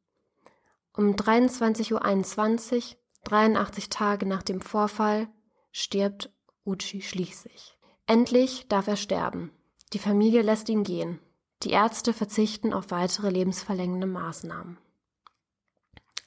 Um 0.96 1.16
23.21 1.16 1.92
Uhr, 1.94 2.98
83 3.26 3.90
Tage 3.90 4.26
nach 4.26 4.44
dem 4.44 4.62
Vorfall, 4.62 5.28
stirbt 5.72 6.32
Uchi 6.64 7.02
schließlich. 7.02 7.78
Endlich 8.08 8.68
darf 8.68 8.88
er 8.88 8.96
sterben. 8.96 9.52
Die 9.94 10.00
Familie 10.00 10.42
lässt 10.42 10.70
ihn 10.70 10.84
gehen. 10.84 11.20
Die 11.64 11.72
Ärzte 11.72 12.14
verzichten 12.14 12.74
auf 12.74 12.92
weitere 12.92 13.30
lebensverlängernde 13.30 14.08
Maßnahmen. 14.08 14.78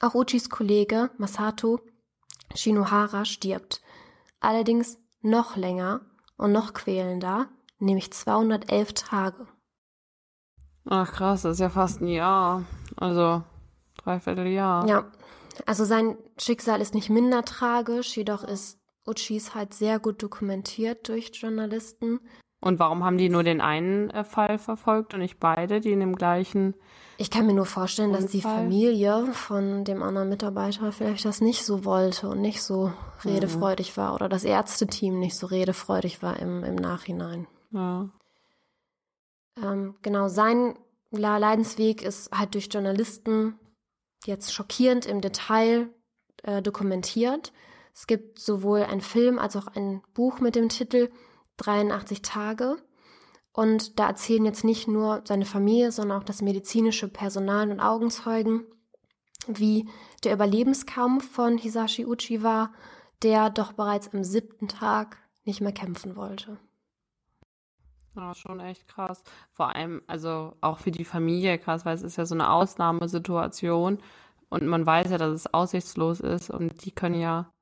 Auch 0.01 0.15
Uchis 0.15 0.49
Kollege 0.49 1.09
Masato 1.17 1.79
Shinohara 2.55 3.25
stirbt. 3.25 3.81
Allerdings 4.39 4.97
noch 5.21 5.55
länger 5.55 6.01
und 6.37 6.51
noch 6.51 6.73
quälender, 6.73 7.47
nämlich 7.79 8.11
211 8.11 8.93
Tage. 8.93 9.47
Ach 10.85 11.11
krass, 11.11 11.43
das 11.43 11.53
ist 11.53 11.59
ja 11.59 11.69
fast 11.69 12.01
ein 12.01 12.07
Jahr. 12.07 12.63
Also 12.95 13.43
dreiviertel 13.97 14.47
Jahr. 14.47 14.87
Ja, 14.87 15.11
also 15.65 15.85
sein 15.85 16.17
Schicksal 16.37 16.81
ist 16.81 16.93
nicht 16.93 17.09
minder 17.09 17.43
tragisch, 17.43 18.15
jedoch 18.15 18.43
ist 18.43 18.79
Uchis 19.07 19.55
halt 19.55 19.73
sehr 19.73 19.99
gut 19.99 20.21
dokumentiert 20.21 21.07
durch 21.07 21.31
Journalisten. 21.33 22.19
Und 22.61 22.77
warum 22.77 23.05
haben 23.05 23.17
die 23.17 23.29
nur 23.29 23.43
den 23.43 23.61
einen 23.61 24.09
äh, 24.09 24.23
Fall 24.23 24.57
verfolgt 24.57 25.13
und 25.13 25.21
nicht 25.21 25.39
beide, 25.39 25.79
die 25.79 25.91
in 25.91 26.01
dem 26.01 26.15
gleichen 26.15 26.75
Ich 27.17 27.31
kann 27.31 27.45
mir 27.45 27.53
nur 27.53 27.65
vorstellen, 27.65 28.11
dass 28.11 28.27
die 28.27 28.37
Unfall? 28.37 28.57
Familie 28.57 29.27
von 29.31 29.85
dem 29.85 30.03
anderen 30.03 30.27
Mitarbeiter 30.27 30.91
vielleicht 30.91 31.23
das 31.23 31.39
nicht 31.39 31.63
so 31.63 31.85
wollte 31.85 32.27
und 32.27 32.41
nicht 32.41 32.61
so 32.61 32.91
redefreudig 33.23 33.95
war 33.95 34.13
oder 34.13 34.27
das 34.27 34.43
Ärzteteam 34.43 35.19
nicht 35.19 35.37
so 35.37 35.47
redefreudig 35.47 36.21
war 36.21 36.37
im, 36.37 36.63
im 36.63 36.75
Nachhinein. 36.75 37.47
ja. 37.71 38.09
Ähm, 39.61 39.95
genau, 40.01 40.29
sein 40.29 40.75
Leidensweg 41.11 42.01
ist 42.01 42.31
halt 42.31 42.53
durch 42.53 42.69
Journalisten 42.71 43.59
jetzt 44.29 44.53
schockierend 44.53 45.05
im 45.05 45.19
Detail 45.19 45.89
äh, 46.43 46.61
dokumentiert. 46.61 47.51
Es 47.93 48.07
gibt 48.07 48.39
sowohl 48.39 48.83
einen 48.83 49.01
Film 49.01 49.37
als 49.37 49.57
auch 49.57 49.67
ein 49.67 50.01
Buch 50.13 50.39
mit 50.39 50.55
dem 50.55 50.69
Titel 50.69 51.09
83 51.57 52.21
Tage. 52.21 52.77
Und 53.51 53.99
da 53.99 54.07
erzählen 54.07 54.45
jetzt 54.45 54.63
nicht 54.63 54.87
nur 54.87 55.21
seine 55.25 55.45
Familie, 55.45 55.91
sondern 55.91 56.19
auch 56.19 56.23
das 56.23 56.41
medizinische 56.41 57.09
Personal 57.09 57.69
und 57.71 57.81
Augenzeugen, 57.81 58.63
wie 59.47 59.89
der 60.23 60.33
Überlebenskampf 60.33 61.29
von 61.29 61.57
Hisashi 61.57 62.05
Uchi 62.05 62.41
war, 62.43 62.71
der 63.21 63.49
doch 63.49 63.73
bereits 63.73 64.13
am 64.13 64.23
siebten 64.23 64.67
Tag 64.67 65.17
nicht 65.43 65.59
mehr 65.59 65.73
kämpfen 65.73 66.15
wollte. 66.15 66.57
Ja, 68.19 68.35
schon 68.35 68.59
echt 68.59 68.87
krass. 68.87 69.23
Vor 69.53 69.73
allem, 69.73 70.01
also 70.07 70.53
auch 70.59 70.79
für 70.79 70.91
die 70.91 71.05
Familie 71.05 71.57
krass, 71.57 71.85
weil 71.85 71.95
es 71.95 72.01
ist 72.01 72.17
ja 72.17 72.25
so 72.25 72.35
eine 72.35 72.51
Ausnahmesituation 72.51 73.99
und 74.49 74.67
man 74.67 74.85
weiß 74.85 75.09
ja, 75.11 75.17
dass 75.17 75.31
es 75.31 75.53
aussichtslos 75.53 76.19
ist 76.19 76.49
und 76.49 76.83
die 76.83 76.91
können 76.91 77.19
ja, 77.19 77.53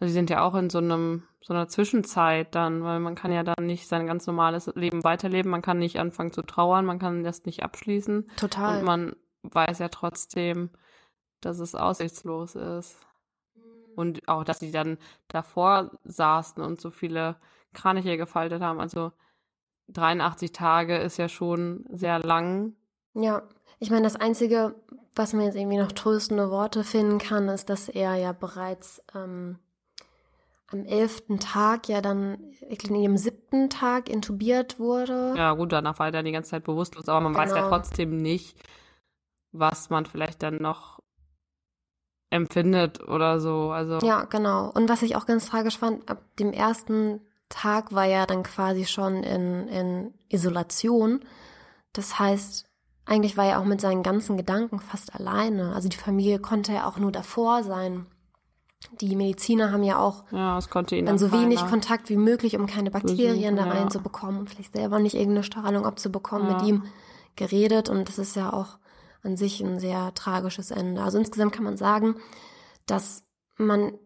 also 0.00 0.08
die 0.08 0.12
sind 0.12 0.30
ja 0.30 0.42
auch 0.42 0.56
in 0.56 0.68
so 0.68 0.78
einem, 0.78 1.22
so 1.40 1.54
einer 1.54 1.68
Zwischenzeit 1.68 2.54
dann, 2.56 2.82
weil 2.82 2.98
man 2.98 3.14
kann 3.14 3.30
ja 3.30 3.44
dann 3.44 3.66
nicht 3.66 3.86
sein 3.86 4.06
ganz 4.08 4.26
normales 4.26 4.66
Leben 4.74 5.04
weiterleben, 5.04 5.50
man 5.50 5.62
kann 5.62 5.78
nicht 5.78 6.00
anfangen 6.00 6.32
zu 6.32 6.42
trauern, 6.42 6.84
man 6.84 6.98
kann 6.98 7.22
das 7.22 7.44
nicht 7.44 7.62
abschließen. 7.62 8.28
Total. 8.36 8.78
Und 8.80 8.84
man 8.84 9.16
weiß 9.42 9.78
ja 9.78 9.88
trotzdem, 9.90 10.70
dass 11.40 11.60
es 11.60 11.76
aussichtslos 11.76 12.56
ist. 12.56 12.98
Und 13.94 14.28
auch, 14.28 14.44
dass 14.44 14.60
sie 14.60 14.70
dann 14.70 14.98
davor 15.28 15.90
saßen 16.04 16.62
und 16.62 16.80
so 16.80 16.90
viele 16.90 17.36
Kraniche 17.74 18.16
gefaltet 18.16 18.62
haben. 18.62 18.80
Also 18.80 19.12
83 19.88 20.52
Tage 20.52 20.96
ist 20.96 21.16
ja 21.16 21.28
schon 21.28 21.84
sehr 21.90 22.18
lang. 22.18 22.74
Ja, 23.14 23.42
ich 23.78 23.90
meine, 23.90 24.02
das 24.02 24.16
Einzige, 24.16 24.74
was 25.14 25.32
man 25.32 25.44
jetzt 25.44 25.56
irgendwie 25.56 25.78
noch 25.78 25.92
tröstende 25.92 26.50
Worte 26.50 26.84
finden 26.84 27.18
kann, 27.18 27.48
ist, 27.48 27.70
dass 27.70 27.88
er 27.88 28.16
ja 28.16 28.32
bereits 28.32 29.02
ähm, 29.14 29.58
am 30.70 30.84
elften 30.84 31.40
Tag 31.40 31.88
ja 31.88 32.00
dann, 32.00 32.38
ich 32.68 32.78
glaube, 32.78 33.04
am 33.04 33.16
siebten 33.16 33.70
Tag 33.70 34.08
intubiert 34.08 34.78
wurde. 34.78 35.34
Ja, 35.36 35.52
gut, 35.54 35.72
danach 35.72 35.98
war 35.98 36.06
er 36.06 36.12
dann 36.12 36.24
die 36.24 36.32
ganze 36.32 36.50
Zeit 36.50 36.64
bewusstlos, 36.64 37.08
aber 37.08 37.20
man 37.20 37.32
genau. 37.32 37.44
weiß 37.44 37.50
ja 37.50 37.56
genau. 37.56 37.68
trotzdem 37.68 38.20
nicht, 38.20 38.58
was 39.52 39.90
man 39.90 40.04
vielleicht 40.04 40.42
dann 40.42 40.56
noch 40.56 41.00
empfindet 42.30 43.00
oder 43.08 43.40
so. 43.40 43.70
Also 43.70 43.98
ja, 44.06 44.24
genau. 44.24 44.70
Und 44.70 44.90
was 44.90 45.02
ich 45.02 45.16
auch 45.16 45.24
ganz 45.24 45.46
tragisch 45.46 45.78
fand, 45.78 46.08
ab 46.10 46.22
dem 46.38 46.52
ersten 46.52 47.20
Tag 47.48 47.92
war 47.92 48.06
er 48.06 48.26
dann 48.26 48.42
quasi 48.42 48.84
schon 48.84 49.22
in, 49.22 49.68
in 49.68 50.14
Isolation. 50.28 51.20
Das 51.92 52.18
heißt, 52.18 52.66
eigentlich 53.06 53.36
war 53.36 53.46
er 53.46 53.60
auch 53.60 53.64
mit 53.64 53.80
seinen 53.80 54.02
ganzen 54.02 54.36
Gedanken 54.36 54.80
fast 54.80 55.14
alleine. 55.14 55.74
Also 55.74 55.88
die 55.88 55.96
Familie 55.96 56.38
konnte 56.38 56.72
ja 56.72 56.86
auch 56.86 56.98
nur 56.98 57.10
davor 57.10 57.62
sein. 57.64 58.06
Die 59.00 59.16
Mediziner 59.16 59.72
haben 59.72 59.82
ja 59.82 59.98
auch 59.98 60.24
ja, 60.30 60.60
dann 60.60 61.18
so 61.18 61.32
wenig 61.32 61.66
Kontakt 61.66 62.10
wie 62.10 62.16
möglich, 62.16 62.56
um 62.56 62.66
keine 62.66 62.90
Bakterien 62.90 63.56
da 63.56 63.64
reinzubekommen 63.64 64.36
ja. 64.36 64.40
und 64.40 64.50
vielleicht 64.50 64.74
selber 64.74 65.00
nicht 65.00 65.14
irgendeine 65.14 65.42
Strahlung 65.42 65.84
abzubekommen, 65.84 66.48
ja. 66.48 66.58
mit 66.58 66.66
ihm 66.66 66.84
geredet. 67.34 67.88
Und 67.88 68.08
das 68.08 68.18
ist 68.18 68.36
ja 68.36 68.52
auch 68.52 68.78
an 69.22 69.36
sich 69.36 69.60
ein 69.60 69.80
sehr 69.80 70.14
tragisches 70.14 70.70
Ende. 70.70 71.02
Also 71.02 71.18
insgesamt 71.18 71.52
kann 71.52 71.64
man 71.64 71.76
sagen, 71.76 72.16
dass 72.86 73.24
man 73.56 73.98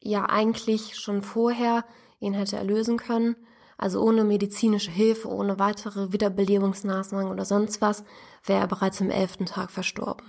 ja 0.00 0.26
eigentlich 0.26 0.96
schon 0.96 1.22
vorher 1.22 1.84
ihn 2.20 2.34
hätte 2.34 2.56
erlösen 2.56 2.96
können. 2.96 3.36
Also 3.76 4.02
ohne 4.02 4.24
medizinische 4.24 4.90
Hilfe, 4.90 5.28
ohne 5.28 5.58
weitere 5.58 6.12
Wiederbelebungsmaßnahmen 6.12 7.30
oder 7.30 7.46
sonst 7.46 7.80
was, 7.80 8.04
wäre 8.44 8.60
er 8.60 8.66
bereits 8.66 9.00
am 9.00 9.10
elften 9.10 9.46
Tag 9.46 9.70
verstorben. 9.70 10.26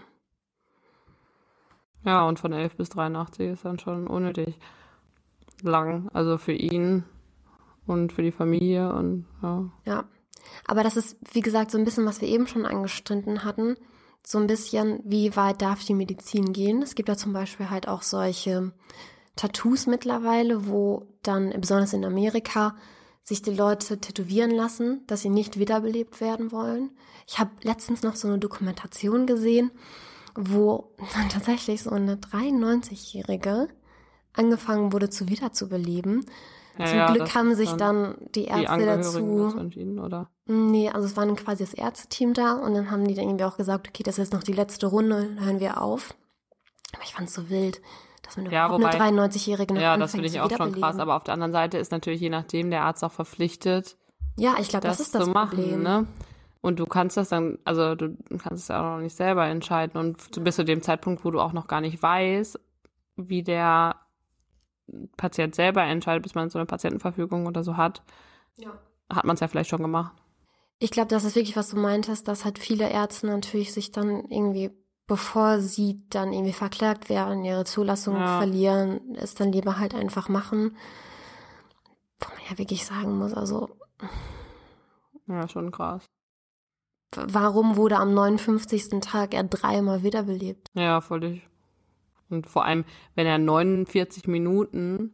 Ja, 2.06 2.28
und 2.28 2.40
von 2.40 2.54
11 2.54 2.78
bis 2.78 2.90
83 2.90 3.52
ist 3.52 3.66
dann 3.66 3.78
schon 3.78 4.08
unnötig 4.08 4.58
lang. 5.62 6.10
Also 6.14 6.38
für 6.38 6.54
ihn 6.54 7.04
und 7.86 8.14
für 8.14 8.22
die 8.22 8.32
Familie 8.32 8.94
und 8.94 9.26
ja. 9.44 9.70
Ja. 9.86 10.06
Aber 10.66 10.84
das 10.84 10.98
ist, 10.98 11.18
wie 11.34 11.42
gesagt, 11.42 11.72
so 11.72 11.78
ein 11.78 11.86
bisschen, 11.86 12.06
was 12.06 12.22
wir 12.22 12.28
eben 12.28 12.48
schon 12.48 12.66
angestritten 12.66 13.44
hatten. 13.44 13.76
So 14.24 14.38
ein 14.38 14.48
bisschen, 14.48 15.02
wie 15.04 15.36
weit 15.36 15.62
darf 15.62 15.84
die 15.84 15.94
Medizin 15.94 16.54
gehen? 16.54 16.82
Es 16.82 16.96
gibt 16.96 17.10
ja 17.10 17.16
zum 17.16 17.34
Beispiel 17.34 17.70
halt 17.70 17.88
auch 17.88 18.02
solche 18.02 18.72
Tattoos 19.36 19.88
mittlerweile, 19.88 20.68
wo 20.68 21.08
dann, 21.24 21.54
besonders 21.60 21.94
in 21.94 22.06
Amerika, 22.06 22.76
sich 23.24 23.42
die 23.42 23.54
Leute 23.54 24.00
tätowieren 24.00 24.52
lassen, 24.52 25.06
dass 25.08 25.22
sie 25.22 25.30
nicht 25.30 25.60
wiederbelebt 25.60 26.22
werden 26.22 26.52
wollen. 26.52 26.92
Ich 27.28 27.40
habe 27.40 27.52
letztens 27.62 28.04
noch 28.04 28.16
so 28.16 28.28
eine 28.28 28.40
Dokumentation 28.40 29.26
gesehen, 29.28 29.72
wo 30.36 30.92
dann 31.14 31.30
tatsächlich 31.30 31.84
so 31.84 31.92
eine 31.92 32.16
93-Jährige 32.16 33.68
angefangen 34.34 34.92
wurde 34.94 35.10
zu 35.10 35.28
wiederzubeleben. 35.30 36.26
Ja, 36.78 36.86
Zum 36.86 36.98
ja, 36.98 37.14
Glück 37.14 37.36
haben 37.36 37.54
sich 37.54 37.72
dann 37.74 38.16
die 38.34 38.46
Ärzte 38.46 38.78
die 38.78 38.86
dazu. 38.86 39.54
Entschieden, 39.58 40.00
oder? 40.00 40.30
Nee, 40.46 40.90
also 40.90 41.06
es 41.06 41.18
war 41.18 41.26
dann 41.26 41.36
quasi 41.36 41.64
das 41.64 41.74
Ärzteteam 41.74 42.34
da 42.34 42.54
und 42.54 42.74
dann 42.74 42.90
haben 42.90 43.06
die 43.06 43.14
dann 43.14 43.26
irgendwie 43.26 43.44
auch 43.44 43.58
gesagt, 43.58 43.90
okay, 43.90 44.04
das 44.04 44.16
ist 44.16 44.20
jetzt 44.20 44.34
noch 44.34 44.44
die 44.44 44.54
letzte 44.54 44.88
Runde, 44.88 45.36
hören 45.40 45.60
wir 45.60 45.82
auf. 45.82 46.16
Aber 46.94 47.04
ich 47.04 47.14
fand 47.14 47.28
es 47.28 47.36
so 47.36 47.50
wild 47.50 47.82
dass 48.32 48.44
man 48.44 48.52
ja, 48.52 48.72
wobei, 48.72 49.00
eine 49.00 49.22
93-Jährige 49.22 49.74
noch 49.74 49.82
Ja, 49.82 49.98
das 49.98 50.12
finde 50.12 50.28
ich 50.28 50.40
auch 50.40 50.50
schon 50.50 50.72
krass. 50.72 51.00
Aber 51.00 51.16
auf 51.16 51.24
der 51.24 51.34
anderen 51.34 51.52
Seite 51.52 51.78
ist 51.78 51.92
natürlich 51.92 52.22
je 52.22 52.30
nachdem 52.30 52.70
der 52.70 52.84
Arzt 52.84 53.04
auch 53.04 53.12
verpflichtet. 53.12 53.98
Ja, 54.38 54.56
ich 54.60 54.70
glaube, 54.70 54.88
das, 54.88 54.98
das, 54.98 55.08
ist 55.08 55.16
das 55.16 55.26
zu 55.26 55.32
machen, 55.32 55.58
Problem. 55.58 55.84
Ne? 55.84 56.08
Und 56.62 56.80
du 56.80 56.86
kannst 56.86 57.18
das 57.18 57.30
dann, 57.30 57.58
also 57.66 57.96
du 57.96 58.16
kannst 58.38 58.64
es 58.64 58.68
ja 58.70 58.80
auch 58.80 58.96
noch 58.96 59.04
nicht 59.04 59.16
selber 59.16 59.46
entscheiden. 59.46 60.00
Und 60.00 60.44
bis 60.44 60.56
zu 60.56 60.64
dem 60.64 60.82
Zeitpunkt, 60.82 61.26
wo 61.26 61.32
du 61.32 61.40
auch 61.40 61.54
noch 61.54 61.68
gar 61.68 61.82
nicht 61.82 62.02
weißt, 62.02 62.60
wie 63.18 63.44
der 63.44 63.96
Patient 65.18 65.56
selber 65.56 65.84
entscheidet, 65.84 66.24
bis 66.24 66.36
man 66.36 66.50
so 66.50 66.60
eine 66.60 66.66
Patientenverfügung 66.66 67.48
oder 67.48 67.64
so 67.64 67.78
hat, 67.78 68.04
ja. 68.58 68.72
hat 69.10 69.26
man 69.26 69.34
es 69.34 69.40
ja 69.40 69.48
vielleicht 69.48 69.70
schon 69.70 69.82
gemacht. 69.82 70.14
Ich 70.80 70.92
glaube, 70.92 71.10
das 71.10 71.24
ist 71.24 71.36
wirklich, 71.36 71.56
was 71.56 71.70
du 71.70 71.78
meintest, 71.78 72.28
dass 72.28 72.46
halt 72.46 72.58
viele 72.58 72.90
Ärzte 72.90 73.28
natürlich 73.28 73.74
sich 73.74 73.92
dann 73.92 74.26
irgendwie 74.30 74.72
bevor 75.12 75.60
sie 75.60 76.02
dann 76.10 76.32
irgendwie 76.32 76.54
verklagt 76.54 77.10
werden, 77.10 77.44
ihre 77.44 77.66
Zulassung 77.66 78.16
ja. 78.16 78.38
verlieren, 78.38 79.14
es 79.18 79.36
dann 79.36 79.52
lieber 79.52 79.78
halt 79.78 79.94
einfach 79.94 80.30
machen. 80.30 80.78
Wo 82.22 82.30
man 82.30 82.40
ja 82.50 82.58
wirklich 82.58 82.86
sagen 82.86 83.18
muss, 83.18 83.34
also. 83.34 83.68
Ja, 85.28 85.50
schon 85.50 85.70
krass. 85.70 86.06
Warum 87.14 87.76
wurde 87.76 87.98
am 87.98 88.14
59. 88.14 89.02
Tag 89.02 89.34
er 89.34 89.44
dreimal 89.44 90.02
wiederbelebt? 90.02 90.70
Ja, 90.76 91.02
völlig. 91.02 91.46
Und 92.30 92.48
vor 92.48 92.64
allem, 92.64 92.86
wenn 93.14 93.28
er 93.28 93.38
49 93.38 94.28
Minuten 94.28 95.12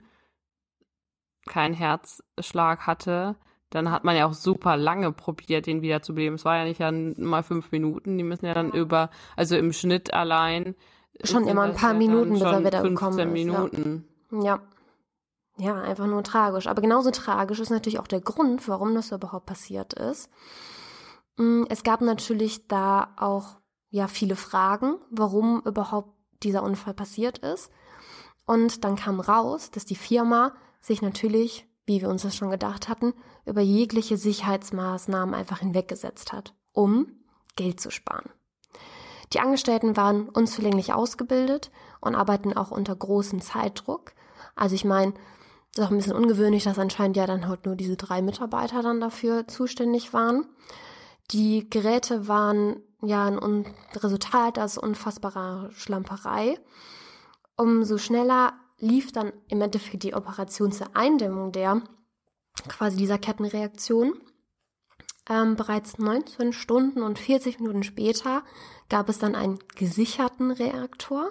keinen 1.48 1.74
Herzschlag 1.74 2.86
hatte, 2.86 3.36
dann 3.70 3.92
hat 3.92 4.04
man 4.04 4.16
ja 4.16 4.28
auch 4.28 4.34
super 4.34 4.78
lange 4.78 5.12
probiert, 5.12 5.66
den 5.66 5.82
wiederzubeleben. 5.82 6.36
Es 6.36 6.46
war 6.46 6.58
ja 6.58 6.64
nicht 6.64 6.80
ja 6.80 6.92
mal 6.92 7.44
fünf 7.44 7.72
Minuten, 7.72 8.18
die 8.18 8.24
müssen 8.24 8.46
ja 8.46 8.54
dann 8.54 8.72
über, 8.72 9.10
also 9.36 9.56
im 9.58 9.74
Schnitt 9.74 10.14
allein. 10.14 10.76
Schon 11.24 11.48
immer 11.48 11.64
ein 11.64 11.76
paar 11.76 11.94
ja 11.94 11.98
Minuten, 11.98 12.34
bis 12.34 12.42
er 12.42 12.64
wieder 12.64 12.84
gekommen 12.84 13.20
ist. 13.20 13.34
Minuten. 13.34 14.08
Ja. 14.32 14.44
ja. 14.44 14.60
Ja, 15.60 15.82
einfach 15.82 16.06
nur 16.06 16.24
tragisch. 16.24 16.68
Aber 16.68 16.82
genauso 16.82 17.10
tragisch 17.10 17.60
ist 17.60 17.72
natürlich 17.72 18.00
auch 18.00 18.08
der 18.08 18.22
Grund, 18.22 18.68
warum 18.68 18.94
das 18.94 19.12
überhaupt 19.12 19.48
passiert 19.48 19.94
ist. 19.94 20.30
Mm, 21.38 21.64
es 21.70 21.82
gab 21.82 22.02
natürlich 22.02 22.68
da 22.68 23.16
auch 23.18 23.58
ja 23.90 24.08
viele 24.08 24.36
Fragen, 24.36 24.98
warum 25.10 25.62
überhaupt 25.66 26.14
dieser 26.44 26.62
Unfall 26.62 26.94
passiert 26.94 27.40
ist. 27.40 27.72
Und 28.46 28.84
dann 28.84 28.96
kam 28.96 29.20
raus, 29.20 29.72
dass 29.72 29.86
die 29.86 29.96
Firma 29.96 30.54
sich 30.80 31.02
natürlich 31.02 31.68
wie 31.88 32.02
wir 32.02 32.10
uns 32.10 32.22
das 32.22 32.36
schon 32.36 32.52
gedacht 32.52 32.88
hatten, 32.88 33.14
über 33.46 33.62
jegliche 33.62 34.18
Sicherheitsmaßnahmen 34.18 35.34
einfach 35.34 35.60
hinweggesetzt 35.60 36.34
hat, 36.34 36.54
um 36.74 37.08
Geld 37.56 37.80
zu 37.80 37.90
sparen. 37.90 38.30
Die 39.34 39.40
Angestellten 39.40 39.98
waren 39.98 40.30
unzulänglich 40.30 40.94
ausgebildet 40.94 41.72
und 42.00 42.16
arbeiten 42.16 42.54
auch 42.54 42.72
unter 42.72 42.96
großem 42.96 43.42
Zeitdruck. 43.42 44.14
Also 44.56 44.76
ich 44.76 44.86
meine, 44.86 45.14
ist 45.72 45.84
auch 45.84 45.92
ein 45.92 45.98
bisschen 45.98 46.16
ungewöhnlich, 46.16 46.64
dass 46.64 46.80
anscheinend 46.80 47.18
ja 47.18 47.26
dann 47.26 47.48
halt 47.48 47.66
nur 47.66 47.76
diese 47.76 47.98
drei 47.98 48.22
Mitarbeiter 48.22 48.82
dann 48.82 49.02
dafür 49.02 49.48
zuständig 49.48 50.14
waren. 50.14 50.46
Die 51.32 51.70
Geräte 51.70 52.28
waren 52.28 52.82
ja 53.02 53.26
ein 53.28 53.66
Resultat 53.96 54.60
aus 54.60 54.78
unfassbarer 54.78 55.70
Schlamperei. 55.72 56.60
Umso 57.58 57.98
schneller 57.98 58.54
lief 58.80 59.12
dann 59.12 59.34
im 59.48 59.62
Endeffekt 59.62 60.04
die 60.04 60.14
Operation 60.14 60.72
zur 60.72 60.96
Eindämmung 60.96 61.52
der 61.52 61.82
quasi 62.68 62.98
dieser 62.98 63.18
Kettenreaktion. 63.18 64.14
Ähm, 65.30 65.56
bereits 65.56 65.98
19 65.98 66.54
Stunden 66.54 67.02
und 67.02 67.20
40 67.20 67.60
Minuten 67.60 67.84
später 67.84 68.44
gab 68.90 69.10
es 69.10 69.20
dann 69.20 69.36
einen 69.36 69.60
gesicherten 69.76 70.52
Reaktor. 70.52 71.30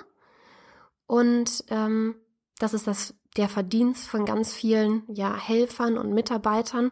Und 1.06 1.64
ähm, 1.68 2.16
das 2.58 2.74
ist 2.74 2.86
das, 2.86 3.14
der 3.36 3.48
Verdienst 3.48 4.08
von 4.08 4.24
ganz 4.24 4.52
vielen 4.52 5.04
ja, 5.08 5.34
Helfern 5.34 5.98
und 5.98 6.12
Mitarbeitern 6.12 6.90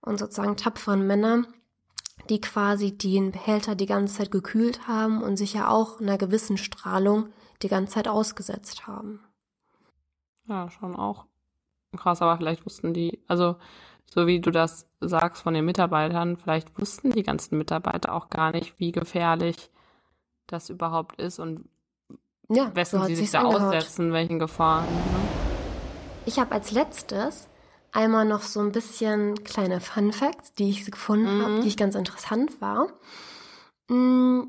und 0.00 0.18
sozusagen 0.18 0.56
tapferen 0.56 1.06
Männern, 1.06 1.46
die 2.28 2.40
quasi 2.40 2.96
den 2.96 3.32
Behälter 3.32 3.74
die 3.74 3.86
ganze 3.86 4.16
Zeit 4.16 4.30
gekühlt 4.30 4.86
haben 4.86 5.22
und 5.22 5.36
sich 5.36 5.54
ja 5.54 5.68
auch 5.68 6.00
einer 6.00 6.18
gewissen 6.18 6.58
Strahlung 6.58 7.30
die 7.62 7.68
ganze 7.68 7.94
Zeit 7.94 8.08
ausgesetzt 8.08 8.86
haben. 8.86 9.20
Ja, 10.48 10.70
schon 10.70 10.94
auch 10.94 11.26
krass, 11.96 12.22
aber 12.22 12.36
vielleicht 12.36 12.64
wussten 12.66 12.92
die, 12.92 13.20
also 13.28 13.56
so 14.12 14.26
wie 14.26 14.40
du 14.40 14.50
das 14.50 14.86
sagst 15.00 15.42
von 15.42 15.54
den 15.54 15.64
Mitarbeitern, 15.64 16.36
vielleicht 16.36 16.78
wussten 16.78 17.10
die 17.10 17.22
ganzen 17.22 17.58
Mitarbeiter 17.58 18.14
auch 18.14 18.30
gar 18.30 18.52
nicht, 18.52 18.78
wie 18.78 18.92
gefährlich 18.92 19.70
das 20.46 20.70
überhaupt 20.70 21.20
ist 21.20 21.38
und 21.38 21.68
ja, 22.48 22.74
wessen 22.74 23.00
so 23.00 23.06
sie 23.06 23.16
sich 23.16 23.30
da 23.30 23.40
angehört. 23.40 23.74
aussetzen, 23.74 24.12
welchen 24.12 24.38
Gefahren. 24.38 24.84
Ne? 24.84 25.00
Ich 26.26 26.38
habe 26.38 26.52
als 26.52 26.70
letztes 26.70 27.48
einmal 27.92 28.24
noch 28.24 28.42
so 28.42 28.60
ein 28.60 28.72
bisschen 28.72 29.42
kleine 29.44 29.80
Fun 29.80 30.12
Facts, 30.12 30.52
die 30.52 30.70
ich 30.70 30.90
gefunden 30.90 31.38
mhm. 31.38 31.42
habe, 31.42 31.60
die 31.60 31.68
ich 31.68 31.76
ganz 31.76 31.94
interessant 31.94 32.60
war. 32.60 32.88
Hm, 33.88 34.48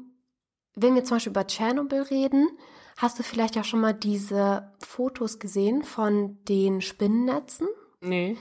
wenn 0.75 0.95
wir 0.95 1.05
zum 1.05 1.15
Beispiel 1.15 1.31
über 1.31 1.47
Tschernobyl 1.47 2.01
reden, 2.01 2.49
hast 2.95 3.19
du 3.19 3.23
vielleicht 3.23 3.57
auch 3.57 3.63
schon 3.63 3.81
mal 3.81 3.93
diese 3.93 4.71
Fotos 4.79 5.39
gesehen 5.39 5.83
von 5.83 6.37
den 6.45 6.81
Spinnennetzen? 6.81 7.67
Nee. 8.01 8.37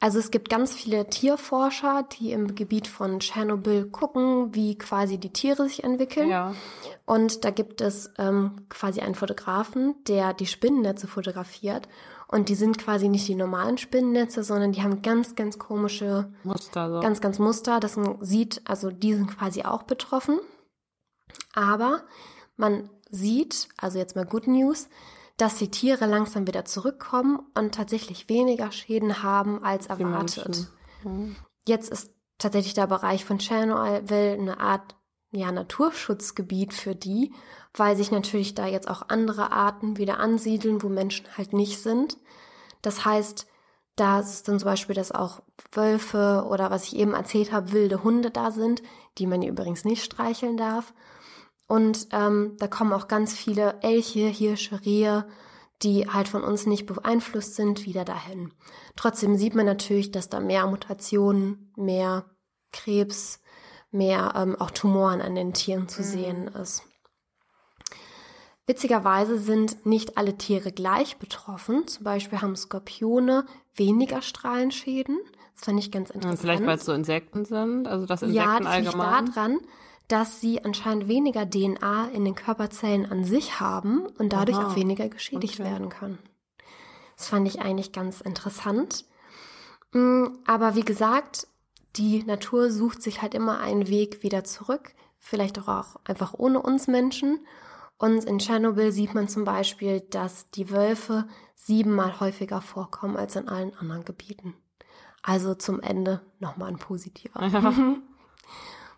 Also 0.00 0.20
es 0.20 0.30
gibt 0.30 0.48
ganz 0.48 0.72
viele 0.72 1.08
Tierforscher, 1.08 2.06
die 2.12 2.30
im 2.30 2.54
Gebiet 2.54 2.86
von 2.86 3.18
Tschernobyl 3.18 3.86
gucken, 3.90 4.54
wie 4.54 4.78
quasi 4.78 5.18
die 5.18 5.32
Tiere 5.32 5.68
sich 5.68 5.82
entwickeln. 5.82 6.28
Ja. 6.28 6.54
Und 7.04 7.44
da 7.44 7.50
gibt 7.50 7.80
es 7.80 8.12
ähm, 8.16 8.66
quasi 8.68 9.00
einen 9.00 9.16
Fotografen, 9.16 9.96
der 10.06 10.34
die 10.34 10.46
Spinnennetze 10.46 11.08
fotografiert. 11.08 11.88
Und 12.28 12.48
die 12.48 12.54
sind 12.54 12.78
quasi 12.78 13.08
nicht 13.08 13.26
die 13.26 13.34
normalen 13.34 13.76
Spinnennetze, 13.76 14.44
sondern 14.44 14.70
die 14.70 14.82
haben 14.82 15.02
ganz, 15.02 15.34
ganz 15.34 15.58
komische 15.58 16.32
Muster. 16.44 16.92
So. 16.92 17.00
Ganz, 17.00 17.20
ganz 17.20 17.40
Muster. 17.40 17.80
Das 17.80 17.96
man 17.96 18.22
sieht, 18.24 18.60
also 18.66 18.90
die 18.90 19.14
sind 19.14 19.36
quasi 19.36 19.62
auch 19.62 19.82
betroffen. 19.82 20.38
Aber 21.54 22.02
man 22.56 22.88
sieht, 23.10 23.68
also 23.76 23.98
jetzt 23.98 24.16
mal 24.16 24.26
Good 24.26 24.46
News, 24.46 24.88
dass 25.36 25.56
die 25.56 25.70
Tiere 25.70 26.06
langsam 26.06 26.46
wieder 26.46 26.64
zurückkommen 26.64 27.40
und 27.54 27.74
tatsächlich 27.74 28.28
weniger 28.28 28.72
Schäden 28.72 29.22
haben 29.22 29.62
als 29.64 29.86
erwartet. 29.86 30.68
Mhm. 31.04 31.36
Jetzt 31.66 31.90
ist 31.90 32.12
tatsächlich 32.38 32.74
der 32.74 32.86
Bereich 32.86 33.24
von 33.24 33.38
Tschernobyl 33.38 34.36
eine 34.38 34.58
Art 34.60 34.96
ja, 35.30 35.52
Naturschutzgebiet 35.52 36.72
für 36.72 36.94
die, 36.94 37.32
weil 37.74 37.96
sich 37.96 38.10
natürlich 38.10 38.54
da 38.54 38.66
jetzt 38.66 38.88
auch 38.88 39.02
andere 39.08 39.52
Arten 39.52 39.96
wieder 39.98 40.18
ansiedeln, 40.18 40.82
wo 40.82 40.88
Menschen 40.88 41.26
halt 41.36 41.52
nicht 41.52 41.80
sind. 41.82 42.16
Das 42.82 43.04
heißt, 43.04 43.46
da 43.96 44.20
ist 44.20 44.48
dann 44.48 44.58
zum 44.58 44.66
Beispiel, 44.66 44.94
dass 44.94 45.12
auch 45.12 45.42
Wölfe 45.72 46.46
oder 46.48 46.70
was 46.70 46.84
ich 46.84 46.96
eben 46.96 47.14
erzählt 47.14 47.52
habe, 47.52 47.72
wilde 47.72 48.02
Hunde 48.02 48.30
da 48.30 48.50
sind, 48.50 48.82
die 49.18 49.26
man 49.26 49.42
übrigens 49.42 49.84
nicht 49.84 50.04
streicheln 50.04 50.56
darf. 50.56 50.94
Und 51.68 52.08
ähm, 52.12 52.56
da 52.58 52.66
kommen 52.66 52.92
auch 52.92 53.06
ganz 53.06 53.34
viele 53.34 53.80
Elche, 53.82 54.26
Hirsche, 54.26 54.84
Rehe, 54.84 55.28
die 55.82 56.08
halt 56.08 56.26
von 56.26 56.42
uns 56.42 56.66
nicht 56.66 56.86
beeinflusst 56.86 57.54
sind, 57.54 57.84
wieder 57.84 58.04
dahin. 58.04 58.52
Trotzdem 58.96 59.36
sieht 59.36 59.54
man 59.54 59.66
natürlich, 59.66 60.10
dass 60.10 60.28
da 60.28 60.40
mehr 60.40 60.66
Mutationen, 60.66 61.72
mehr 61.76 62.24
Krebs, 62.72 63.40
mehr 63.90 64.32
ähm, 64.34 64.56
auch 64.56 64.70
Tumoren 64.70 65.20
an 65.20 65.34
den 65.34 65.52
Tieren 65.52 65.88
zu 65.88 66.00
mhm. 66.00 66.06
sehen 66.06 66.48
ist. 66.48 66.82
Witzigerweise 68.66 69.38
sind 69.38 69.86
nicht 69.86 70.18
alle 70.18 70.36
Tiere 70.36 70.72
gleich 70.72 71.16
betroffen. 71.16 71.86
Zum 71.86 72.04
Beispiel 72.04 72.42
haben 72.42 72.56
Skorpione 72.56 73.46
weniger 73.74 74.20
Strahlenschäden. 74.20 75.18
Das 75.54 75.64
fand 75.64 75.78
ich 75.78 75.90
ganz 75.90 76.10
interessant. 76.10 76.40
Vielleicht, 76.40 76.66
weil 76.66 76.76
es 76.76 76.84
so 76.84 76.92
Insekten 76.92 77.44
sind, 77.44 77.88
also 77.88 78.04
das 78.04 78.22
Insekten 78.22 78.46
ja, 78.46 78.58
das 78.58 78.66
allgemein. 78.66 79.26
Ja, 79.26 79.32
daran, 79.32 79.58
dass 80.08 80.40
sie 80.40 80.64
anscheinend 80.64 81.06
weniger 81.06 81.48
DNA 81.48 82.08
in 82.08 82.24
den 82.24 82.34
Körperzellen 82.34 83.06
an 83.06 83.24
sich 83.24 83.60
haben 83.60 84.06
und 84.18 84.32
dadurch 84.32 84.56
Aha. 84.56 84.68
auch 84.68 84.76
weniger 84.76 85.08
geschädigt 85.08 85.60
okay. 85.60 85.70
werden 85.70 85.90
kann. 85.90 86.18
Das 87.16 87.28
fand 87.28 87.46
ich 87.46 87.60
eigentlich 87.60 87.92
ganz 87.92 88.22
interessant. 88.22 89.04
Mm, 89.92 90.26
aber 90.46 90.74
wie 90.74 90.84
gesagt, 90.84 91.46
die 91.96 92.22
Natur 92.24 92.70
sucht 92.70 93.02
sich 93.02 93.20
halt 93.20 93.34
immer 93.34 93.60
einen 93.60 93.88
Weg 93.88 94.22
wieder 94.22 94.44
zurück, 94.44 94.94
vielleicht 95.18 95.58
auch 95.58 95.96
einfach 96.04 96.32
ohne 96.34 96.62
uns 96.62 96.86
Menschen. 96.86 97.46
Und 97.98 98.24
in 98.24 98.38
Tschernobyl 98.38 98.92
sieht 98.92 99.14
man 99.14 99.28
zum 99.28 99.44
Beispiel, 99.44 100.00
dass 100.00 100.50
die 100.50 100.70
Wölfe 100.70 101.26
siebenmal 101.54 102.20
häufiger 102.20 102.60
vorkommen 102.60 103.16
als 103.16 103.36
in 103.36 103.48
allen 103.48 103.76
anderen 103.76 104.04
Gebieten. 104.04 104.54
Also 105.22 105.54
zum 105.54 105.80
Ende 105.80 106.22
nochmal 106.38 106.68
ein 106.68 106.78
positiver. 106.78 107.44
Ja. 107.44 107.74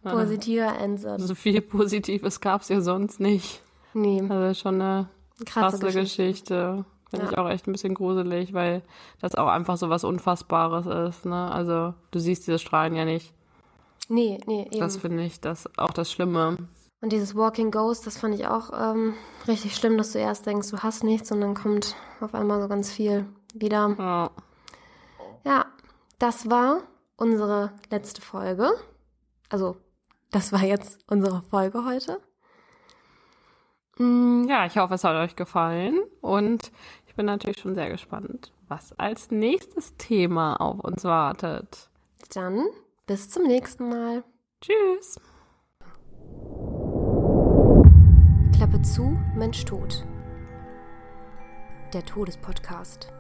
positiver 0.03 0.79
Endsatz. 0.79 1.23
So 1.23 1.35
viel 1.35 1.61
Positives 1.61 2.41
gab 2.41 2.63
es 2.63 2.69
ja 2.69 2.81
sonst 2.81 3.21
nicht. 3.21 3.63
Nee. 3.95 4.23
Also 4.29 4.61
schon 4.61 4.81
eine 4.81 5.09
krasse, 5.45 5.79
krasse 5.79 5.87
Geschichte. 5.87 6.23
Geschichte. 6.23 6.85
Finde 7.11 7.27
ja. 7.27 7.33
ich 7.33 7.39
auch 7.39 7.49
echt 7.49 7.67
ein 7.67 7.73
bisschen 7.73 7.95
gruselig, 7.95 8.53
weil 8.53 8.83
das 9.21 9.35
auch 9.35 9.49
einfach 9.49 9.77
so 9.77 9.91
was 9.91 10.05
Unfassbares 10.05 10.87
ist. 10.87 11.27
Ne? 11.27 11.51
Also 11.51 11.95
du 12.13 12.19
siehst 12.21 12.47
diese 12.47 12.59
Strahlen 12.59 12.95
ja 12.95 13.05
nicht. 13.05 13.35
Nee, 14.09 14.39
nee, 14.47 14.67
eben. 14.71 14.79
Das 14.79 14.97
finde 14.97 15.25
ich 15.25 15.41
das 15.41 15.69
auch 15.77 15.93
das 15.93 16.11
Schlimme. 16.11 16.57
Und 17.01 17.13
dieses 17.13 17.35
Walking 17.35 17.71
Ghost, 17.71 18.07
das 18.07 18.19
fand 18.19 18.35
ich 18.35 18.47
auch 18.47 18.71
ähm, 18.75 19.15
richtig 19.49 19.75
schlimm, 19.75 19.97
dass 19.97 20.13
du 20.13 20.19
erst 20.19 20.47
denkst, 20.47 20.71
du 20.71 20.79
hast 20.79 21.03
nichts 21.03 21.33
und 21.33 21.41
dann 21.41 21.55
kommt 21.55 21.97
auf 22.21 22.35
einmal 22.35 22.61
so 22.61 22.69
ganz 22.69 22.93
viel 22.93 23.27
wieder. 23.55 23.95
Ja. 23.99 24.31
Ja, 25.45 25.67
das 26.19 26.51
war 26.51 26.83
unsere 27.17 27.73
letzte 27.91 28.21
Folge. 28.21 28.71
Also 29.49 29.77
das 30.31 30.53
war 30.53 30.63
jetzt 30.63 31.01
unsere 31.09 31.43
Folge 31.43 31.85
heute. 31.85 32.21
Mm, 33.99 34.45
ja, 34.49 34.67
ich 34.67 34.79
hoffe, 34.79 34.95
es 34.95 35.05
hat 35.05 35.17
euch 35.17 35.37
gefallen 35.37 35.99
und 36.21 36.73
ich 37.07 37.15
bin 37.15 37.27
natürlich 37.27 37.59
schon 37.59 37.75
sehr 37.75 37.91
gespannt, 37.91 38.53
was 38.69 38.99
als 38.99 39.31
nächstes 39.31 39.97
Thema 39.97 40.57
auf 40.61 40.81
uns 40.81 41.05
wartet. 41.05 41.91
Dann 42.33 42.65
bis 43.07 43.29
zum 43.29 43.43
nächsten 43.45 43.89
Mal. 43.89 44.25
Tschüss. 44.61 45.21
Klappe 48.55 48.83
zu, 48.83 49.19
Mensch 49.35 49.65
tot. 49.65 50.07
Der 51.93 52.05
Todespodcast. 52.05 53.13